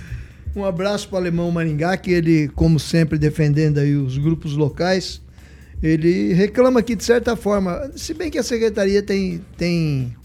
Um 0.54 0.64
abraço 0.64 1.08
para 1.08 1.16
o 1.16 1.18
Alemão 1.18 1.50
Maringá, 1.50 1.96
que 1.96 2.10
ele, 2.10 2.48
como 2.48 2.78
sempre, 2.78 3.18
defendendo 3.18 3.78
aí 3.78 3.94
os 3.94 4.18
grupos 4.18 4.54
locais, 4.54 5.22
ele 5.82 6.32
reclama 6.32 6.80
aqui 6.80 6.94
de 6.94 7.04
certa 7.04 7.34
forma, 7.34 7.90
se 7.96 8.14
bem 8.14 8.30
que 8.30 8.38
a 8.38 8.42
secretaria 8.42 9.02
tem, 9.02 9.44
tem 9.56 10.16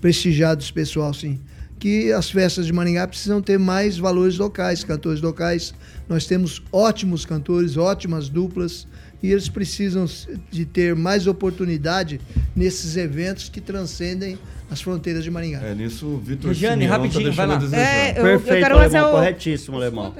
prestigiado 0.00 0.62
esse 0.62 0.72
pessoal, 0.72 1.12
sim, 1.12 1.40
que 1.78 2.12
as 2.12 2.30
festas 2.30 2.66
de 2.66 2.72
Maringá 2.72 3.08
precisam 3.08 3.40
ter 3.40 3.58
mais 3.58 3.98
valores 3.98 4.36
locais, 4.36 4.84
cantores 4.84 5.20
locais. 5.20 5.74
Nós 6.08 6.26
temos 6.26 6.62
ótimos 6.70 7.24
cantores, 7.24 7.76
ótimas 7.76 8.28
duplas, 8.28 8.86
e 9.22 9.32
eles 9.32 9.48
precisam 9.48 10.06
de 10.50 10.64
ter 10.64 10.94
mais 10.94 11.26
oportunidade 11.26 12.20
nesses 12.54 12.96
eventos 12.96 13.48
que 13.48 13.60
transcendem 13.60 14.38
as 14.70 14.80
fronteiras 14.80 15.24
de 15.24 15.30
Maringá. 15.30 15.60
É 15.62 15.74
nisso, 15.74 16.06
o 16.06 16.18
Vitor 16.18 16.48
Regiane, 16.48 16.82
Simeão 16.82 16.98
rapidinho, 16.98 17.30
tá 17.30 17.46
vai 17.46 17.46
lá. 17.46 17.76
É, 17.76 18.12
eu, 18.12 18.16
eu 18.16 18.22
Perfeito, 18.22 18.62
quero 18.62 18.78
fazer 18.78 19.00
o... 19.00 19.10
Corretíssimo, 19.10 19.76
alemão. 19.76 20.14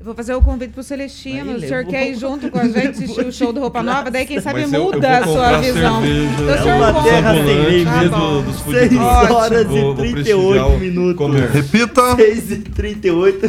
Eu 0.00 0.06
vou 0.06 0.14
fazer 0.14 0.32
o 0.34 0.40
convite 0.40 0.70
pro 0.72 0.82
Celestino. 0.82 1.50
Aí, 1.50 1.56
o 1.56 1.60
senhor 1.60 1.84
quer 1.84 2.08
ir 2.08 2.14
junto 2.14 2.50
com 2.50 2.58
a 2.58 2.64
gente 2.66 2.88
assistir 2.88 3.20
o 3.26 3.30
show 3.30 3.52
do 3.52 3.60
Roupa 3.60 3.82
Nova? 3.82 4.10
Daí, 4.10 4.24
quem 4.24 4.40
sabe, 4.40 4.62
Mas 4.62 4.72
eu- 4.72 4.80
eu 4.80 4.84
muda 4.94 5.20
vou 5.20 5.42
a 5.42 5.50
sua 5.50 5.58
visão. 5.60 6.00
cerveja, 6.02 6.30
Então, 6.32 6.64
o 6.64 6.68
é 6.70 6.74
uma 6.90 7.02
terra 7.02 7.34
sem 7.34 7.44
lei 7.44 7.84
Tá 7.84 7.96
mesmo 8.00 8.16
bom. 8.16 8.42
dos 8.42 8.56
6 8.60 8.88
food 8.92 8.98
horas 8.98 9.66
Vou- 9.66 9.76
e 9.76 9.80
vou 9.82 9.94
38 9.96 10.12
prestigiar 10.14 10.68
o 10.68 10.78
minutos. 10.78 11.16
comércio. 11.16 11.52
Repita. 11.62 12.16
6 12.16 12.50
e 12.50 12.56
38. 12.62 13.46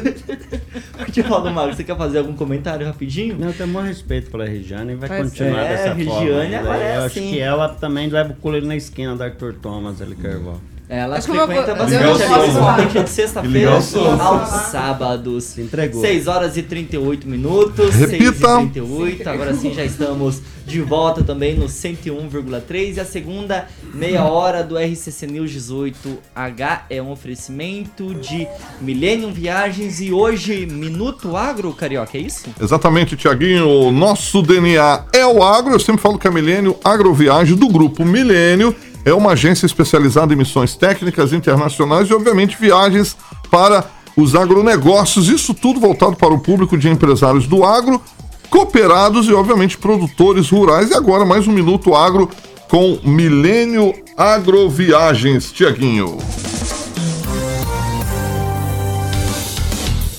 Edivaldo 1.07 1.51
Magro, 1.51 1.73
você 1.73 1.85
quer 1.85 1.95
fazer 1.97 2.17
algum 2.17 2.33
comentário 2.33 2.85
rapidinho? 2.85 3.37
Não, 3.39 3.47
eu 3.47 3.53
tenho 3.53 3.69
muito 3.69 3.87
respeito 3.87 4.29
pela 4.29 4.45
Regiane 4.45 4.91
e 4.91 4.95
vai 4.95 5.07
Vai 5.07 5.21
continuar. 5.23 5.61
É, 5.63 5.69
dessa 5.69 5.93
Regiane 5.93 6.25
forma. 6.25 6.43
né? 6.43 6.57
agora 6.59 6.83
é 6.83 6.97
eu 6.97 7.03
assim. 7.03 7.19
acho 7.21 7.29
que 7.29 7.39
ela 7.39 7.69
também 7.69 8.09
leva 8.09 8.33
o 8.33 8.35
cooler 8.35 8.63
na 8.65 8.75
esquina 8.75 9.15
do 9.15 9.23
Arthur 9.23 9.53
Thomas 9.53 10.01
ali, 10.01 10.15
Carvalho. 10.15 10.59
Ela 10.91 11.19
Acho 11.19 11.27
frequenta 11.27 11.73
bastante 11.73 12.03
ali, 12.03 13.03
de 13.03 13.09
sexta-feira 13.09 13.71
aos 14.19 14.49
sábados. 14.71 15.45
Se 15.45 15.61
entregou. 15.61 16.01
6 16.01 16.27
horas 16.27 16.57
e 16.57 16.63
38 16.63 17.29
minutos. 17.29 17.95
Repita. 17.95 18.57
6 18.57 18.67
e 18.67 18.71
38. 18.71 19.29
Agora 19.29 19.53
sim 19.53 19.73
já 19.73 19.85
estamos 19.85 20.41
de 20.67 20.81
volta 20.81 21.23
também 21.23 21.57
no 21.57 21.67
101,3. 21.67 22.97
E 22.97 22.99
a 22.99 23.05
segunda 23.05 23.69
meia 23.93 24.25
hora 24.25 24.65
do 24.65 24.77
RCC 24.77 25.27
News 25.27 25.51
18H 25.51 26.81
é 26.89 27.01
um 27.01 27.09
oferecimento 27.09 28.13
de 28.13 28.45
Millennium 28.81 29.31
Viagens 29.31 30.01
e 30.01 30.11
hoje 30.11 30.65
Minuto 30.65 31.37
Agro, 31.37 31.71
Carioca, 31.71 32.17
é 32.17 32.21
isso? 32.21 32.49
Exatamente, 32.61 33.15
Tiaguinho. 33.15 33.65
O 33.65 33.93
nosso 33.93 34.41
DNA 34.41 35.05
é 35.13 35.25
o 35.25 35.41
agro. 35.41 35.71
Eu 35.71 35.79
sempre 35.79 36.01
falo 36.01 36.19
que 36.19 36.27
a 36.27 36.31
Milênio 36.31 36.77
Agroviagem, 36.83 37.55
do 37.55 37.69
grupo 37.69 38.03
Milênio, 38.03 38.75
é 39.03 39.13
uma 39.13 39.31
agência 39.31 39.65
especializada 39.65 40.33
em 40.33 40.37
missões 40.37 40.75
técnicas 40.75 41.33
internacionais 41.33 42.09
e, 42.09 42.13
obviamente, 42.13 42.57
viagens 42.59 43.15
para 43.49 43.85
os 44.15 44.35
agronegócios. 44.35 45.29
Isso 45.29 45.53
tudo 45.53 45.79
voltado 45.79 46.15
para 46.15 46.33
o 46.33 46.39
público 46.39 46.77
de 46.77 46.89
empresários 46.89 47.47
do 47.47 47.63
agro, 47.63 48.01
cooperados 48.49 49.27
e, 49.27 49.33
obviamente, 49.33 49.77
produtores 49.77 50.49
rurais. 50.49 50.91
E 50.91 50.93
agora, 50.93 51.25
mais 51.25 51.47
um 51.47 51.51
Minuto 51.51 51.95
Agro 51.95 52.29
com 52.67 52.99
Milênio 53.03 53.93
Agroviagens, 54.15 55.51
Tiaguinho. 55.51 56.17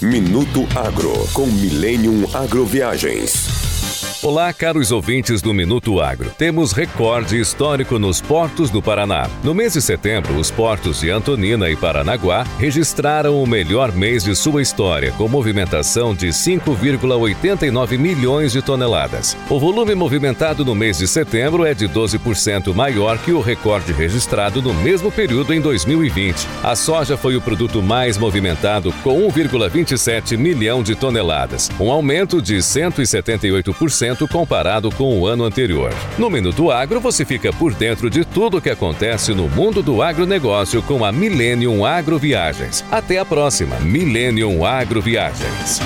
Minuto 0.03 0.67
Agro 0.75 1.13
com 1.33 1.47
Millennium 1.47 2.27
Agroviagens. 2.35 3.52
Olá, 4.25 4.53
caros 4.53 4.93
ouvintes 4.93 5.43
do 5.43 5.53
Minuto 5.53 6.01
Agro. 6.01 6.31
Temos 6.39 6.71
recorde 6.71 7.41
histórico 7.41 7.99
nos 7.99 8.21
portos 8.21 8.71
do 8.71 8.81
Paraná. 8.81 9.29
No 9.43 9.53
mês 9.53 9.73
de 9.73 9.83
setembro, 9.83 10.37
os 10.37 10.49
portos 10.49 11.01
de 11.01 11.11
Antonina 11.11 11.69
e 11.69 11.75
Paranaguá 11.75 12.47
registraram 12.57 13.43
o 13.43 13.45
melhor 13.49 13.91
mês 13.91 14.23
de 14.23 14.37
sua 14.37 14.63
história, 14.63 15.11
com 15.19 15.27
movimentação 15.27 16.15
de 16.15 16.29
5,89 16.29 17.99
milhões 17.99 18.53
de 18.53 18.63
toneladas. 18.63 19.37
O 19.51 19.59
volume 19.59 19.93
movimentado 19.97 20.65
no 20.65 20.73
mês 20.73 20.99
de 20.99 21.09
setembro 21.09 21.65
é 21.65 21.75
de 21.75 21.89
12% 21.89 22.73
maior 22.73 23.19
que 23.19 23.33
o 23.33 23.41
recorde 23.41 23.93
registrado 23.93 24.63
no 24.63 24.73
mesmo 24.73 25.11
período 25.11 25.53
em 25.53 25.61
2020. 25.61 26.47
A 26.63 26.77
soja 26.77 27.17
foi 27.17 27.35
o 27.35 27.41
produto 27.41 27.83
mais 27.83 28.17
movimentado, 28.17 28.93
com 29.03 29.29
1,27 29.33 30.37
milhão 30.37 30.81
de 30.81 30.95
toneladas, 30.95 31.69
um 31.81 31.91
aumento 31.91 32.41
de 32.41 32.59
178% 32.59 34.12
comparado 34.29 34.91
com 34.91 35.19
o 35.19 35.27
ano 35.27 35.45
anterior. 35.45 35.93
No 36.19 36.31
Minuto 36.31 36.71
Agro, 36.71 37.01
você 37.01 37.25
fica 37.25 37.53
por 37.53 37.75
dentro 37.75 38.09
de 38.09 38.25
tudo 38.25 38.59
o 38.59 38.61
que 38.61 38.71
acontece 38.71 39.35
no 39.35 39.49
mundo 39.49 39.83
do 39.83 40.03
agronegócio 40.03 40.83
com 40.83 41.05
a 41.05 41.11
Millennium 41.11 41.85
Agroviagens. 41.85 42.85
Até 42.91 43.19
a 43.19 43.25
próxima, 43.25 43.77
Millennium 43.81 44.65
Agroviagens. 44.65 45.81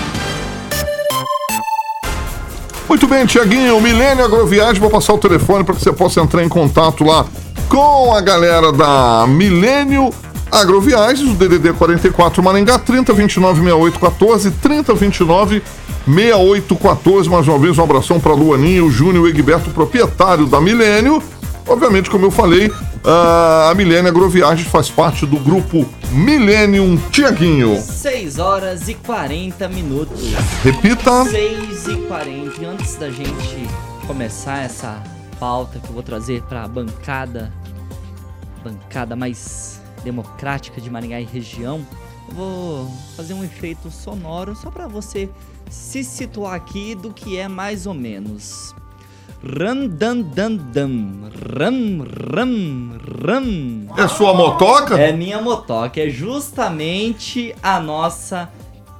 Muito 2.89 3.09
bem, 3.09 3.27
Tiaguinho, 3.27 3.81
Milênio 3.81 4.24
Agroviagem, 4.24 4.81
vou 4.81 4.91
passar 4.91 5.14
o 5.14 5.18
telefone 5.18 5.64
para 5.64 5.74
que 5.74 5.83
você 5.83 5.93
possa 5.93 6.20
entrar 6.20 6.45
em 6.45 6.49
contato 6.49 7.05
lá 7.05 7.27
com 7.68 8.14
a 8.14 8.20
galera 8.20 8.70
da 8.72 9.27
Milênio 9.27 10.12
Agroviagens, 10.51 11.29
o 11.29 11.35
DDD 11.35 11.72
44 11.72 12.43
Maringá, 12.43 12.79
3029 12.79 13.61
6814, 13.61 14.51
3029 14.53 15.62
6814. 16.07 17.29
Mais 17.29 17.49
uma 17.49 17.59
vez, 17.59 17.77
um 17.79 17.83
abração 17.83 18.21
para 18.21 18.33
Luaninho, 18.33 18.87
o 18.87 18.91
Júnior 18.91 19.29
Egberto, 19.29 19.71
proprietário 19.71 20.47
da 20.47 20.61
Milênio. 20.61 21.23
Obviamente, 21.67 22.09
como 22.09 22.25
eu 22.25 22.31
falei, 22.31 22.73
a 23.05 23.75
Milênio 23.75 24.09
Agroviagens 24.09 24.69
faz 24.69 24.89
parte 24.89 25.27
do 25.27 25.37
grupo 25.37 25.85
Millennium 26.13 26.97
Tiaguinho. 27.11 27.81
6 27.81 28.39
horas 28.39 28.89
e 28.89 28.95
40 28.95 29.69
minutos. 29.69 30.33
Repita. 30.63 31.25
6 31.25 31.89
e 31.89 31.97
40. 32.07 32.63
E 32.63 32.65
antes 32.65 32.95
da 32.95 33.11
gente 33.11 33.69
começar 34.07 34.59
essa 34.59 35.03
pauta 35.41 35.81
que 35.81 35.89
eu 35.89 35.93
vou 35.93 36.05
trazer 36.05 36.41
para 36.43 36.63
a 36.63 36.69
bancada, 36.69 37.53
bancada 38.63 39.17
mais 39.17 39.81
democrática 40.05 40.81
de 40.81 40.89
Maringá 40.89 41.21
e 41.21 41.25
região, 41.25 41.85
eu 42.29 42.35
vou 42.35 42.91
fazer 43.17 43.35
um 43.35 43.43
efeito 43.43 43.91
sonoro 43.91 44.55
só 44.55 44.71
para 44.71 44.87
você 44.87 45.29
se 45.71 46.05
situar 46.05 46.55
aqui 46.55 46.95
do 46.95 47.12
que 47.12 47.37
é 47.37 47.49
mais 47.49 47.87
ou 47.87 47.95
menos. 47.95 48.75
Ram 49.43 49.87
dan 49.87 50.23
dan 50.23 50.57
dan. 50.57 51.31
Ram 51.57 52.05
ram 52.33 52.99
ram. 53.23 54.03
É 54.03 54.09
sua 54.09 54.35
motoca? 54.35 54.99
É 54.99 55.12
minha 55.12 55.41
motoca, 55.41 56.01
é 56.01 56.09
justamente 56.09 57.55
a 57.62 57.79
nossa 57.79 58.51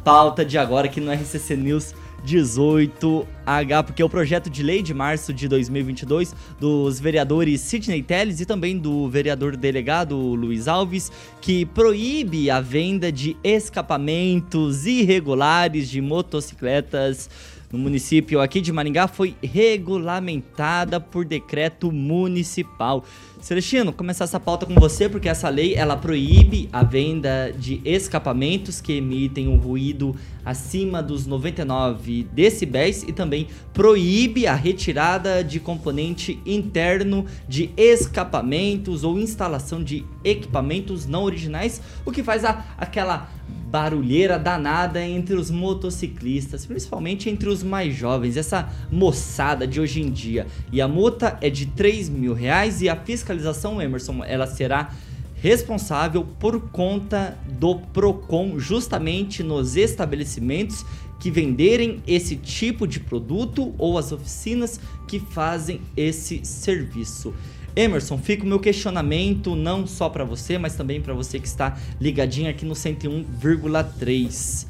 pauta 0.05 0.45
de 0.45 0.57
agora 0.57 0.87
aqui 0.87 1.01
no 1.01 1.13
RCC 1.13 1.57
News 1.57 1.95
18H, 2.27 3.85
porque 3.85 4.03
é 4.03 4.05
o 4.05 4.09
projeto 4.09 4.51
de 4.51 4.63
lei 4.63 4.83
de 4.83 4.93
março 4.93 5.33
de 5.33 5.47
2022 5.47 6.35
dos 6.59 6.99
vereadores 6.99 7.61
Sidney 7.61 8.03
Telles 8.03 8.41
e 8.41 8.45
também 8.45 8.77
do 8.77 9.09
vereador 9.09 9.57
delegado 9.57 10.17
Luiz 10.17 10.67
Alves, 10.67 11.13
que 11.41 11.65
proíbe 11.65 12.51
a 12.51 12.61
venda 12.61 13.13
de 13.13 13.37
escapamentos 13.45 14.87
irregulares 14.87 15.89
de 15.89 16.01
motocicletas 16.01 17.31
no 17.77 17.83
município 17.83 18.41
aqui 18.41 18.61
de 18.61 18.73
Maringá 18.73 19.07
foi 19.07 19.37
regulamentada 19.43 20.99
por 20.99 21.25
decreto 21.25 21.93
municipal. 21.93 23.05
Celestino, 23.41 23.93
começar 23.93 24.25
essa 24.25 24.41
pauta 24.41 24.65
com 24.65 24.75
você, 24.75 25.09
porque 25.09 25.29
essa 25.29 25.49
lei 25.49 25.75
ela 25.75 25.97
proíbe 25.97 26.69
a 26.73 26.83
venda 26.83 27.53
de 27.57 27.81
escapamentos 27.85 28.81
que 28.81 28.95
emitem 28.95 29.47
um 29.47 29.57
ruído 29.57 30.17
acima 30.45 31.03
dos 31.03 31.27
99 31.27 32.27
decibéis 32.33 33.03
e 33.03 33.13
também 33.13 33.49
proíbe 33.73 34.47
a 34.47 34.55
retirada 34.55 35.45
de 35.45 35.61
componente 35.61 36.41
interno 36.47 37.27
de 37.49 37.71
escapamentos 37.77 39.05
ou 39.05 39.19
instalação 39.19 39.85
de 39.85 40.05
equipamentos 40.25 41.07
não 41.07 41.25
originais, 41.25 41.83
o 42.05 42.11
que 42.11 42.23
faz 42.23 42.45
a, 42.45 42.65
aquela 42.79 43.29
barulheira 43.71 44.39
danada 44.39 45.05
entre 45.05 45.35
os 45.35 45.51
motociclistas, 45.51 46.65
principalmente 46.65 47.29
entre 47.29 47.49
os 47.49 47.63
mais 47.63 47.95
jovens, 47.95 48.37
essa 48.37 48.69
moçada 48.91 49.67
de 49.67 49.81
hoje 49.81 50.01
em 50.01 50.11
dia. 50.11 50.47
E 50.73 50.81
a 50.81 50.89
multa 50.89 51.37
é 51.41 51.51
de 51.51 51.67
3 51.67 52.09
mil 52.09 52.33
reais 52.33 52.81
e 52.81 52.89
a 52.89 52.97
fiscalização, 52.97 53.81
Emerson, 53.83 54.23
ela 54.25 54.47
será 54.47 54.91
responsável 55.35 56.27
por 56.39 56.71
conta 56.71 57.37
do 57.59 57.77
PROCON, 57.77 58.59
justamente 58.59 59.43
nos 59.43 59.77
estabelecimentos 59.77 60.85
que 61.21 61.31
venderem 61.31 62.03
esse 62.07 62.37
tipo 62.37 62.87
de 62.87 63.01
produto 63.01 63.75
ou 63.79 63.99
as 63.99 64.13
oficinas 64.13 64.81
que 65.07 65.19
fazem 65.19 65.81
esse 65.97 66.45
serviço. 66.45 67.35
Emerson, 67.77 68.17
fica 68.17 68.43
o 68.43 68.47
meu 68.47 68.59
questionamento 68.59 69.55
não 69.55 69.87
só 69.87 70.09
para 70.09 70.25
você, 70.25 70.57
mas 70.57 70.75
também 70.75 70.99
para 70.99 71.13
você 71.13 71.39
que 71.39 71.47
está 71.47 71.77
ligadinho 72.01 72.49
aqui 72.49 72.65
no 72.65 72.73
101,3. 72.73 74.67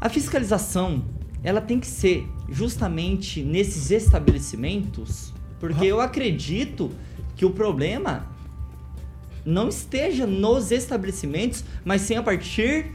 A 0.00 0.08
fiscalização, 0.08 1.04
ela 1.44 1.60
tem 1.60 1.78
que 1.78 1.86
ser 1.86 2.26
justamente 2.48 3.40
nesses 3.40 3.92
estabelecimentos, 3.92 5.32
porque 5.60 5.86
eu 5.86 6.00
acredito 6.00 6.90
que 7.36 7.44
o 7.44 7.50
problema 7.50 8.26
não 9.44 9.68
esteja 9.68 10.26
nos 10.26 10.72
estabelecimentos, 10.72 11.64
mas 11.84 12.02
sim 12.02 12.16
a 12.16 12.22
partir 12.22 12.92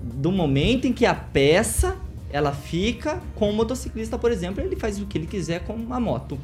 do 0.00 0.30
momento 0.30 0.86
em 0.86 0.92
que 0.92 1.04
a 1.04 1.14
peça 1.14 1.96
ela 2.30 2.52
fica 2.52 3.20
com 3.34 3.50
o 3.50 3.52
motociclista, 3.52 4.18
por 4.18 4.30
exemplo, 4.30 4.62
ele 4.62 4.76
faz 4.76 5.00
o 5.00 5.06
que 5.06 5.18
ele 5.18 5.26
quiser 5.26 5.64
com 5.64 5.92
a 5.92 5.98
moto. 5.98 6.38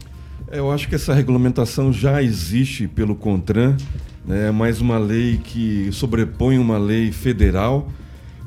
Eu 0.53 0.71
acho 0.71 0.87
que 0.87 0.95
essa 0.95 1.15
regulamentação 1.15 1.91
já 1.91 2.23
existe 2.23 2.87
pelo 2.87 3.15
CONTRAN, 3.15 3.75
né? 4.23 4.49
é 4.49 4.51
mais 4.51 4.83
uma 4.83 4.99
lei 4.99 5.41
que 5.43 5.89
sobrepõe 5.93 6.59
uma 6.59 6.77
lei 6.77 7.11
federal, 7.11 7.91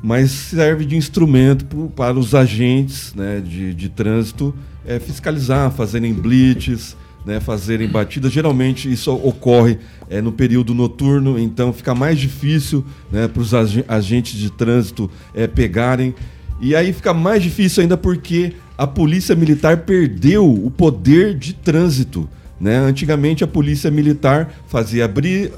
mas 0.00 0.30
serve 0.30 0.84
de 0.84 0.94
instrumento 0.94 1.90
para 1.96 2.16
os 2.16 2.32
agentes 2.32 3.12
né, 3.12 3.42
de, 3.44 3.74
de 3.74 3.88
trânsito 3.88 4.54
é, 4.86 5.00
fiscalizar, 5.00 5.72
fazerem 5.72 6.14
blitz, 6.14 6.96
né, 7.24 7.40
fazerem 7.40 7.88
batidas. 7.88 8.30
Geralmente 8.30 8.88
isso 8.88 9.12
ocorre 9.12 9.76
é, 10.08 10.22
no 10.22 10.30
período 10.30 10.72
noturno, 10.74 11.36
então 11.36 11.72
fica 11.72 11.92
mais 11.92 12.20
difícil 12.20 12.86
né, 13.10 13.26
para 13.26 13.42
os 13.42 13.52
agentes 13.52 14.38
de 14.38 14.48
trânsito 14.48 15.10
é, 15.34 15.48
pegarem. 15.48 16.14
E 16.60 16.76
aí 16.76 16.92
fica 16.92 17.12
mais 17.12 17.42
difícil 17.42 17.82
ainda 17.82 17.96
porque 17.96 18.54
a 18.76 18.86
polícia 18.86 19.34
militar 19.34 19.78
perdeu 19.78 20.48
o 20.48 20.70
poder 20.70 21.34
de 21.34 21.54
trânsito. 21.54 22.28
Né? 22.60 22.76
Antigamente 22.76 23.44
a 23.44 23.46
polícia 23.46 23.90
militar 23.90 24.52
fazia 24.66 25.10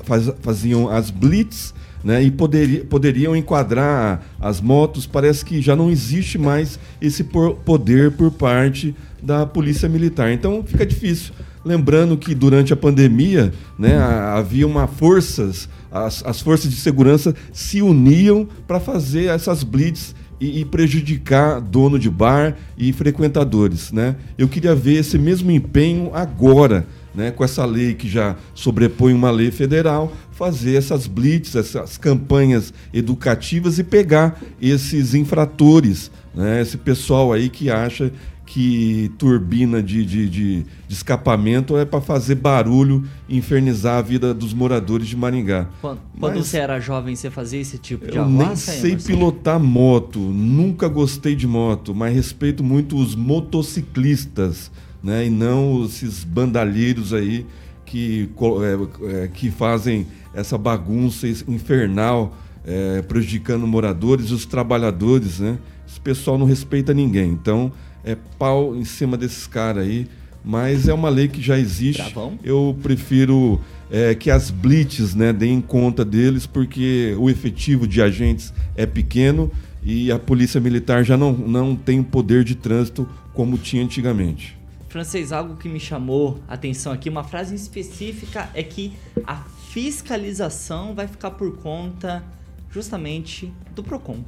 faz, 0.05 0.31
faziam 0.41 0.89
as 0.89 1.11
blitz 1.11 1.75
né? 2.03 2.23
e 2.23 2.31
poderia, 2.31 2.85
poderiam 2.85 3.37
enquadrar 3.37 4.23
as 4.41 4.61
motos. 4.61 5.07
Parece 5.07 5.45
que 5.45 5.61
já 5.61 5.75
não 5.75 5.91
existe 5.91 6.39
mais 6.39 6.79
esse 7.01 7.25
poder 7.25 8.12
por 8.12 8.31
parte 8.31 8.95
da 9.23 9.47
polícia 9.47 9.89
militar. 9.89 10.33
Então 10.33 10.62
fica 10.64 10.87
difícil. 10.87 11.33
Lembrando 11.64 12.16
que 12.16 12.35
durante 12.35 12.73
a 12.73 12.77
pandemia 12.77 13.53
né, 13.79 13.99
havia 13.99 14.66
uma 14.66 14.87
forças, 14.87 15.69
as, 15.91 16.25
as 16.25 16.41
forças 16.41 16.71
de 16.71 16.77
segurança 16.77 17.35
se 17.53 17.83
uniam 17.83 18.49
para 18.66 18.79
fazer 18.79 19.27
essas 19.27 19.62
blitz 19.62 20.14
e, 20.41 20.61
e, 20.61 20.64
prejudicar 20.64 21.61
dono 21.61 21.99
de 21.99 22.09
bar 22.09 22.57
e 22.76 22.93
frequentadores. 22.93 23.93
Né? 23.93 24.16
Eu 24.36 24.49
queria 24.49 24.74
ver 24.74 24.95
esse 24.95 25.18
mesmo 25.18 25.51
empenho 25.51 26.11
agora, 26.14 26.86
né, 27.14 27.30
com 27.30 27.43
essa 27.43 27.64
lei 27.64 27.95
que 27.95 28.09
já 28.09 28.36
sobrepõe 28.55 29.12
uma 29.12 29.30
lei 29.30 29.51
federal, 29.51 30.12
fazer 30.30 30.76
essas 30.76 31.07
blitz, 31.07 31.57
essas 31.57 31.99
campanhas 31.99 32.72
educativas 32.95 33.78
e 33.78 33.84
pegar 33.84 34.41
esses 34.62 35.14
infratores, 35.14 36.12
né, 36.32 36.62
esse 36.62 36.76
pessoal 36.76 37.32
aí 37.32 37.49
que 37.49 37.70
acha 37.70 38.12
que 38.49 39.12
turbina 39.18 39.82
de, 39.82 40.03
de, 40.07 40.26
de, 40.26 40.62
de 40.62 40.66
escapamento 40.88 41.76
é 41.76 41.84
para 41.84 42.01
fazer 42.01 42.36
barulho 42.36 43.05
e 43.28 43.36
infernizar 43.36 43.99
a 43.99 44.03
vida 44.03 44.32
dos 44.32 44.55
moradores 44.55 45.07
de 45.07 45.14
Maringá. 45.14 45.68
Quando, 45.82 46.01
quando 46.18 46.42
você 46.42 46.57
era 46.57 46.80
jovem, 46.80 47.14
você 47.14 47.30
fazia 47.30 47.61
esse 47.61 47.76
tipo 47.76 48.11
de 48.11 48.16
Eu 48.16 48.26
nem 48.26 48.57
sei 48.57 48.96
pilotar 48.96 49.61
moto, 49.61 50.18
nunca 50.18 50.88
gostei 50.88 51.36
de 51.36 51.46
moto, 51.46 51.94
mas 51.94 52.14
respeito 52.14 52.64
muito 52.64 52.96
os 52.96 53.14
motociclistas, 53.14 54.70
né? 55.03 55.26
E 55.26 55.30
não 55.30 55.84
esses 55.84 56.24
bandalheiros 56.24 57.12
aí 57.12 57.44
que, 57.84 58.30
é, 58.62 59.24
é, 59.24 59.28
que 59.28 59.51
fazem 59.51 60.07
essa 60.32 60.57
bagunça 60.57 61.28
infernal, 61.28 62.34
é, 62.64 63.03
prejudicando 63.03 63.66
moradores 63.66 64.30
e 64.30 64.32
os 64.32 64.46
trabalhadores, 64.46 65.38
né? 65.38 65.59
Esse 65.86 66.01
pessoal 66.01 66.38
não 66.38 66.46
respeita 66.46 66.94
ninguém. 66.94 67.30
Então, 67.30 67.72
é 68.09 68.16
pau 68.38 68.74
em 68.74 68.84
cima 68.84 69.16
desses 69.16 69.46
caras 69.46 69.84
aí. 69.84 70.06
Mas 70.44 70.88
é 70.88 70.94
uma 70.94 71.09
lei 71.09 71.28
que 71.28 71.42
já 71.42 71.59
existe. 71.59 72.02
Travão. 72.02 72.38
Eu 72.42 72.76
prefiro 72.82 73.61
é, 73.90 74.14
que 74.14 74.30
as 74.30 74.50
blitz 74.50 75.14
né, 75.14 75.32
deem 75.32 75.61
conta 75.61 76.04
deles, 76.04 76.46
porque 76.46 77.14
o 77.18 77.28
efetivo 77.28 77.86
de 77.86 78.00
agentes 78.00 78.52
é 78.74 78.86
pequeno 78.86 79.50
e 79.82 80.11
a 80.11 80.18
polícia 80.18 80.61
militar 80.61 81.04
já 81.04 81.16
não, 81.16 81.32
não 81.32 81.76
tem 81.76 82.02
poder 82.02 82.44
de 82.44 82.54
trânsito 82.54 83.06
como 83.34 83.59
tinha 83.59 83.82
antigamente. 83.82 84.56
Francês, 84.88 85.32
algo 85.32 85.56
que 85.56 85.68
me 85.68 85.78
chamou 85.78 86.40
a 86.48 86.54
atenção 86.54 86.92
aqui, 86.92 87.11
uma 87.11 87.24
frase 87.24 87.54
específica 87.54 88.48
é 88.54 88.62
que 88.62 88.92
a 89.26 89.36
fiscalização 89.70 90.94
vai 90.94 91.06
ficar 91.06 91.32
por 91.32 91.59
conta 91.59 92.24
justamente 92.70 93.52
do 93.74 93.82
PROCON. 93.82 94.24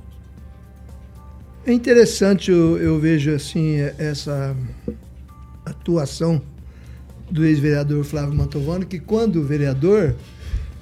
É 1.66 1.72
interessante, 1.72 2.50
eu, 2.50 2.78
eu 2.78 2.98
vejo 2.98 3.34
assim, 3.34 3.76
essa 3.98 4.56
atuação 5.64 6.40
do 7.30 7.44
ex-vereador 7.44 8.02
Flávio 8.02 8.34
Mantovani, 8.34 8.86
que 8.86 8.98
quando 8.98 9.42
vereador, 9.42 10.14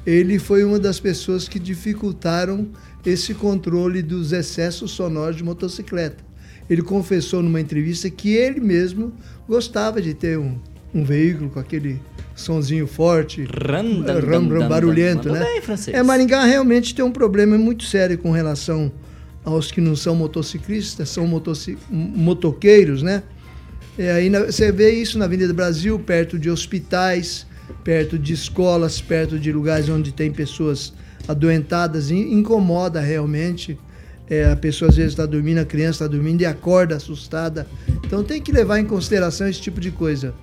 ele 0.07 0.39
foi 0.39 0.65
uma 0.65 0.79
das 0.79 1.01
pessoas 1.01 1.49
que 1.49 1.59
dificultaram 1.59 2.69
esse 3.05 3.35
controle 3.35 4.03
dos 4.03 4.33
excessos 4.33 4.93
sonoros 4.93 5.37
de 5.37 5.45
motocicleta. 5.45 6.25
Ele 6.71 6.83
confessou 6.83 7.43
numa 7.43 7.61
entrevista 7.61 8.09
que 8.09 8.35
ele 8.35 8.61
mesmo 8.61 9.13
gostava 9.49 10.01
de 10.01 10.15
ter 10.15 10.39
um, 10.39 10.59
um 10.95 11.05
veículo 11.05 11.51
com 11.51 11.59
aquele 11.59 12.01
sonzinho 12.35 12.87
forte, 12.87 13.45
ram, 13.45 14.03
ram, 14.03 14.49
ram, 14.49 14.69
barulhento, 14.69 15.31
né? 15.31 15.41
Bem, 15.41 15.95
é, 15.95 16.03
Maringá 16.03 16.45
realmente 16.45 16.95
tem 16.95 17.05
um 17.05 17.11
problema 17.11 17.59
muito 17.59 17.85
sério 17.85 18.17
com 18.17 18.31
relação 18.31 18.93
aos 19.53 19.71
que 19.71 19.81
não 19.81 19.97
são 19.97 20.15
motociclistas, 20.15 21.09
são 21.09 21.27
motoci 21.27 21.79
motoqueiros, 21.91 23.03
né? 23.03 23.23
E 23.99 24.03
aí 24.03 24.31
você 24.31 24.71
vê 24.71 24.93
isso 24.93 25.19
na 25.19 25.25
Avenida 25.25 25.53
Brasil, 25.53 25.99
perto 25.99 26.39
de 26.39 26.49
hospitais, 26.49 27.47
perto 27.83 28.19
de 28.19 28.33
escolas, 28.33 29.01
perto 29.01 29.39
de 29.39 29.51
lugares 29.53 29.89
onde 29.89 30.13
tem 30.13 30.31
pessoas 30.31 30.93
adoentadas, 31.27 32.11
incomoda 32.11 33.01
realmente. 33.01 33.79
É, 34.31 34.53
a 34.53 34.57
pessoa 34.57 34.91
às 34.91 34.97
vezes 34.97 35.13
está 35.13 35.25
dormindo, 35.25 35.59
a 35.59 35.65
criança 35.65 36.05
está 36.05 36.07
dormindo 36.07 36.43
e 36.43 36.47
acorda 36.47 36.97
assustada. 36.97 37.67
Então 38.05 38.23
tem 38.23 38.41
que 38.41 38.53
levar 38.53 38.79
em 38.79 38.85
consideração 38.85 39.49
esse 39.49 39.61
tipo 39.61 39.81
de 39.81 39.91
coisa. 39.91 40.35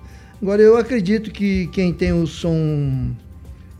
Agora 0.42 0.60
eu 0.60 0.76
acredito 0.76 1.30
que 1.30 1.68
quem 1.68 1.92
tem 1.92 2.12
o 2.12 2.26
som 2.26 3.14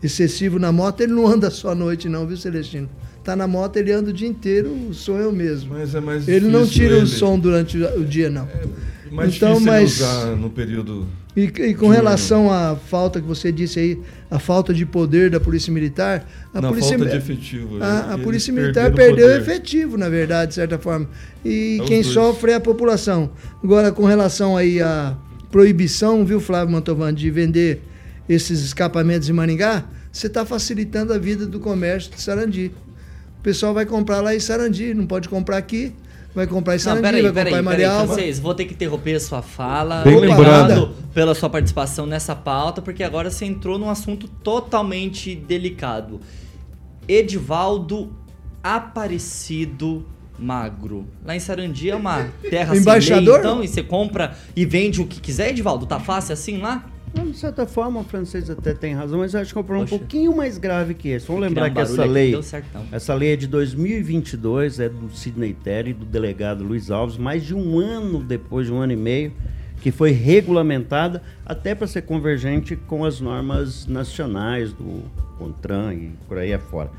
excessivo 0.01 0.57
na 0.57 0.71
moto, 0.71 1.01
ele 1.01 1.13
não 1.13 1.27
anda 1.29 1.51
só 1.51 1.71
à 1.71 1.75
noite, 1.75 2.09
não, 2.09 2.25
viu, 2.25 2.37
Celestino? 2.37 2.89
Tá 3.27 3.35
na 3.35 3.45
moto, 3.47 3.75
ele 3.77 3.91
anda 3.91 4.09
o 4.09 4.13
dia 4.13 4.27
inteiro, 4.27 4.71
o 4.89 4.93
som 4.93 5.17
é 5.19 5.27
o 5.27 5.31
mesmo. 5.33 5.73
Mas 5.73 5.93
é 5.93 5.99
mais 5.99 6.27
ele 6.27 6.47
não 6.47 6.65
tira 6.65 6.95
ele. 6.95 7.03
o 7.03 7.07
som 7.07 7.37
durante 7.37 7.77
o 7.77 8.03
dia, 8.05 8.29
não. 8.29 8.43
É, 8.47 8.65
Mais 9.11 9.35
então, 9.35 9.59
mas 9.59 9.95
usar 9.97 10.35
no 10.37 10.49
período. 10.49 11.05
e, 11.35 11.43
e 11.43 11.73
com 11.75 11.87
relação 11.89 12.49
à 12.51 12.75
falta 12.75 13.19
que 13.21 13.27
você 13.27 13.51
disse 13.51 13.79
aí, 13.79 13.99
a 14.31 14.39
falta 14.39 14.73
de 14.73 14.85
poder 14.85 15.29
da 15.29 15.39
polícia 15.39 15.71
militar, 15.73 16.25
a 16.53 16.61
polícia 16.61 16.97
falta 16.97 17.11
de 17.11 17.17
efetivo, 17.17 17.83
A, 17.83 18.13
a 18.13 18.17
polícia 18.17 18.53
militar 18.53 18.91
o 18.91 18.95
perdeu 18.95 19.27
poder. 19.27 19.41
efetivo, 19.41 19.97
na 19.97 20.07
verdade, 20.09 20.49
de 20.49 20.55
certa 20.55 20.77
forma. 20.79 21.09
E 21.43 21.79
É 21.81 21.85
quem 21.85 22.03
sofre 22.03 22.51
é 22.51 22.55
a 22.55 22.59
população. 22.61 23.29
Agora, 23.63 23.91
com 23.91 24.05
relação 24.05 24.55
aí 24.55 24.81
à 24.81 25.15
proibição, 25.51 26.25
viu, 26.25 26.39
Flávio 26.39 26.71
Mantovani, 26.73 27.17
de 27.17 27.29
vender 27.31 27.81
esses 28.29 28.61
escapamentos 28.63 29.29
em 29.29 29.33
Maringá, 29.33 29.85
você 30.11 30.27
está 30.27 30.45
facilitando 30.45 31.13
a 31.13 31.17
vida 31.17 31.45
do 31.45 31.59
comércio 31.59 32.11
de 32.13 32.21
Sarandi. 32.21 32.71
O 33.39 33.41
pessoal 33.41 33.73
vai 33.73 33.85
comprar 33.85 34.21
lá 34.21 34.35
em 34.35 34.39
Sarandi, 34.39 34.93
não 34.93 35.05
pode 35.05 35.29
comprar 35.29 35.57
aqui, 35.57 35.93
vai 36.35 36.45
comprar 36.47 36.73
em 36.73 36.77
Não, 36.77 36.83
Sarandi, 36.83 37.01
peraí, 37.03 37.21
vai 37.23 37.31
peraí, 37.33 37.53
comprar 37.53 37.61
em 37.61 37.77
peraí, 37.77 37.87
Marialva. 37.87 38.13
francês, 38.13 38.39
vou 38.39 38.53
ter 38.53 38.65
que 38.65 38.73
interromper 38.73 39.15
a 39.15 39.19
sua 39.19 39.41
fala. 39.41 40.01
Bem 40.03 40.15
Obrigado 40.17 40.39
lembrado. 40.39 40.95
pela 41.13 41.33
sua 41.33 41.49
participação 41.49 42.05
nessa 42.05 42.35
pauta, 42.35 42.81
porque 42.81 43.03
agora 43.03 43.29
você 43.31 43.45
entrou 43.45 43.77
num 43.79 43.89
assunto 43.89 44.27
totalmente 44.27 45.35
delicado. 45.35 46.19
Edivaldo 47.07 48.11
Aparecido 48.61 50.05
Magro. 50.37 51.07
Lá 51.25 51.35
em 51.35 51.39
Sarandi 51.39 51.89
é 51.89 51.95
uma 51.95 52.27
terra 52.49 52.73
sem 52.73 52.81
Embaixador? 52.81 53.33
lei, 53.35 53.39
então, 53.39 53.63
e 53.63 53.67
você 53.67 53.81
compra 53.81 54.35
e 54.55 54.65
vende 54.65 55.01
o 55.01 55.07
que 55.07 55.19
quiser, 55.19 55.49
Edivaldo? 55.49 55.85
Tá 55.85 55.99
fácil 55.99 56.33
assim 56.33 56.57
lá? 56.59 56.85
De 57.25 57.37
certa 57.37 57.65
forma, 57.65 57.99
o 57.99 58.03
francês 58.03 58.49
até 58.49 58.73
tem 58.73 58.93
razão, 58.93 59.19
mas 59.19 59.33
eu 59.33 59.41
acho 59.41 59.51
que 59.53 59.57
é 59.57 59.61
um 59.61 59.63
problema 59.63 59.85
um 59.85 59.97
pouquinho 59.99 60.35
mais 60.35 60.57
grave 60.57 60.93
que 60.93 61.09
esse. 61.09 61.27
Vamos 61.27 61.43
lembrar 61.43 61.69
um 61.69 61.73
que 61.73 61.79
essa 61.79 62.05
lei, 62.05 62.35
essa 62.91 63.13
lei 63.13 63.33
é 63.33 63.35
de 63.35 63.47
2022, 63.47 64.79
é 64.79 64.89
do 64.89 65.09
Sidney 65.09 65.53
Terry, 65.53 65.93
do 65.93 66.05
delegado 66.05 66.63
Luiz 66.63 66.89
Alves, 66.91 67.17
mais 67.17 67.43
de 67.43 67.53
um 67.53 67.79
ano 67.79 68.23
depois, 68.23 68.67
de 68.67 68.73
um 68.73 68.77
ano 68.79 68.93
e 68.93 68.95
meio, 68.95 69.33
que 69.81 69.91
foi 69.91 70.11
regulamentada 70.11 71.21
até 71.45 71.75
para 71.75 71.87
ser 71.87 72.03
convergente 72.03 72.75
com 72.75 73.05
as 73.05 73.19
normas 73.19 73.85
nacionais 73.87 74.73
do 74.73 75.03
CONTRAN 75.37 75.93
e 75.93 76.11
por 76.27 76.37
aí 76.37 76.53
afora. 76.53 76.89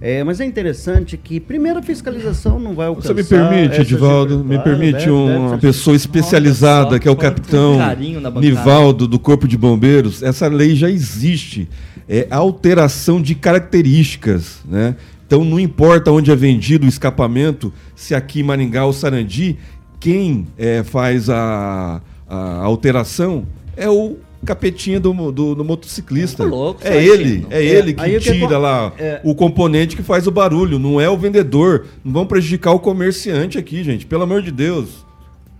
É, 0.00 0.22
mas 0.24 0.40
é 0.40 0.44
interessante 0.44 1.16
que, 1.16 1.40
primeiro, 1.40 1.78
a 1.78 1.82
fiscalização 1.82 2.58
não 2.58 2.74
vai 2.74 2.88
alcançar... 2.88 3.14
Você 3.14 3.14
me 3.14 3.24
permite, 3.24 3.80
Edivaldo, 3.80 4.44
me 4.44 4.58
permite 4.58 4.98
deve- 4.98 5.10
uma 5.10 5.50
deve- 5.50 5.60
pessoa 5.62 5.96
especializada, 5.96 6.90
só, 6.92 6.98
que 6.98 7.08
é 7.08 7.10
o 7.10 7.16
capitão. 7.16 7.78
Nivaldo, 8.40 9.06
do 9.08 9.18
Corpo 9.18 9.48
de 9.48 9.56
Bombeiros. 9.56 10.22
Essa 10.22 10.46
lei 10.48 10.74
já 10.74 10.90
existe. 10.90 11.68
É 12.08 12.26
alteração 12.30 13.22
de 13.22 13.34
características, 13.34 14.58
né? 14.68 14.94
Então 15.26 15.42
não 15.42 15.58
importa 15.58 16.10
onde 16.12 16.30
é 16.30 16.36
vendido 16.36 16.84
o 16.84 16.88
escapamento, 16.88 17.72
se 17.96 18.14
aqui 18.14 18.40
em 18.40 18.42
Maringá 18.42 18.84
ou 18.84 18.92
Sarandi, 18.92 19.56
quem 19.98 20.46
é, 20.58 20.82
faz 20.82 21.30
a, 21.30 22.02
a 22.28 22.58
alteração 22.62 23.46
é 23.74 23.88
o 23.88 24.16
capetinha 24.44 25.00
do, 25.00 25.12
do, 25.32 25.54
do 25.54 25.64
motociclista. 25.64 26.44
Tá 26.44 26.48
louco, 26.50 26.80
é 26.84 27.04
ele, 27.04 27.24
ensino. 27.38 27.46
é 27.50 27.64
ele 27.64 27.94
que 27.94 28.00
aí 28.02 28.12
que 28.12 28.20
tira 28.32 28.46
acon- 28.46 28.58
lá 28.58 28.92
é. 28.98 29.20
o 29.24 29.34
componente 29.34 29.96
que 29.96 30.02
faz 30.02 30.26
o 30.26 30.30
barulho, 30.30 30.78
não 30.78 31.00
é 31.00 31.08
o 31.08 31.16
vendedor. 31.16 31.86
Não 32.04 32.12
vão 32.12 32.26
prejudicar 32.26 32.72
o 32.72 32.78
comerciante 32.78 33.58
aqui, 33.58 33.82
gente, 33.82 34.06
pelo 34.06 34.22
amor 34.22 34.42
de 34.42 34.50
Deus. 34.50 35.04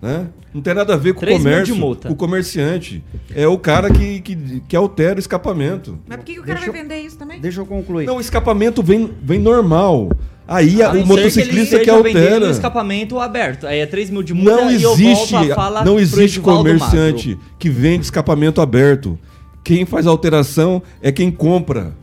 Né? 0.02 0.26
Não 0.52 0.60
tem 0.60 0.74
nada 0.74 0.92
a 0.94 0.96
ver 0.98 1.14
com 1.14 1.20
o 1.20 1.24
3 1.24 1.42
mil 1.42 1.62
de 1.64 1.72
comércio, 1.72 1.96
com 2.08 2.12
o 2.12 2.16
comerciante. 2.16 3.02
É 3.34 3.48
o 3.48 3.56
cara 3.58 3.90
que, 3.90 4.20
que, 4.20 4.60
que 4.68 4.76
altera 4.76 5.16
o 5.16 5.18
escapamento. 5.18 5.98
Mas 6.06 6.18
por 6.18 6.24
que, 6.26 6.34
que 6.34 6.40
o 6.40 6.42
cara 6.42 6.58
Deixa 6.58 6.70
vai 6.70 6.80
eu- 6.80 6.84
vender 6.88 7.00
isso 7.00 7.16
também? 7.18 7.40
Deixa 7.40 7.60
eu 7.60 7.66
concluir. 7.66 8.04
Não, 8.06 8.18
o 8.18 8.20
escapamento 8.20 8.82
vem, 8.82 9.10
vem 9.22 9.38
normal. 9.38 10.10
Aí 10.46 10.82
a- 10.82 10.92
o 10.92 11.06
motociclista 11.06 11.76
que, 11.76 11.82
esteja 11.82 12.02
vendendo 12.02 12.24
altera. 12.32 12.46
um 12.46 12.50
escapamento 12.50 13.18
aberto. 13.18 13.66
Aí 13.66 13.78
é 13.80 13.86
3 13.86 14.10
mil 14.10 14.22
de 14.22 14.34
multa 14.34 14.50
Não 14.50 14.70
e 14.70 14.82
eu 14.82 14.92
existe, 14.92 15.32
volto 15.32 15.52
a 15.52 15.54
fala 15.54 15.84
não 15.84 15.98
existe 15.98 16.38
comerciante 16.40 17.38
que 17.58 17.70
vende 17.70 18.04
escapamento 18.04 18.60
aberto. 18.60 19.18
Quem 19.62 19.86
faz 19.86 20.06
alteração 20.06 20.82
é 21.00 21.10
quem 21.10 21.30
compra. 21.30 21.94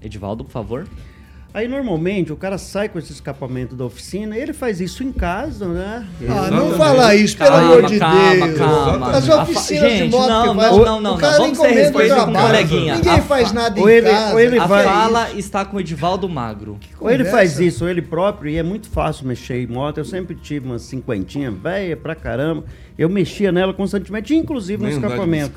Edivaldo, 0.00 0.44
por 0.44 0.52
favor. 0.52 0.86
Aí 1.54 1.68
normalmente 1.68 2.32
o 2.32 2.36
cara 2.36 2.58
sai 2.58 2.88
com 2.88 2.98
esse 2.98 3.12
escapamento 3.12 3.76
da 3.76 3.84
oficina, 3.84 4.36
ele 4.36 4.52
faz 4.52 4.80
isso 4.80 5.04
em 5.04 5.12
casa, 5.12 5.68
né? 5.68 6.04
Ah, 6.28 6.50
não 6.50 6.72
fala 6.72 7.14
isso, 7.14 7.36
pelo 7.38 7.50
Calma, 7.50 7.64
amor 7.76 7.86
de 7.86 7.98
calma, 8.00 8.46
Deus. 8.48 8.58
calma. 8.58 9.10
As 9.12 9.28
oficinas 9.28 9.92
de 9.92 9.98
Gente, 9.98 10.10
moto 10.10 10.28
não, 10.28 10.48
que 10.56 10.60
faz, 10.60 10.76
não, 10.76 11.00
não, 11.00 11.14
o 11.14 11.18
cara 11.18 11.32
não. 11.38 11.42
Vamos 11.44 11.58
ser 11.58 11.68
respeito 11.68 12.14
com 12.16 12.20
o 12.22 12.32
coleguinha. 12.34 12.94
Ninguém 12.96 13.12
A 13.12 13.22
faz 13.22 13.48
fa- 13.50 13.54
nada 13.54 13.78
em 13.80 13.88
ele- 13.88 14.10
casa. 14.10 14.42
ele 14.42 14.58
A 14.58 14.66
vai- 14.66 14.84
fala 14.84 15.30
está 15.30 15.64
com 15.64 15.76
o 15.76 15.80
Edivaldo 15.80 16.28
Magro. 16.28 16.76
Ou 17.00 17.08
ele 17.08 17.24
faz 17.24 17.60
isso, 17.60 17.84
ou 17.84 17.90
ele 17.90 18.02
próprio, 18.02 18.50
e 18.50 18.58
é 18.58 18.62
muito 18.64 18.88
fácil 18.88 19.24
mexer 19.24 19.62
em 19.62 19.68
moto. 19.68 19.98
Eu 19.98 20.04
sempre 20.04 20.34
tive 20.34 20.66
uma 20.66 20.80
cinquentinha, 20.80 21.52
velha 21.52 21.96
pra 21.96 22.16
caramba. 22.16 22.64
Eu 22.96 23.08
mexia 23.08 23.50
nela 23.50 23.74
constantemente, 23.74 24.34
inclusive 24.34 24.80
no 24.82 24.88
Nem 24.88 24.98
de 24.98 25.04
escapamento. 25.04 25.50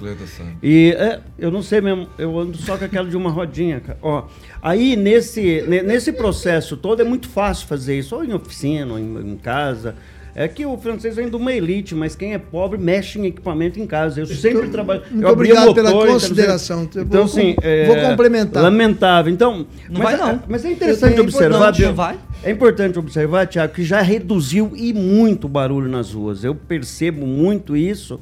E 0.63 0.95
é, 0.97 1.19
eu 1.37 1.51
não 1.51 1.61
sei 1.61 1.81
mesmo, 1.81 2.07
eu 2.17 2.37
ando 2.39 2.57
só 2.57 2.77
com 2.77 2.85
aquela 2.85 3.07
de 3.07 3.15
uma 3.15 3.29
rodinha. 3.29 3.79
cara. 3.79 3.99
Ó, 4.01 4.23
aí 4.61 4.95
nesse, 4.95 5.63
ne- 5.67 5.83
nesse 5.83 6.11
processo 6.11 6.75
todo 6.75 7.01
é 7.01 7.05
muito 7.05 7.29
fácil 7.29 7.67
fazer 7.67 7.97
isso, 7.99 8.15
ou 8.15 8.23
em 8.25 8.33
oficina, 8.33 8.93
ou 8.93 8.99
em, 8.99 9.33
em 9.33 9.37
casa. 9.37 9.95
É 10.39 10.47
que 10.47 10.63
o 10.67 10.77
francês 10.77 11.15
vem 11.15 11.27
de 11.31 11.35
uma 11.35 11.51
elite, 11.51 11.95
mas 11.95 12.15
quem 12.15 12.35
é 12.35 12.37
pobre 12.37 12.77
mexe 12.77 13.17
em 13.19 13.25
equipamento 13.25 13.79
em 13.79 13.87
casa. 13.87 14.19
Eu 14.19 14.27
sempre 14.27 14.67
trabalho. 14.69 15.01
muito 15.09 15.27
obrigado 15.27 15.73
pela 15.73 15.89
motor, 15.89 16.03
então, 16.05 16.13
consideração. 16.13 16.87
Eu 16.93 17.01
Então, 17.01 17.05
vou 17.05 17.23
assim, 17.23 17.53
com- 17.55 17.61
é, 17.63 17.85
vou 17.87 17.95
complementar. 17.95 18.61
Lamentável. 18.61 19.33
Então, 19.33 19.65
Não 19.89 19.99
mas, 19.99 20.03
vai, 20.03 20.17
não. 20.17 20.29
é- 20.35 20.39
Mas 20.47 20.63
é 20.63 20.71
interessante 20.71 21.19
observar, 21.19 21.73
não 21.79 21.93
vai? 21.95 22.19
é 22.43 22.51
importante 22.51 22.99
observar, 22.99 23.47
Tiago, 23.47 23.73
que 23.73 23.83
já 23.83 23.99
reduziu 23.99 24.73
e 24.75 24.93
muito 24.93 25.45
o 25.45 25.49
barulho 25.49 25.89
nas 25.89 26.13
ruas. 26.13 26.43
Eu 26.43 26.53
percebo 26.53 27.25
muito 27.25 27.75
isso 27.75 28.19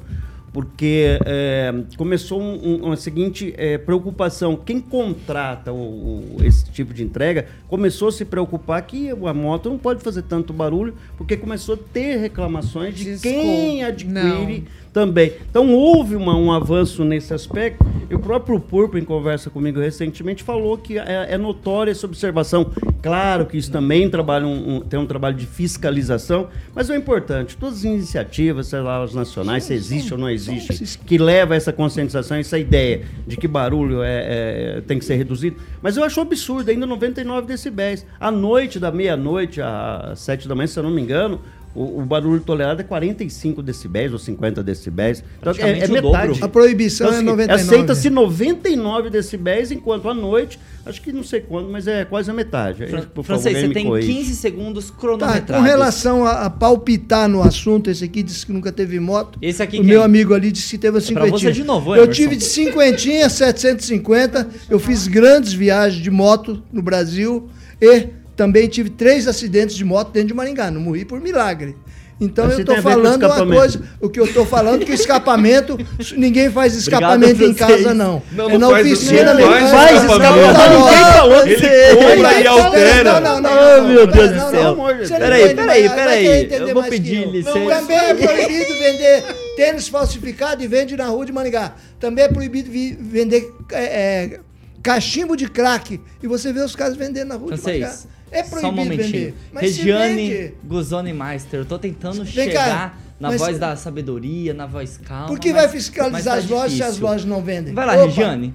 porque 0.56 1.18
é, 1.26 1.70
começou 1.98 2.40
um- 2.40 2.54
um- 2.66 2.84
uma 2.86 2.96
seguinte 2.96 3.52
é, 3.58 3.76
preocupação. 3.76 4.56
Quem 4.56 4.80
contrata 4.80 5.70
o- 5.70 5.76
o- 5.76 6.36
esse 6.42 6.64
tipo 6.70 6.94
de 6.94 7.04
entrega 7.04 7.44
começou 7.68 8.08
a 8.08 8.12
se 8.12 8.24
preocupar 8.24 8.80
que 8.86 9.10
a 9.10 9.34
moto 9.34 9.68
não 9.68 9.76
pode 9.76 10.02
fazer 10.02 10.22
tanto 10.22 10.54
barulho, 10.54 10.94
porque 11.18 11.36
começou 11.36 11.74
a 11.74 11.78
ter 11.92 12.16
reclamações 12.16 12.94
de 12.94 13.04
Desculpa. 13.04 13.36
quem 13.38 13.84
adquire 13.84 14.64
também. 14.96 15.34
Então 15.50 15.74
houve 15.74 16.16
uma- 16.16 16.34
um 16.34 16.50
avanço 16.50 17.04
nesse 17.04 17.34
aspecto. 17.34 17.84
E 18.08 18.14
o 18.14 18.18
próprio 18.18 18.58
Purpo, 18.58 18.96
em 18.96 19.04
conversa 19.04 19.50
comigo 19.50 19.78
recentemente, 19.78 20.42
falou 20.42 20.78
que 20.78 20.96
é, 20.96 21.26
é 21.30 21.36
notória 21.36 21.90
essa 21.90 22.06
observação. 22.06 22.70
Claro 23.02 23.44
que 23.44 23.58
isso 23.58 23.70
também 23.70 24.08
trabalha 24.08 24.46
um- 24.46 24.76
um- 24.76 24.80
tem 24.80 24.98
um 24.98 25.04
trabalho 25.04 25.36
de 25.36 25.44
fiscalização, 25.44 26.48
mas 26.74 26.88
é 26.88 26.96
importante. 26.96 27.56
Todas 27.58 27.78
as 27.78 27.84
iniciativas, 27.84 28.68
sei 28.68 28.80
lá, 28.80 29.02
as 29.02 29.12
nacionais, 29.12 29.64
se 29.64 29.74
existe 29.74 30.14
ou 30.14 30.18
não 30.18 30.30
existe, 30.30 30.98
que 31.04 31.18
leva 31.18 31.52
a 31.52 31.56
essa 31.58 31.72
conscientização, 31.74 32.38
essa 32.38 32.58
ideia 32.58 33.02
de 33.26 33.36
que 33.36 33.46
barulho 33.46 34.02
é, 34.02 34.76
é- 34.78 34.80
tem 34.86 34.98
que 34.98 35.04
ser 35.04 35.16
reduzido. 35.16 35.56
Mas 35.82 35.96
eu 35.98 36.04
acho 36.04 36.18
absurdo, 36.20 36.70
ainda 36.70 36.86
99 36.86 37.46
decibéis. 37.46 38.06
À 38.18 38.30
noite, 38.30 38.78
da 38.78 38.90
meia-noite 38.90 39.60
às 39.60 40.20
7 40.20 40.48
da 40.48 40.54
manhã, 40.54 40.66
se 40.66 40.78
eu 40.78 40.82
não 40.84 40.90
me 40.90 41.02
engano, 41.02 41.40
o, 41.76 42.00
o 42.00 42.06
barulho 42.06 42.40
tolerado 42.40 42.80
é 42.80 42.84
45 42.84 43.62
decibéis 43.62 44.12
ou 44.12 44.18
50 44.18 44.62
decibéis. 44.62 45.22
Então, 45.40 45.52
é, 45.58 45.70
é 45.80 45.86
metade. 45.88 46.00
dobro. 46.00 46.36
A 46.40 46.48
proibição 46.48 47.06
Então, 47.08 47.14
é 47.14 47.18
assim, 47.18 47.26
99. 47.26 47.62
Aceita-se 47.62 48.10
99 48.10 49.10
decibéis, 49.10 49.70
enquanto 49.70 50.08
à 50.08 50.14
noite, 50.14 50.58
acho 50.84 51.00
que 51.02 51.12
não 51.12 51.22
sei 51.22 51.40
quanto, 51.40 51.68
mas 51.70 51.86
é 51.86 52.04
quase 52.04 52.30
a 52.30 52.34
metade. 52.34 52.84
Aí, 52.84 52.90
por 53.06 53.24
Francês, 53.24 53.54
favor, 53.54 53.68
você 53.68 53.74
tem 53.74 53.86
corrige. 53.86 54.12
15 54.12 54.36
segundos 54.36 54.90
Tá, 54.90 54.96
cronometrados. 54.98 55.56
com 55.56 55.62
relação 55.62 56.24
a, 56.24 56.46
a 56.46 56.50
palpitar 56.50 57.28
no 57.28 57.42
assunto, 57.42 57.90
esse 57.90 58.04
aqui 58.04 58.22
disse 58.22 58.46
que 58.46 58.52
nunca 58.52 58.72
teve 58.72 58.98
moto. 58.98 59.38
Esse 59.42 59.62
aqui 59.62 59.76
o 59.76 59.80
quem? 59.80 59.88
meu 59.90 60.02
amigo 60.02 60.34
ali 60.34 60.50
disse 60.50 60.70
que 60.70 60.78
teve 60.78 60.96
a 60.96 61.00
É 61.00 61.02
pra 61.12 61.24
cinquentinha. 61.24 61.50
você 61.50 61.52
de 61.52 61.64
novo, 61.64 61.94
Eu 61.94 62.08
tive 62.08 62.36
de 62.36 62.44
cinquentinha, 62.44 63.28
750. 63.28 64.48
Eu 64.70 64.78
fiz 64.78 65.06
grandes 65.06 65.52
viagens 65.52 66.02
de 66.02 66.10
moto 66.10 66.62
no 66.72 66.82
Brasil 66.82 67.48
e 67.80 68.08
também 68.36 68.68
tive 68.68 68.90
três 68.90 69.26
acidentes 69.26 69.74
de 69.74 69.84
moto 69.84 70.10
dentro 70.12 70.28
de 70.28 70.34
Maringá. 70.34 70.70
Não 70.70 70.80
morri 70.80 71.04
por 71.04 71.20
milagre. 71.20 71.76
Então 72.18 72.46
Mas 72.46 72.54
eu 72.54 72.60
estou 72.60 72.80
falando 72.80 73.26
uma 73.26 73.46
coisa, 73.46 73.82
o 74.00 74.08
que 74.08 74.18
eu 74.18 74.24
estou 74.24 74.46
falando 74.46 74.80
é 74.80 74.84
que 74.86 74.90
o 74.90 74.94
escapamento, 74.94 75.76
ninguém 76.16 76.50
faz 76.50 76.74
escapamento 76.74 77.44
em 77.44 77.54
francês. 77.54 77.82
casa 77.82 77.92
não. 77.92 78.22
Não, 78.32 78.48
é 78.48 78.52
não 78.54 78.58
na 78.58 78.70
faz- 78.70 78.86
oficina 78.86 79.34
não 79.34 79.36
mesmo. 79.36 79.50
faz 79.52 79.70
Faz 79.70 80.02
escapamento. 80.02 80.50
escapamento. 80.50 80.78
Ninguém 80.78 81.12
falou 81.12 81.42
que 81.44 81.58
você- 81.58 81.94
compra 81.96 82.40
e 82.40 82.46
altera. 82.46 83.20
Não, 83.20 83.20
não, 83.20 83.40
não. 83.42 83.50
Oh, 83.50 83.76
não, 83.82 83.88
meu 83.88 84.06
não, 84.06 84.12
Deus 84.14 84.30
não, 84.30 84.36
do 84.38 84.40
não, 84.44 84.50
céu. 84.50 84.62
não, 84.62 84.76
não 84.76 85.08
Peraí, 85.08 85.54
peraí, 85.54 85.88
peraí. 85.90 86.48
Eu 86.52 86.72
vou 86.72 86.84
pedir 86.84 87.28
licença. 87.28 87.52
Também 87.80 87.96
é 87.98 88.14
proibido 88.14 88.72
vender 88.78 89.24
tênis 89.56 89.88
falsificado 89.88 90.64
e 90.64 90.66
vende 90.66 90.96
na 90.96 91.08
rua 91.08 91.26
de 91.26 91.32
Maringá. 91.32 91.74
Também 92.00 92.24
é 92.24 92.28
proibido 92.28 92.70
vender 92.98 93.52
é, 93.72 93.84
é, 93.84 94.40
cachimbo 94.82 95.36
de 95.36 95.50
crack. 95.50 96.00
E 96.22 96.26
você 96.26 96.50
vê 96.50 96.60
os 96.60 96.74
caras 96.74 96.96
vendendo 96.96 97.28
na 97.28 97.34
rua 97.34 97.54
de 97.54 97.62
Maringá. 97.62 97.94
É 98.30 98.42
só 98.42 98.56
um 98.56 98.60
proibido 98.60 98.76
momentinho. 98.76 99.10
vender. 99.12 99.34
Mas 99.52 99.70
se 99.70 99.78
Regiane 99.82 100.28
vende. 100.30 100.54
Guzoni 100.64 101.12
Meister, 101.12 101.60
eu 101.60 101.64
tô 101.64 101.78
tentando 101.78 102.24
Vem 102.24 102.34
cá, 102.34 102.42
chegar 102.60 103.00
na 103.20 103.28
mas- 103.30 103.40
voz 103.40 103.58
da 103.58 103.76
sabedoria, 103.76 104.52
na 104.52 104.66
voz 104.66 104.98
calma. 104.98 105.26
Por 105.28 105.38
que 105.38 105.52
vai 105.52 105.68
fiscalizar 105.68 106.34
tá 106.34 106.38
as 106.40 106.48
lojas 106.48 106.72
se 106.72 106.82
as 106.82 106.98
lojas 106.98 107.24
não 107.24 107.40
vendem? 107.42 107.72
Vai 107.74 107.86
lá, 107.86 107.94
Opa, 107.94 108.04
Regiane. 108.06 108.54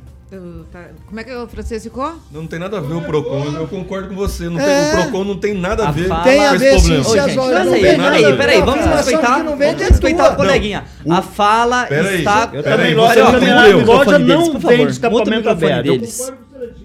Tá- 0.71 0.85
como 1.07 1.19
é 1.19 1.25
que 1.25 1.33
o 1.35 1.45
francês 1.45 1.83
ficou? 1.83 2.15
Não 2.31 2.47
tem 2.47 2.57
nada 2.57 2.77
a 2.77 2.79
ver 2.79 2.93
o 2.93 3.01
Procon, 3.01 3.47
eu 3.53 3.67
concordo 3.67 4.07
com 4.07 4.15
você. 4.15 4.45
Não 4.47 4.57
É. 4.61 4.91
tem, 4.93 4.99
o 4.99 5.03
Procon 5.03 5.23
não 5.25 5.37
tem 5.37 5.53
nada 5.53 5.83
a, 5.83 5.89
A 5.89 5.91
ver 5.91 6.07
fala- 6.07 6.23
Tem 6.23 6.45
a 6.45 6.53
ver 6.53 6.75
esse 6.75 6.85
sim, 6.85 7.01
problema. 7.01 7.03
se 7.03 7.19
as 7.19 7.31
gente, 7.33 7.35
peraí, 7.49 7.65
não 7.65 7.71
peraí, 7.73 8.21
peraí, 8.23 8.37
peraí, 8.37 8.59
Não, 8.59 8.65
vamos 8.65 8.85
a 8.87 8.95
respeitar, 8.95 9.37
não 9.43 9.57
vamos 9.57 9.61
é 9.61 9.85
respeitar 9.89 10.31
o 10.31 10.35
coleguinha. 10.37 10.85
Não, 11.05 11.17
A 11.17 11.21
fala 11.21 11.85
Peraí, 11.85 12.19
está... 12.19 12.45
loja, 12.45 12.53
deles, 12.53 12.95
não 12.95 14.51
tem 14.51 14.61
favor. 14.61 14.71
Muta 14.77 14.83
o 14.83 14.87
escapamento 14.87 15.49
aberto. 15.49 15.99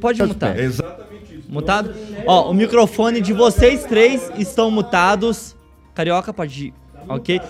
Pode 0.00 0.22
mutar. 0.24 0.58
É 0.58 0.62
exatamente. 0.64 1.05
Mutado? 1.48 1.94
Ó, 2.26 2.50
o 2.50 2.54
microfone 2.54 3.20
de 3.20 3.32
vocês 3.32 3.84
três 3.84 4.30
estão 4.38 4.70
mutados. 4.70 5.54
Carioca, 5.94 6.32
pode 6.32 6.66
ir. 6.66 6.74
Ok? 7.08 7.40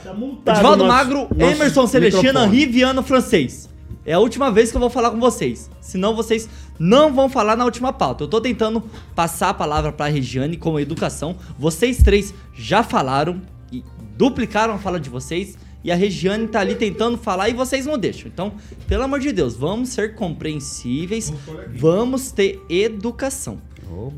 nosso- 0.78 0.88
Magro, 0.88 1.28
Emerson 1.38 1.86
Celestino, 1.86 2.22
microfone. 2.24 2.56
Henri 2.56 2.66
Viano 2.66 3.02
Francês. 3.02 3.68
É 4.04 4.12
a 4.12 4.18
última 4.20 4.50
vez 4.52 4.70
que 4.70 4.76
eu 4.76 4.80
vou 4.80 4.90
falar 4.90 5.10
com 5.10 5.18
vocês. 5.18 5.68
Senão 5.80 6.14
vocês 6.14 6.48
não 6.78 7.12
vão 7.12 7.28
falar 7.28 7.56
na 7.56 7.64
última 7.64 7.92
pauta. 7.92 8.22
Eu 8.22 8.28
tô 8.28 8.40
tentando 8.40 8.82
passar 9.14 9.48
a 9.48 9.54
palavra 9.54 9.90
pra 9.90 10.06
Regiane 10.06 10.56
como 10.56 10.78
educação. 10.78 11.34
Vocês 11.58 11.98
três 12.02 12.32
já 12.54 12.82
falaram 12.84 13.40
e 13.72 13.82
duplicaram 14.16 14.74
a 14.74 14.78
fala 14.78 15.00
de 15.00 15.10
vocês. 15.10 15.58
E 15.82 15.90
a 15.90 15.94
Regiane 15.96 16.46
tá 16.48 16.60
ali 16.60 16.74
tentando 16.74 17.16
falar 17.16 17.48
e 17.48 17.52
vocês 17.54 17.86
não 17.86 17.96
deixam. 17.96 18.28
Então, 18.28 18.52
pelo 18.86 19.04
amor 19.04 19.20
de 19.20 19.32
Deus, 19.32 19.56
vamos 19.56 19.88
ser 19.90 20.14
compreensíveis. 20.14 21.32
Vamos 21.74 22.30
ter 22.30 22.60
educação. 22.68 23.58
Ô. 23.90 24.12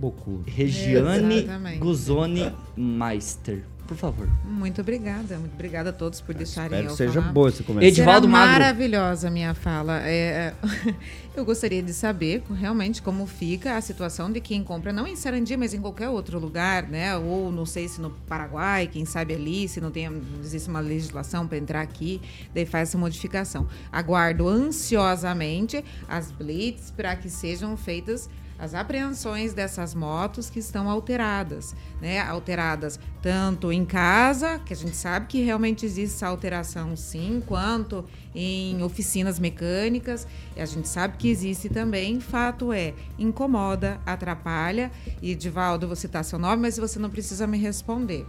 Regiane 0.46 1.38
Exatamente. 1.38 1.78
Guzoni 1.78 2.52
Meister. 2.76 3.64
Por 3.88 3.96
favor. 3.96 4.28
Muito 4.44 4.82
obrigada, 4.82 5.38
muito 5.38 5.54
obrigada 5.54 5.88
a 5.88 5.92
todos 5.94 6.20
por 6.20 6.34
deixarem 6.34 6.66
Espero 6.66 6.88
eu 6.88 6.90
que 6.90 6.96
seja 6.98 7.20
falar. 7.22 7.32
boa 7.32 7.48
esse 7.48 7.62
comentário. 7.62 7.88
Edivaldo 7.88 8.28
Magro. 8.28 8.52
maravilhosa 8.52 9.28
a 9.28 9.30
minha 9.30 9.54
fala. 9.54 10.02
É, 10.02 10.52
eu 11.34 11.42
gostaria 11.42 11.82
de 11.82 11.94
saber 11.94 12.42
realmente 12.54 13.00
como 13.00 13.26
fica 13.26 13.78
a 13.78 13.80
situação 13.80 14.30
de 14.30 14.42
quem 14.42 14.62
compra, 14.62 14.92
não 14.92 15.06
em 15.06 15.16
Sarandi, 15.16 15.56
mas 15.56 15.72
em 15.72 15.80
qualquer 15.80 16.10
outro 16.10 16.38
lugar, 16.38 16.82
né? 16.82 17.16
Ou 17.16 17.50
não 17.50 17.64
sei 17.64 17.88
se 17.88 17.98
no 17.98 18.10
Paraguai, 18.10 18.88
quem 18.88 19.06
sabe 19.06 19.32
ali, 19.32 19.66
se 19.66 19.80
não 19.80 19.90
tem, 19.90 20.06
existe 20.42 20.68
uma 20.68 20.80
legislação 20.80 21.48
para 21.48 21.56
entrar 21.56 21.80
aqui, 21.80 22.20
daí 22.54 22.66
faz 22.66 22.90
essa 22.90 22.98
modificação. 22.98 23.66
Aguardo 23.90 24.46
ansiosamente 24.46 25.82
as 26.06 26.30
blitz 26.30 26.90
para 26.90 27.16
que 27.16 27.30
sejam 27.30 27.74
feitas 27.74 28.28
as 28.58 28.74
apreensões 28.74 29.54
dessas 29.54 29.94
motos 29.94 30.50
que 30.50 30.58
estão 30.58 30.90
alteradas, 30.90 31.76
né? 32.00 32.20
Alteradas 32.20 32.98
tanto 33.22 33.70
em 33.70 33.84
casa, 33.84 34.58
que 34.58 34.72
a 34.72 34.76
gente 34.76 34.96
sabe 34.96 35.26
que 35.26 35.40
realmente 35.42 35.86
existe 35.86 36.16
essa 36.16 36.26
alteração 36.26 36.96
sim, 36.96 37.42
quanto 37.46 38.04
em 38.34 38.82
oficinas 38.82 39.38
mecânicas, 39.38 40.26
e 40.56 40.60
a 40.60 40.66
gente 40.66 40.88
sabe 40.88 41.16
que 41.16 41.28
existe 41.28 41.68
também. 41.68 42.20
Fato 42.20 42.72
é, 42.72 42.94
incomoda, 43.18 44.00
atrapalha. 44.04 44.90
E 45.22 45.34
Divaldo, 45.34 45.86
vou 45.86 45.96
citar 45.96 46.24
seu 46.24 46.38
nome, 46.38 46.62
mas 46.62 46.76
você 46.76 46.98
não 46.98 47.10
precisa 47.10 47.46
me 47.46 47.58
responder. 47.58 48.26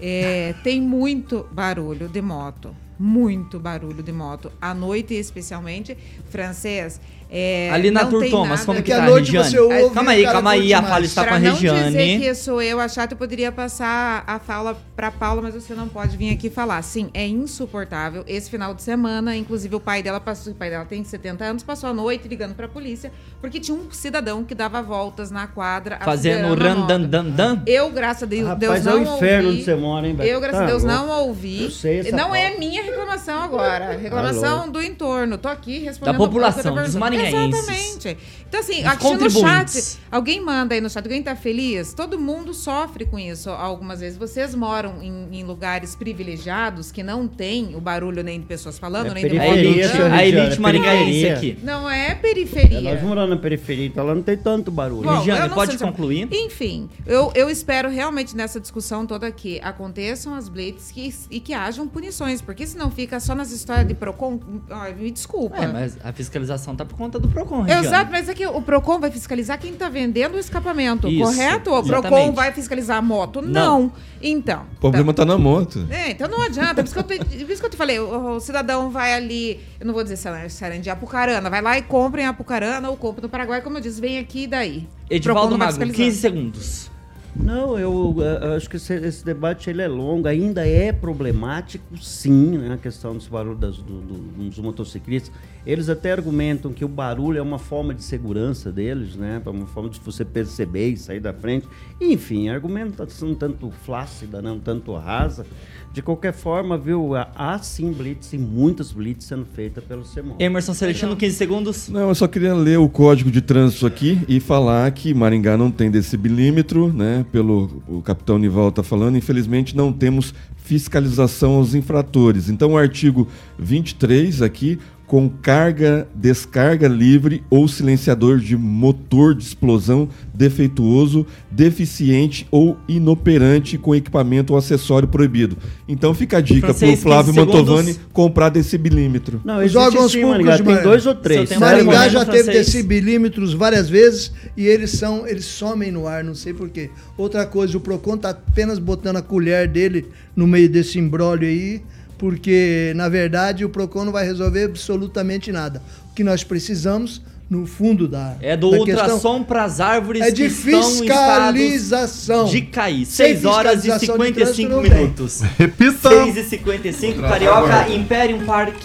É, 0.00 0.54
tem 0.62 0.80
muito 0.80 1.46
barulho 1.52 2.08
de 2.08 2.20
moto. 2.20 2.74
Muito 2.98 3.60
barulho 3.60 4.02
de 4.02 4.12
moto. 4.12 4.50
À 4.60 4.72
noite, 4.72 5.14
especialmente, 5.14 5.96
francês. 6.30 7.00
É, 7.38 7.70
Ali 7.70 7.90
na 7.90 8.06
Tour 8.06 8.28
Thomas, 8.30 8.64
como 8.64 8.78
É 8.78 8.82
que 8.82 8.90
que 8.90 8.96
tá, 8.96 9.04
noite 9.04 9.26
Regiane? 9.32 9.50
você 9.50 9.58
ouve 9.60 9.94
calma 9.94 10.10
o 10.10 10.14
aí, 10.14 10.24
calma 10.24 10.50
aí, 10.52 10.72
a 10.72 10.82
fala 10.82 11.04
está 11.04 11.22
com 11.22 11.28
a 11.34 11.38
Pra 11.38 11.40
não 11.40 11.54
dizer 11.54 11.70
Regiane. 11.72 12.18
que 12.20 12.34
sou 12.34 12.62
eu 12.62 12.80
a 12.80 12.88
chata, 12.88 13.12
eu 13.14 13.18
poderia 13.18 13.52
passar 13.52 14.24
a 14.26 14.38
fala 14.38 14.76
para 14.96 15.10
Paula, 15.10 15.42
mas 15.42 15.54
você 15.54 15.74
não 15.74 15.86
pode 15.88 16.16
vir 16.16 16.32
aqui 16.32 16.48
falar. 16.48 16.80
Sim, 16.82 17.10
é 17.12 17.26
insuportável. 17.26 18.24
Esse 18.26 18.48
final 18.50 18.72
de 18.74 18.82
semana, 18.82 19.36
inclusive 19.36 19.74
o 19.74 19.80
pai 19.80 20.02
dela 20.02 20.18
passou, 20.20 20.52
o 20.52 20.56
pai 20.56 20.70
dela 20.70 20.84
tem 20.84 21.04
70 21.04 21.44
anos, 21.44 21.62
passou 21.62 21.90
a 21.90 21.92
noite 21.92 22.26
ligando 22.28 22.54
para 22.54 22.66
a 22.66 22.68
polícia, 22.68 23.12
porque 23.40 23.60
tinha 23.60 23.76
um 23.76 23.90
cidadão 23.90 24.42
que 24.44 24.54
dava 24.54 24.80
voltas 24.80 25.30
na 25.30 25.46
quadra 25.46 25.98
Fazendo 26.04 26.52
a 26.52 26.56
randandandan. 26.56 27.62
Eu, 27.66 27.90
graças 27.90 28.22
a 28.22 28.26
Deus, 28.26 28.48
Rapaz, 28.48 28.60
Deus 28.60 28.86
é 28.86 28.90
o 29.00 29.04
não 29.04 29.16
inferno 29.16 29.48
ouvi. 29.48 29.56
onde 29.58 29.64
você 29.64 29.74
mora, 29.74 30.06
hein, 30.08 30.14
Beto? 30.14 30.28
Eu, 30.28 30.40
graças 30.40 30.60
a 30.60 30.64
Tá 30.64 30.66
Deus, 30.70 30.82
louco. 30.82 30.98
não 30.98 31.10
ouvi. 31.26 31.64
Eu 31.64 31.70
sei 31.70 32.00
essa 32.00 32.16
não 32.16 32.34
é 32.34 32.56
minha 32.56 32.82
reclamação 32.82 33.42
agora. 33.42 33.96
Reclamação 33.96 34.56
louco. 34.58 34.70
do 34.72 34.82
entorno. 34.82 35.36
Tô 35.38 35.48
aqui 35.48 35.80
respondendo 35.80 36.14
Da 36.18 36.18
população, 36.24 36.60
o 36.60 36.64
dos 36.64 36.74
perguntando. 36.74 36.98
Maringaenses. 37.32 37.68
Exatamente. 38.06 38.18
Então, 38.48 38.60
assim, 38.60 38.84
aqui 38.84 39.14
no 39.14 39.30
chat, 39.30 39.98
alguém 40.10 40.40
manda 40.40 40.74
aí 40.74 40.80
no 40.80 40.88
chat, 40.88 41.04
alguém 41.04 41.22
tá 41.22 41.34
feliz? 41.34 41.92
Todo 41.92 42.18
mundo 42.18 42.54
sofre 42.54 43.04
com 43.04 43.18
isso 43.18 43.50
algumas 43.50 44.00
vezes. 44.00 44.16
Vocês 44.16 44.54
moram 44.54 45.02
em, 45.02 45.28
em 45.32 45.44
lugares 45.44 45.94
privilegiados 45.96 46.92
que 46.92 47.02
não 47.02 47.26
tem 47.26 47.74
o 47.74 47.80
barulho 47.80 48.22
nem 48.22 48.40
de 48.40 48.46
pessoas 48.46 48.78
falando, 48.78 49.08
É 49.10 49.14
nem 49.14 49.28
de 49.28 49.36
A 49.36 49.40
periferia, 49.40 49.84
a 49.86 50.08
Regiane, 50.16 50.28
elite 50.46 50.56
é 50.56 50.60
maringaense 50.60 51.28
aqui. 51.28 51.58
Não 51.62 51.90
é 51.90 52.10
É, 52.10 52.14
periferia. 52.14 52.94
nós 52.94 53.02
moramos 53.02 53.30
na 53.30 53.36
periferia, 53.36 53.86
então 53.86 54.06
lá 54.06 54.14
não 54.14 54.22
tem 54.22 54.36
tanto 54.36 54.70
barulho. 54.70 55.02
Bom, 55.08 55.18
Regiane, 55.18 55.52
pode 55.54 55.76
concluir? 55.78 56.28
Enfim, 56.30 56.88
eu, 57.04 57.32
eu 57.34 57.50
espero 57.50 57.88
realmente 57.88 58.36
nessa 58.36 58.60
discussão 58.60 59.04
toda 59.06 59.30
que 59.32 59.58
aconteçam 59.60 60.34
as 60.34 60.48
blitz 60.48 60.90
que- 60.92 61.12
e 61.30 61.40
que 61.40 61.52
hajam 61.52 61.86
punições, 61.88 62.40
porque 62.40 62.66
senão 62.66 62.90
fica 62.90 63.18
só 63.20 63.34
nas 63.34 63.50
histórias 63.50 63.86
de 63.88 63.94
Procon. 63.94 64.38
Ai, 64.70 64.94
me 64.94 65.10
desculpa. 65.10 65.56
É, 65.56 65.66
mas 65.66 65.96
a 66.04 66.12
fiscalização 66.12 66.74
tá 66.76 66.84
por 66.84 66.96
conta 66.96 67.05
do 67.10 67.28
Procon, 67.28 67.62
Regiane. 67.62 67.86
Exato, 67.86 68.10
mas 68.10 68.28
é 68.28 68.34
que 68.34 68.46
o 68.46 68.60
Procon 68.62 68.98
vai 69.00 69.10
fiscalizar 69.10 69.58
quem 69.58 69.72
está 69.72 69.88
vendendo 69.88 70.34
o 70.34 70.38
escapamento, 70.38 71.08
Isso, 71.08 71.22
correto? 71.22 71.72
O 71.74 71.82
Procon 71.84 72.32
vai 72.32 72.52
fiscalizar 72.52 72.98
a 72.98 73.02
moto? 73.02 73.40
Não. 73.42 73.82
Não. 73.82 73.92
Então. 74.22 74.62
O 74.76 74.80
problema 74.80 75.12
tá 75.14 75.24
na 75.24 75.36
moto. 75.38 75.86
É, 75.90 76.10
então 76.10 76.28
não 76.28 76.42
adianta. 76.42 76.76
Por 76.76 76.84
isso 76.84 76.94
que 76.94 77.00
eu 77.00 77.18
te, 77.18 77.44
por 77.44 77.50
isso 77.52 77.60
que 77.60 77.66
eu 77.66 77.70
te 77.70 77.76
falei, 77.76 77.98
o, 78.00 78.36
o 78.36 78.40
cidadão 78.40 78.90
vai 78.90 79.12
ali, 79.14 79.60
eu 79.78 79.86
não 79.86 79.92
vou 79.94 80.02
dizer 80.02 80.16
Saran- 80.16 80.48
Sarandi, 80.48 80.88
Apucarana, 80.90 81.48
vai 81.50 81.60
lá 81.62 81.76
e 81.78 81.82
compra 81.82 82.22
em 82.22 82.26
Apucarana 82.26 82.88
ou 82.90 82.96
compra 82.96 83.22
no 83.22 83.28
Paraguai, 83.28 83.60
como 83.60 83.76
eu 83.78 83.80
disse, 83.80 84.00
vem 84.00 84.18
aqui 84.18 84.44
e 84.44 84.46
daí. 84.46 84.88
Edivaldo 85.10 85.56
fiscalizar. 85.58 85.96
15 85.96 86.16
segundos. 86.18 86.90
Não, 87.38 87.78
eu, 87.78 88.16
eh, 88.20 88.56
acho 88.56 88.70
que 88.70 88.76
esse, 88.76 88.94
esse 88.94 89.22
debate 89.22 89.68
ele 89.68 89.82
é 89.82 89.86
longo, 89.88 90.26
ainda 90.26 90.66
é 90.66 90.90
problemático, 90.90 91.84
sim, 92.00 92.56
né, 92.56 92.72
a 92.72 92.76
questão 92.78 93.12
dos 93.14 93.28
barulhos 93.28 93.60
das- 93.60 93.76
do- 93.76 94.00
do- 94.00 94.48
dos 94.48 94.58
motociclistas. 94.58 95.30
Eles 95.66 95.88
até 95.88 96.12
argumentam 96.12 96.72
que 96.72 96.84
o 96.84 96.88
barulho 96.88 97.38
é 97.38 97.42
uma 97.42 97.58
forma 97.58 97.92
de 97.92 98.02
segurança 98.04 98.70
deles, 98.70 99.16
né, 99.16 99.42
é 99.44 99.50
uma 99.50 99.66
forma 99.66 99.90
de 99.90 99.98
você 99.98 100.24
perceber 100.24 100.90
e 100.90 100.96
sair 100.96 101.18
da 101.20 101.32
frente. 101.32 101.66
Enfim, 102.00 102.48
argumentação 102.48 103.34
tanto 103.34 103.70
flácida, 103.84 104.40
não 104.40 104.58
tanto 104.60 104.94
rasa. 104.94 105.44
De 105.92 106.02
qualquer 106.02 106.34
forma, 106.34 106.76
viu, 106.76 107.14
há- 107.14 107.58
sim 107.62 107.90
blitz 107.90 108.32
e 108.34 108.38
muitas 108.38 108.92
blitz 108.92 109.24
sendo 109.24 109.46
feitas 109.46 109.82
pelo 109.82 110.04
CEMON. 110.04 110.36
Emerson 110.38 110.74
Celestino, 110.74 111.16
15 111.16 111.34
segundos. 111.36 111.88
Não, 111.88 112.08
eu 112.08 112.14
só 112.14 112.28
queria 112.28 112.54
ler 112.54 112.78
o 112.78 112.86
código 112.88 113.30
de 113.30 113.40
trânsito 113.40 113.86
aqui 113.86 114.20
e 114.28 114.38
falar 114.38 114.90
que 114.92 115.14
Maringá 115.14 115.56
não 115.56 115.70
tem 115.70 115.90
decibilímetro, 115.90 116.92
né? 116.92 117.24
Pelo 117.32 117.82
o 117.88 118.02
capitão 118.02 118.38
Nival 118.38 118.68
está 118.68 118.82
falando, 118.82 119.16
infelizmente 119.16 119.74
não 119.74 119.90
temos 119.90 120.34
fiscalização 120.56 121.54
aos 121.54 121.74
infratores. 121.74 122.50
Então 122.50 122.72
o 122.72 122.76
artigo 122.76 123.26
23 123.58 124.42
aqui 124.42 124.78
com 125.06 125.28
carga, 125.28 126.08
descarga 126.14 126.88
livre 126.88 127.42
ou 127.48 127.68
silenciador 127.68 128.38
de 128.38 128.56
motor 128.56 129.34
de 129.34 129.44
explosão 129.44 130.08
defeituoso, 130.34 131.24
deficiente 131.50 132.46
ou 132.50 132.76
inoperante 132.88 133.78
com 133.78 133.94
equipamento 133.94 134.52
ou 134.52 134.58
acessório 134.58 135.06
proibido. 135.06 135.56
Então 135.88 136.12
fica 136.12 136.38
a 136.38 136.40
dica 136.40 136.68
Francês, 136.68 137.00
pro 137.00 137.10
Flávio 137.10 137.32
15 137.32 137.38
segundos. 137.46 137.68
Mantovani 137.68 137.96
comprar 138.12 138.48
decibilímetro. 138.48 139.40
Não, 139.44 139.64
Os 139.64 139.76
órgãos 139.76 140.10
sim, 140.10 140.22
públicos 140.22 140.46
Maringá, 140.46 140.70
de 140.70 140.74
tem 140.74 140.82
dois 140.82 141.06
ou 141.06 141.14
três. 141.14 141.56
Maringá 141.56 142.08
já 142.08 142.24
teve 142.24 142.44
francês. 142.44 142.66
decibelímetros 142.66 143.54
várias 143.54 143.88
vezes 143.88 144.32
e 144.56 144.66
eles 144.66 144.90
são, 144.90 145.26
eles 145.26 145.44
somem 145.44 145.92
no 145.92 146.06
ar, 146.08 146.24
não 146.24 146.34
sei 146.34 146.52
porquê. 146.52 146.90
Outra 147.16 147.46
coisa, 147.46 147.76
o 147.76 147.80
Procon 147.80 148.16
tá 148.16 148.30
apenas 148.30 148.78
botando 148.78 149.16
a 149.16 149.22
colher 149.22 149.68
dele 149.68 150.06
no 150.34 150.46
meio 150.46 150.68
desse 150.68 150.98
embrólio 150.98 151.48
aí, 151.48 151.82
porque 152.18 152.92
na 152.96 153.08
verdade 153.08 153.64
o 153.64 153.68
Procon 153.68 154.04
não 154.04 154.12
vai 154.12 154.24
resolver 154.24 154.64
absolutamente 154.64 155.52
nada. 155.52 155.82
O 156.10 156.14
que 156.14 156.24
nós 156.24 156.42
precisamos 156.42 157.20
no 157.48 157.64
fundo 157.66 158.08
da 158.08 158.34
É 158.40 158.56
do 158.56 158.70
da 158.70 158.78
ultrassom 158.78 159.42
pras 159.44 159.80
árvores 159.80 160.22
é 160.22 160.30
de 160.30 160.42
que 160.42 160.48
estão 160.48 160.80
em 160.80 161.04
estado 161.04 161.56
fiscalização. 161.56 162.44
de 162.46 162.62
cair. 162.62 163.06
Sem 163.06 163.34
6 163.34 163.44
horas 163.44 163.84
e 163.84 163.90
fiscalização 163.90 164.18
de 164.18 164.24
55 164.24 164.34
trânsito 164.34 164.68
não 164.68 164.82
tem. 164.82 164.90
minutos. 164.92 165.40
Repita. 165.58 166.08
6 166.24 166.36
e 166.36 166.42
55, 166.42 167.20
Carioca, 167.20 167.88
Imperium 167.88 168.44
Park 168.44 168.84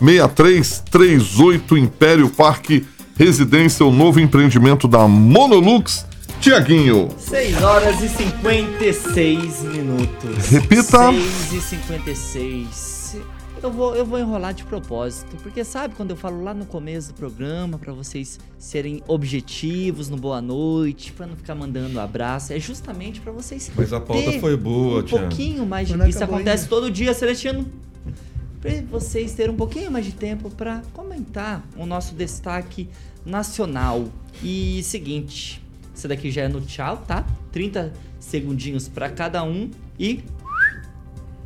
3346-6338 0.00 1.78
Império 1.78 2.28
Parque 2.28 2.86
Residência, 3.18 3.84
o 3.86 3.90
novo 3.90 4.20
empreendimento 4.20 4.86
da 4.86 5.08
Monolux. 5.08 6.04
Tiaguinho. 6.40 7.08
6 7.18 7.62
horas 7.62 8.00
e 8.02 8.08
56 8.08 9.62
minutos. 9.64 10.46
Repita. 10.48 11.12
6 11.12 11.52
e 11.52 11.60
56. 11.60 12.96
Eu 13.62 13.72
vou, 13.72 13.96
eu 13.96 14.04
vou 14.04 14.18
enrolar 14.18 14.52
de 14.52 14.62
propósito, 14.64 15.34
porque 15.42 15.64
sabe 15.64 15.94
quando 15.96 16.10
eu 16.10 16.16
falo 16.16 16.44
lá 16.44 16.52
no 16.52 16.66
começo 16.66 17.08
do 17.08 17.14
programa 17.14 17.78
para 17.78 17.92
vocês 17.92 18.38
serem 18.58 19.02
objetivos 19.08 20.08
no 20.10 20.16
boa 20.16 20.42
noite, 20.42 21.10
para 21.12 21.26
não 21.26 21.34
ficar 21.36 21.54
mandando 21.54 21.98
abraço, 21.98 22.52
é 22.52 22.60
justamente 22.60 23.20
para 23.20 23.32
vocês 23.32 23.70
Mas 23.74 23.92
a 23.92 24.00
pauta 24.00 24.30
ter 24.30 24.40
foi 24.40 24.56
boa, 24.56 25.00
um 25.00 25.02
Tiago. 25.02 25.26
pouquinho 25.26 25.66
mais 25.66 25.88
de 25.88 25.94
isso 26.08 26.22
acontece 26.22 26.64
ainda. 26.64 26.68
todo 26.68 26.90
dia, 26.90 27.14
Celestino. 27.14 27.66
Para 28.60 28.82
vocês 28.90 29.32
terem 29.32 29.52
um 29.52 29.56
pouquinho 29.56 29.90
mais 29.90 30.04
de 30.04 30.12
tempo 30.12 30.50
para 30.50 30.82
comentar 30.92 31.64
o 31.76 31.86
nosso 31.86 32.14
destaque 32.14 32.88
nacional. 33.24 34.04
E 34.42 34.82
seguinte, 34.82 35.62
esse 35.96 36.06
daqui 36.06 36.30
já 36.30 36.42
é 36.42 36.48
no 36.48 36.60
tchau, 36.60 36.98
tá? 37.06 37.26
30 37.52 37.92
segundinhos 38.20 38.88
para 38.88 39.08
cada 39.08 39.42
um 39.42 39.70
e 39.98 40.22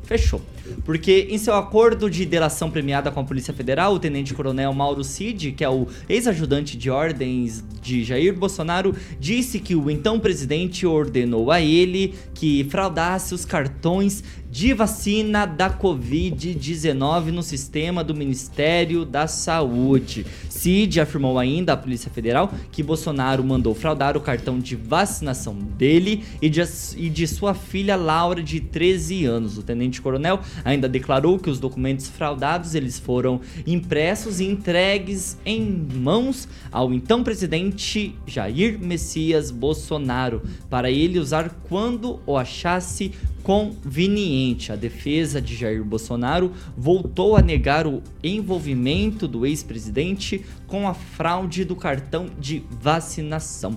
fechou. 0.02 0.42
Porque 0.84 1.28
em 1.30 1.38
seu 1.38 1.54
acordo 1.54 2.10
de 2.10 2.26
delação 2.26 2.68
premiada 2.68 3.12
com 3.12 3.20
a 3.20 3.24
Polícia 3.24 3.54
Federal, 3.54 3.94
o 3.94 3.98
tenente-coronel 3.98 4.72
Mauro 4.72 5.04
Cid, 5.04 5.52
que 5.52 5.62
é 5.62 5.68
o 5.68 5.86
ex-ajudante 6.08 6.76
de 6.76 6.90
ordens 6.90 7.62
de 7.80 8.02
Jair 8.02 8.34
Bolsonaro, 8.34 8.94
disse 9.20 9.60
que 9.60 9.76
o 9.76 9.88
então 9.88 10.18
presidente 10.18 10.84
ordenou 10.84 11.50
a 11.50 11.60
ele 11.60 12.14
que 12.34 12.64
fraudasse 12.64 13.34
os 13.34 13.44
cartões 13.44 14.24
de 14.50 14.74
vacina 14.74 15.46
da 15.46 15.70
Covid-19 15.70 17.26
no 17.26 17.42
sistema 17.42 18.02
do 18.02 18.14
Ministério 18.14 19.04
da 19.04 19.28
Saúde. 19.28 20.26
Cid 20.48 21.00
afirmou 21.00 21.38
ainda 21.38 21.72
à 21.72 21.76
Polícia 21.76 22.10
Federal 22.10 22.52
que 22.72 22.82
Bolsonaro 22.82 23.44
mandou 23.44 23.74
fraudar 23.74 24.16
o 24.16 24.20
cartão 24.20 24.58
de 24.58 24.74
vacinação 24.74 25.54
dele 25.54 26.24
e 26.42 26.50
de, 26.50 26.60
e 26.96 27.08
de 27.08 27.26
sua 27.28 27.54
filha 27.54 27.94
Laura, 27.94 28.42
de 28.42 28.60
13 28.60 29.24
anos. 29.24 29.56
O 29.56 29.62
tenente-coronel 29.62 30.40
ainda 30.64 30.88
declarou 30.88 31.38
que 31.38 31.48
os 31.48 31.60
documentos 31.60 32.08
fraudados 32.08 32.74
eles 32.74 32.98
foram 32.98 33.40
impressos 33.64 34.40
e 34.40 34.44
entregues 34.44 35.38
em 35.46 35.86
mãos 35.94 36.48
ao 36.72 36.92
então 36.92 37.22
presidente 37.22 38.16
Jair 38.26 38.78
Messias 38.80 39.52
Bolsonaro 39.52 40.42
para 40.68 40.90
ele 40.90 41.20
usar 41.20 41.50
quando 41.68 42.20
o 42.26 42.36
achasse 42.36 43.12
conveniente. 43.50 44.70
A 44.70 44.76
defesa 44.76 45.42
de 45.42 45.56
Jair 45.56 45.82
Bolsonaro 45.82 46.52
voltou 46.76 47.34
a 47.34 47.42
negar 47.42 47.84
o 47.84 48.00
envolvimento 48.22 49.26
do 49.26 49.44
ex-presidente 49.44 50.46
com 50.68 50.86
a 50.86 50.94
fraude 50.94 51.64
do 51.64 51.74
cartão 51.74 52.28
de 52.38 52.62
vacinação. 52.80 53.76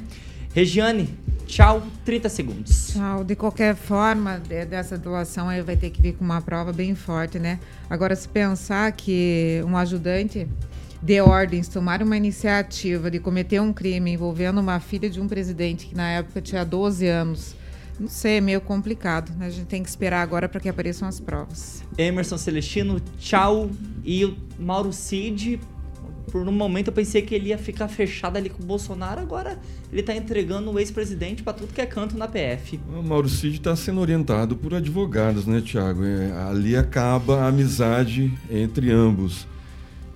Regiane, 0.54 1.10
tchau, 1.48 1.82
30 2.06 2.30
segundos. 2.30 2.92
Tchau. 2.94 3.24
De 3.24 3.36
qualquer 3.36 3.76
forma, 3.76 4.38
de- 4.48 4.64
dessa 4.64 4.96
doação 4.96 5.50
aí 5.50 5.64
vai 5.64 5.76
ter 5.76 5.90
que 5.90 6.00
vir 6.04 6.14
com 6.14 6.24
uma 6.24 6.40
prova 6.40 6.72
bem 6.72 6.94
forte, 6.94 7.40
né? 7.40 7.60
Agora, 7.90 8.16
se 8.16 8.30
pensar 8.30 8.92
que 8.92 9.60
um 9.66 9.76
ajudante 9.76 10.48
de 11.02 11.20
ordens 11.20 11.68
tomar 11.68 12.04
uma 12.04 12.16
iniciativa 12.16 13.10
de 13.10 13.20
cometer 13.20 13.60
um 13.60 13.74
crime 13.74 14.12
envolvendo 14.12 14.60
uma 14.62 14.80
filha 14.80 15.10
de 15.10 15.20
um 15.20 15.28
presidente 15.28 15.88
que 15.88 15.96
na 15.96 16.12
época 16.12 16.40
tinha 16.42 16.64
12 16.64 17.08
anos, 17.08 17.56
não 18.04 18.10
sei, 18.10 18.38
é 18.38 18.42
meio 18.42 18.60
complicado. 18.60 19.32
né? 19.38 19.48
A 19.48 19.50
gente 19.50 19.66
tem 19.68 19.82
que 19.82 19.88
esperar 19.88 20.22
agora 20.22 20.50
para 20.50 20.60
que 20.60 20.68
apareçam 20.68 21.08
as 21.08 21.20
provas. 21.20 21.84
Emerson 21.98 22.38
Celestino, 22.38 23.02
tchau. 23.18 23.70
E 24.04 24.26
o 24.26 24.36
Mauro 24.60 24.92
Cid, 24.92 25.60
por 26.30 26.46
um 26.46 26.52
momento 26.52 26.88
eu 26.88 26.94
pensei 26.94 27.22
que 27.22 27.34
ele 27.34 27.50
ia 27.50 27.58
ficar 27.58 27.88
fechado 27.88 28.36
ali 28.36 28.50
com 28.50 28.62
o 28.62 28.66
Bolsonaro, 28.66 29.22
agora 29.22 29.58
ele 29.90 30.04
tá 30.04 30.14
entregando 30.14 30.70
o 30.70 30.78
ex-presidente 30.78 31.42
pra 31.44 31.54
tudo 31.54 31.74
que 31.74 31.80
é 31.80 31.86
canto 31.86 32.18
na 32.18 32.28
PF. 32.28 32.78
O 32.94 33.02
Mauro 33.02 33.30
Cid 33.30 33.56
está 33.56 33.74
sendo 33.74 34.02
orientado 34.02 34.58
por 34.58 34.74
advogados, 34.74 35.46
né, 35.46 35.62
Tiago? 35.62 36.02
ali 36.50 36.76
acaba 36.76 37.44
a 37.44 37.48
amizade 37.48 38.34
entre 38.52 38.92
ambos. 38.92 39.48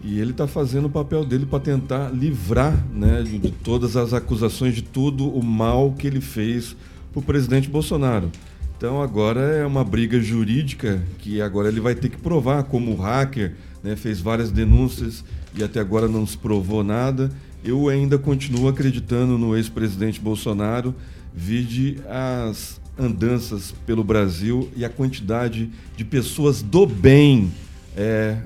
E 0.04 0.20
ele 0.20 0.32
está 0.32 0.46
fazendo 0.46 0.86
o 0.86 0.90
papel 0.90 1.24
dele 1.24 1.46
para 1.46 1.60
tentar 1.60 2.10
livrar 2.10 2.86
né, 2.94 3.24
de, 3.24 3.40
de 3.40 3.52
todas 3.52 3.96
as 3.96 4.14
acusações, 4.14 4.76
de 4.76 4.82
todo 4.82 5.28
o 5.28 5.42
mal 5.42 5.94
que 5.94 6.06
ele 6.06 6.22
fez 6.22 6.76
para 7.18 7.20
o 7.20 7.22
presidente 7.24 7.70
Bolsonaro. 7.70 8.32
Então 8.78 9.02
agora 9.02 9.40
é 9.40 9.66
uma 9.66 9.84
briga 9.84 10.22
jurídica 10.22 11.02
que 11.18 11.42
agora 11.42 11.68
ele 11.68 11.80
vai 11.80 11.96
ter 11.96 12.10
que 12.10 12.18
provar 12.18 12.64
como 12.64 12.96
hacker 12.96 13.56
né, 13.84 13.96
fez 13.96 14.22
várias 14.22 14.52
denúncias 14.52 15.24
e 15.56 15.64
até 15.64 15.80
agora 15.80 16.08
não 16.08 16.28
se 16.28 16.38
provou 16.38 16.84
nada. 16.84 17.32
Eu 17.64 17.90
ainda 17.90 18.20
continuo 18.20 18.68
acreditando 18.68 19.38
no 19.38 19.58
ex-presidente 19.58 20.22
Bolsonaro, 20.22 20.94
vide 21.34 21.98
as 22.08 22.80
andanças 23.00 23.74
pelo 23.86 24.04
Brasil 24.04 24.70
e 24.76 24.86
a 24.86 24.90
quantidade 24.90 25.72
de 25.96 26.06
pessoas 26.06 26.62
do 26.62 26.86
bem 26.86 27.52
é, 27.96 28.38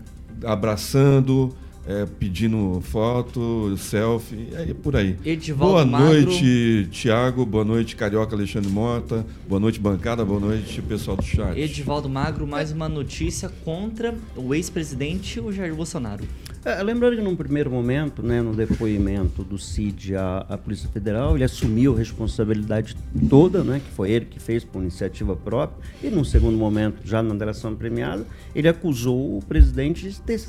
abraçando, 0.46 1.54
é, 1.86 2.06
pedindo 2.06 2.80
foto, 2.82 3.76
selfie, 3.78 4.50
é 4.54 4.74
por 4.74 4.96
aí. 4.96 5.18
Edivaldo 5.26 5.74
Boa 5.74 5.86
Magro. 5.86 6.08
noite, 6.08 6.88
Tiago. 6.92 7.46
Boa 7.46 7.66
noite, 7.66 7.96
Carioca 7.96 8.36
Alexandre 8.36 8.70
Mota. 8.70 9.26
Boa 9.48 9.60
noite, 9.60 9.80
bancada. 9.80 10.24
Boa 10.24 10.40
noite, 10.40 10.82
pessoal 10.82 11.18
do 11.18 11.24
chat. 11.24 11.60
Edivaldo 11.60 12.08
Magro, 12.10 12.46
mais 12.46 12.72
uma 12.72 12.88
notícia 12.88 13.50
contra 13.64 14.16
o 14.36 14.54
ex-presidente, 14.54 15.40
o 15.40 15.52
Jair 15.52 15.74
Bolsonaro. 15.76 16.24
É, 16.64 16.82
lembrando 16.84 17.16
que 17.16 17.24
num 17.24 17.36
primeiro 17.36 17.72
momento, 17.72 18.22
né, 18.22 18.40
no 18.40 18.54
depoimento 18.54 19.44
do 19.44 19.58
CID 19.58 20.16
à, 20.16 20.46
à 20.48 20.58
Polícia 20.60 20.88
Federal, 20.90 21.36
ele 21.36 21.44
assumiu 21.44 21.96
a 21.96 21.98
responsabilidade 21.98 22.96
toda, 23.28 23.64
né, 23.64 23.82
que 23.84 23.92
foi 23.92 24.12
ele 24.12 24.26
que 24.26 24.40
fez 24.40 24.64
por 24.64 24.80
iniciativa 24.80 25.36
própria, 25.36 25.84
e 26.04 26.12
num 26.12 26.24
segundo 26.24 26.56
momento, 26.56 27.02
já 27.04 27.24
na 27.24 27.34
delação 27.34 27.76
premiada, 27.76 28.28
ele 28.54 28.68
acusou 28.68 29.40
o 29.40 29.42
presidente 29.42 30.08
de 30.08 30.22
ter, 30.22 30.40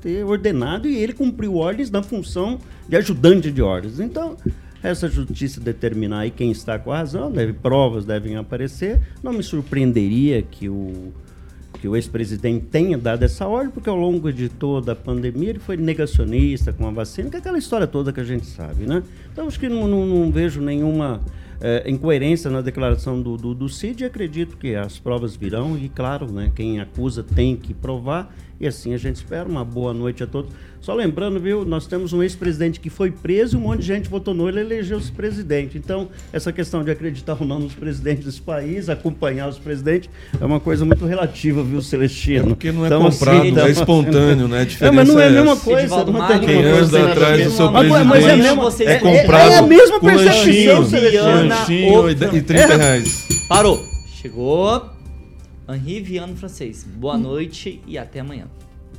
ter 0.00 0.24
ordenado 0.24 0.88
e 0.88 0.96
ele 0.96 1.12
cumpriu 1.12 1.56
ordens 1.56 1.90
na 1.90 2.02
função 2.02 2.58
de 2.88 2.96
ajudante 2.96 3.50
de 3.50 3.60
ordens. 3.62 4.00
Então, 4.00 4.36
essa 4.82 5.08
justiça 5.08 5.60
determinar 5.60 6.20
aí 6.20 6.30
quem 6.30 6.50
está 6.50 6.78
com 6.78 6.90
a 6.90 6.98
razão, 6.98 7.30
deve, 7.30 7.52
provas 7.52 8.04
devem 8.04 8.36
aparecer. 8.36 9.00
Não 9.22 9.32
me 9.32 9.42
surpreenderia 9.42 10.42
que 10.42 10.68
o 10.68 11.12
que 11.80 11.88
o 11.88 11.96
ex-presidente 11.96 12.66
tenha 12.66 12.98
dado 12.98 13.22
essa 13.22 13.46
ordem, 13.46 13.70
porque 13.70 13.88
ao 13.88 13.96
longo 13.96 14.30
de 14.30 14.50
toda 14.50 14.92
a 14.92 14.94
pandemia 14.96 15.48
ele 15.50 15.58
foi 15.58 15.78
negacionista 15.78 16.74
com 16.74 16.86
a 16.86 16.90
vacina, 16.90 17.30
que 17.30 17.36
é 17.36 17.38
aquela 17.38 17.56
história 17.56 17.86
toda 17.86 18.12
que 18.12 18.20
a 18.20 18.24
gente 18.24 18.44
sabe, 18.44 18.84
né? 18.84 19.02
Então 19.32 19.46
acho 19.46 19.58
que 19.58 19.66
não, 19.66 19.88
não- 19.88 20.04
não 20.04 20.30
vejo 20.30 20.60
nenhuma 20.60 21.22
eh, 21.58 21.84
incoerência 21.86 22.50
na 22.50 22.60
declaração 22.60 23.22
do, 23.22 23.34
do, 23.36 23.54
do 23.54 23.66
Cid 23.68 24.02
e 24.02 24.04
acredito 24.06 24.58
que 24.58 24.74
as 24.74 24.98
provas 24.98 25.34
virão 25.36 25.78
e, 25.78 25.88
claro, 25.88 26.30
né, 26.30 26.52
quem 26.54 26.80
acusa 26.80 27.22
tem 27.22 27.56
que 27.56 27.72
provar 27.72 28.34
e 28.60 28.66
assim 28.66 28.92
a 28.92 28.98
gente 28.98 29.16
espera. 29.16 29.48
Uma 29.48 29.64
boa 29.64 29.94
noite 29.94 30.22
a 30.22 30.26
todos. 30.26 30.50
Só 30.80 30.94
lembrando, 30.94 31.38
viu, 31.38 31.64
nós 31.64 31.86
temos 31.86 32.12
um 32.14 32.22
ex-presidente 32.22 32.80
que 32.80 32.88
foi 32.88 33.10
preso 33.10 33.56
e 33.56 33.58
um 33.60 33.62
monte 33.62 33.80
de 33.80 33.86
gente 33.86 34.08
votou 34.08 34.32
no 34.32 34.48
ele 34.48 34.60
elegeu-se 34.60 35.12
presidente. 35.12 35.76
Então, 35.76 36.08
essa 36.32 36.52
questão 36.52 36.82
de 36.82 36.90
acreditar 36.90 37.36
ou 37.38 37.46
não 37.46 37.58
nos 37.58 37.74
presidentes 37.74 38.24
desse 38.24 38.40
país, 38.40 38.88
acompanhar 38.88 39.48
os 39.48 39.58
presidentes, 39.58 40.08
é 40.40 40.44
uma 40.44 40.58
coisa 40.58 40.84
muito 40.84 41.04
relativa, 41.04 41.62
viu, 41.62 41.82
Celestino? 41.82 42.44
É 42.44 42.48
porque 42.48 42.72
não 42.72 42.84
é 42.84 42.86
Então, 42.88 43.02
comprado, 43.10 43.46
então, 43.46 43.66
é 43.66 43.70
espontâneo, 43.70 44.48
né? 44.48 44.66
A 44.80 44.86
É, 44.86 44.90
mas 44.90 45.08
não 45.08 45.20
é 45.20 45.24
a 45.24 45.26
é 45.26 45.30
mesma 45.30 45.56
coisa. 45.56 46.04
Não 46.04 46.26
tem 46.26 46.40
Quem 46.40 46.64
anda 46.64 46.80
nada 46.80 46.98
a 47.08 47.12
atrás 47.12 47.36
ver. 47.38 47.44
do 47.44 47.50
seu 47.50 47.70
Mas- 47.70 47.80
presidente 47.86 48.08
mas 48.08 48.24
é, 48.24 48.54
Vocês 48.54 48.88
é 48.88 48.92
é- 48.94 48.98
comprado 48.98 49.50
é 49.52 49.56
a 49.58 49.62
mesma 49.62 50.00
com 50.00 50.06
percepção, 50.06 50.80
lanchinho, 50.80 50.80
lanchinho 51.48 52.10
e 52.10 52.36
e 52.38 52.42
30 52.42 52.76
reais. 52.76 53.26
Parou. 53.48 53.84
Chegou. 54.20 54.99
Henri 55.74 56.00
Viano 56.00 56.36
Francês. 56.36 56.84
Boa 56.96 57.16
noite 57.18 57.80
e 57.86 57.96
até 57.98 58.20
amanhã. 58.20 58.46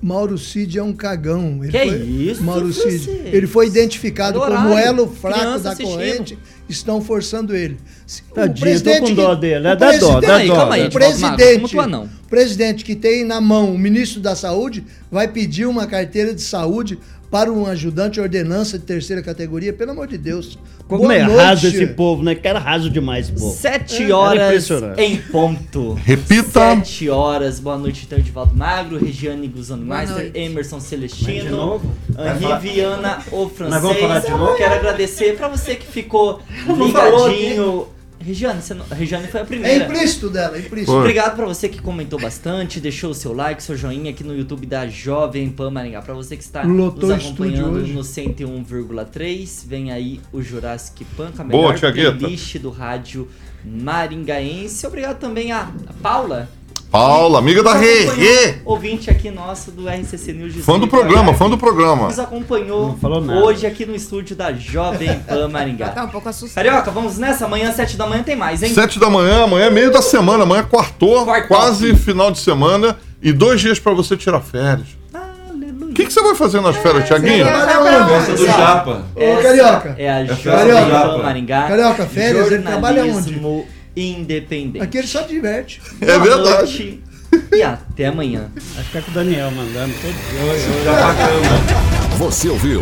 Mauro 0.03 0.35
Cid 0.35 0.79
é 0.79 0.83
um 0.83 0.93
cagão. 0.93 1.59
Ele 1.63 1.71
Que 1.71 1.77
foi, 1.87 1.97
isso, 1.99 2.43
Mauro 2.43 2.73
Cid. 2.73 3.07
Ele 3.25 3.45
foi 3.45 3.67
identificado 3.67 4.39
como 4.39 4.75
elo 4.75 5.07
fraco 5.07 5.37
Criança 5.39 5.63
da 5.63 5.71
assistindo. 5.73 5.91
corrente. 5.95 6.39
Estão 6.67 7.01
forçando 7.01 7.55
ele. 7.55 7.77
Se- 8.07 8.23
o 8.31 8.33
Tadinho, 8.33 8.81
tô 8.81 8.99
com 8.99 9.13
dó 9.13 9.35
dele, 9.35 9.67
é 9.67 9.75
dá 9.75 9.91
dó, 9.91 10.17
presidente- 10.17 10.21
dá 10.27 10.37
dó. 10.45 10.55
calma 10.55 10.75
aí, 10.75 10.87
o 10.87 10.91
presidente, 10.91 11.77
o 11.77 12.27
presidente 12.27 12.83
que 12.83 12.95
tem 12.95 13.23
na 13.23 13.39
mão 13.39 13.75
o 13.75 13.77
ministro 13.77 14.19
da 14.19 14.35
Saúde 14.35 14.83
vai 15.11 15.27
pedir 15.27 15.67
uma 15.67 15.85
carteira 15.85 16.33
de 16.33 16.41
saúde 16.41 16.97
para 17.31 17.49
um 17.51 17.65
ajudante 17.65 18.19
ordenança 18.19 18.77
de 18.77 18.83
terceira 18.83 19.21
categoria, 19.23 19.71
pelo 19.71 19.91
amor 19.91 20.05
de 20.05 20.17
Deus. 20.17 20.59
Como 20.85 21.03
Boa 21.03 21.15
é 21.15 21.23
noite. 21.23 21.37
raso 21.41 21.67
esse 21.67 21.87
povo, 21.87 22.21
né? 22.21 22.35
Que 22.35 22.45
era 22.45 22.59
raso 22.59 22.89
demais 22.89 23.29
esse 23.29 23.39
povo. 23.39 23.55
Sete 23.55 24.03
Era 24.03 24.17
horas 24.17 24.47
impressionante. 24.47 25.01
em 25.01 25.15
ponto. 25.17 25.93
Repita. 25.93 26.75
Sete 26.75 27.09
horas. 27.09 27.61
Boa 27.61 27.77
noite, 27.77 28.03
então, 28.05 28.19
Edivaldo 28.19 28.53
Magro, 28.53 28.97
Regiane 28.97 29.47
Guzano 29.47 29.85
Meister. 29.85 30.31
Emerson 30.33 30.75
Mas 30.75 30.83
de 30.83 30.89
Celestino, 30.89 31.55
novo? 31.55 31.89
Vai 32.09 32.31
Henri 32.31 32.41
falar- 32.43 32.59
Viana, 32.59 33.19
o 33.31 33.47
francês. 33.47 33.81
vamos 33.81 33.97
falar 33.97 34.19
de 34.19 34.31
novo? 34.31 34.57
Quero 34.57 34.73
agradecer 34.75 35.37
pra 35.37 35.47
você 35.47 35.75
que 35.75 35.87
ficou 35.87 36.41
ligadinho. 36.67 37.87
Regiane, 38.23 38.61
você 38.61 38.73
não- 38.73 38.85
a 38.89 38.95
Regiane 38.95 39.27
foi 39.27 39.39
a 39.39 39.43
É 39.43 39.45
primeira. 39.47 39.85
implícito 39.85 40.29
dela, 40.29 40.55
é 40.55 40.59
implícito. 40.59 40.91
Foi. 40.91 40.99
Obrigado 40.99 41.35
pra 41.35 41.45
você 41.45 41.67
que 41.67 41.81
comentou 41.81 42.19
bastante, 42.19 42.79
deixou 42.79 43.11
o 43.11 43.13
seu 43.15 43.33
like, 43.33 43.61
seu 43.63 43.75
joinha 43.75 44.11
aqui 44.11 44.23
no 44.23 44.35
YouTube 44.35 44.65
da 44.65 44.87
Jovem 44.87 45.49
Pan 45.49 45.69
Maringá. 45.71 46.01
Pra 46.01 46.13
você 46.13 46.37
que 46.37 46.43
está 46.43 46.61
Lotou 46.63 47.09
nos 47.09 47.25
acompanhando 47.25 47.87
no 47.87 48.03
101,3, 48.03 49.63
vem 49.67 49.91
aí 49.91 50.19
o 50.31 50.41
Jurassic 50.41 51.03
Pan 51.17 51.31
com 51.35 51.41
a 51.41 51.45
Boa, 51.45 51.63
melhor 51.73 51.79
Tiagueta. 51.79 52.17
playlist 52.17 52.57
do 52.59 52.69
rádio 52.69 53.27
maringaense. 53.63 54.85
Obrigado 54.87 55.19
também 55.19 55.51
a 55.51 55.71
Paula. 56.01 56.49
Paula, 56.91 57.39
amiga 57.39 57.63
da 57.63 57.73
Rê. 57.73 58.55
Ouvinte 58.65 59.09
aqui 59.09 59.31
nosso 59.31 59.71
do 59.71 59.87
RCC 59.87 60.33
News. 60.33 60.53
de 60.53 60.61
Fã 60.61 60.77
do 60.77 60.89
programa, 60.89 61.33
fã 61.33 61.49
do 61.49 61.57
programa. 61.57 62.07
Nos 62.07 62.19
acompanhou 62.19 62.87
Não 62.89 62.97
falou 62.97 63.21
nada. 63.21 63.39
hoje 63.39 63.65
aqui 63.65 63.85
no 63.85 63.95
estúdio 63.95 64.35
da 64.35 64.51
Jovem 64.51 65.17
Pan 65.19 65.47
Maringá. 65.47 65.87
Tá 65.89 66.03
um 66.03 66.09
pouco 66.09 66.27
assustado. 66.27 66.65
Carioca, 66.65 66.91
vamos 66.91 67.17
nessa? 67.17 67.45
Amanhã, 67.45 67.71
7 67.71 67.95
da 67.95 68.05
manhã, 68.05 68.23
tem 68.23 68.35
mais, 68.35 68.61
hein? 68.61 68.73
Sete 68.73 68.99
da 68.99 69.09
manhã, 69.09 69.45
amanhã 69.45 69.67
é 69.67 69.69
meio 69.69 69.89
da 69.89 70.01
semana, 70.01 70.43
amanhã 70.43 70.59
é 70.59 70.63
quartou, 70.63 71.25
quase 71.47 71.95
final 71.95 72.29
de 72.29 72.39
semana 72.39 72.97
e 73.21 73.31
dois 73.31 73.61
dias 73.61 73.79
pra 73.79 73.93
você 73.93 74.17
tirar 74.17 74.41
férias. 74.41 74.87
O 75.13 75.93
que, 75.93 76.05
que 76.05 76.11
você 76.11 76.21
vai 76.21 76.35
fazer 76.35 76.59
nas 76.61 76.75
férias, 76.75 77.05
Tiaguinho? 77.07 77.45
Trabalha 77.45 77.79
onde? 78.01 78.09
Festa 78.25 78.33
do 78.33 78.45
Japa. 78.45 79.05
Ô, 79.15 79.41
Carioca. 79.41 79.95
É 79.97 80.09
a 80.11 80.19
É 80.21 80.25
Jovem. 80.27 80.89
Pan 80.91 81.17
Maringá. 81.23 81.67
Carioca, 81.69 82.05
férias, 82.05 82.51
ele 82.51 82.63
trabalha 82.63 83.05
onde? 83.05 83.65
Independente. 83.95 84.83
Aqui 84.83 84.97
ele 84.97 85.07
só 85.07 85.21
diverte. 85.23 85.81
É 85.99 86.05
Boa 86.05 86.19
verdade. 86.19 86.49
noite 86.51 87.03
E 87.53 87.61
até 87.63 88.07
amanhã. 88.07 88.49
Vai 88.75 88.83
ficar 88.83 89.01
com 89.01 89.11
o 89.11 89.13
Daniel 89.13 89.51
mandando 89.51 89.93
todo 90.01 90.13
dia. 90.13 90.31
Você 92.17 92.49
ouviu 92.49 92.81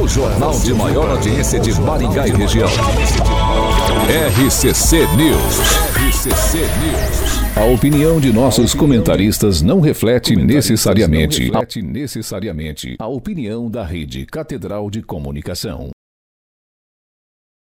o 0.00 0.08
jornal 0.08 0.58
de 0.58 0.72
maior 0.72 1.10
audiência 1.10 1.60
de 1.60 1.72
Maringá 1.80 2.26
e 2.26 2.30
região. 2.30 2.68
RCC 4.08 5.06
News. 5.16 5.60
RCC 6.08 6.58
News. 6.58 7.40
A 7.56 7.64
opinião 7.64 8.20
de 8.20 8.32
nossos 8.32 8.74
comentaristas 8.74 9.60
não 9.60 9.80
reflete 9.80 10.36
necessariamente, 10.36 11.44
reflete 11.44 11.82
necessariamente 11.82 12.96
a 12.98 13.06
opinião 13.06 13.68
da 13.68 13.84
Rede 13.84 14.24
Catedral 14.24 14.88
de 14.88 15.02
Comunicação. 15.02 15.90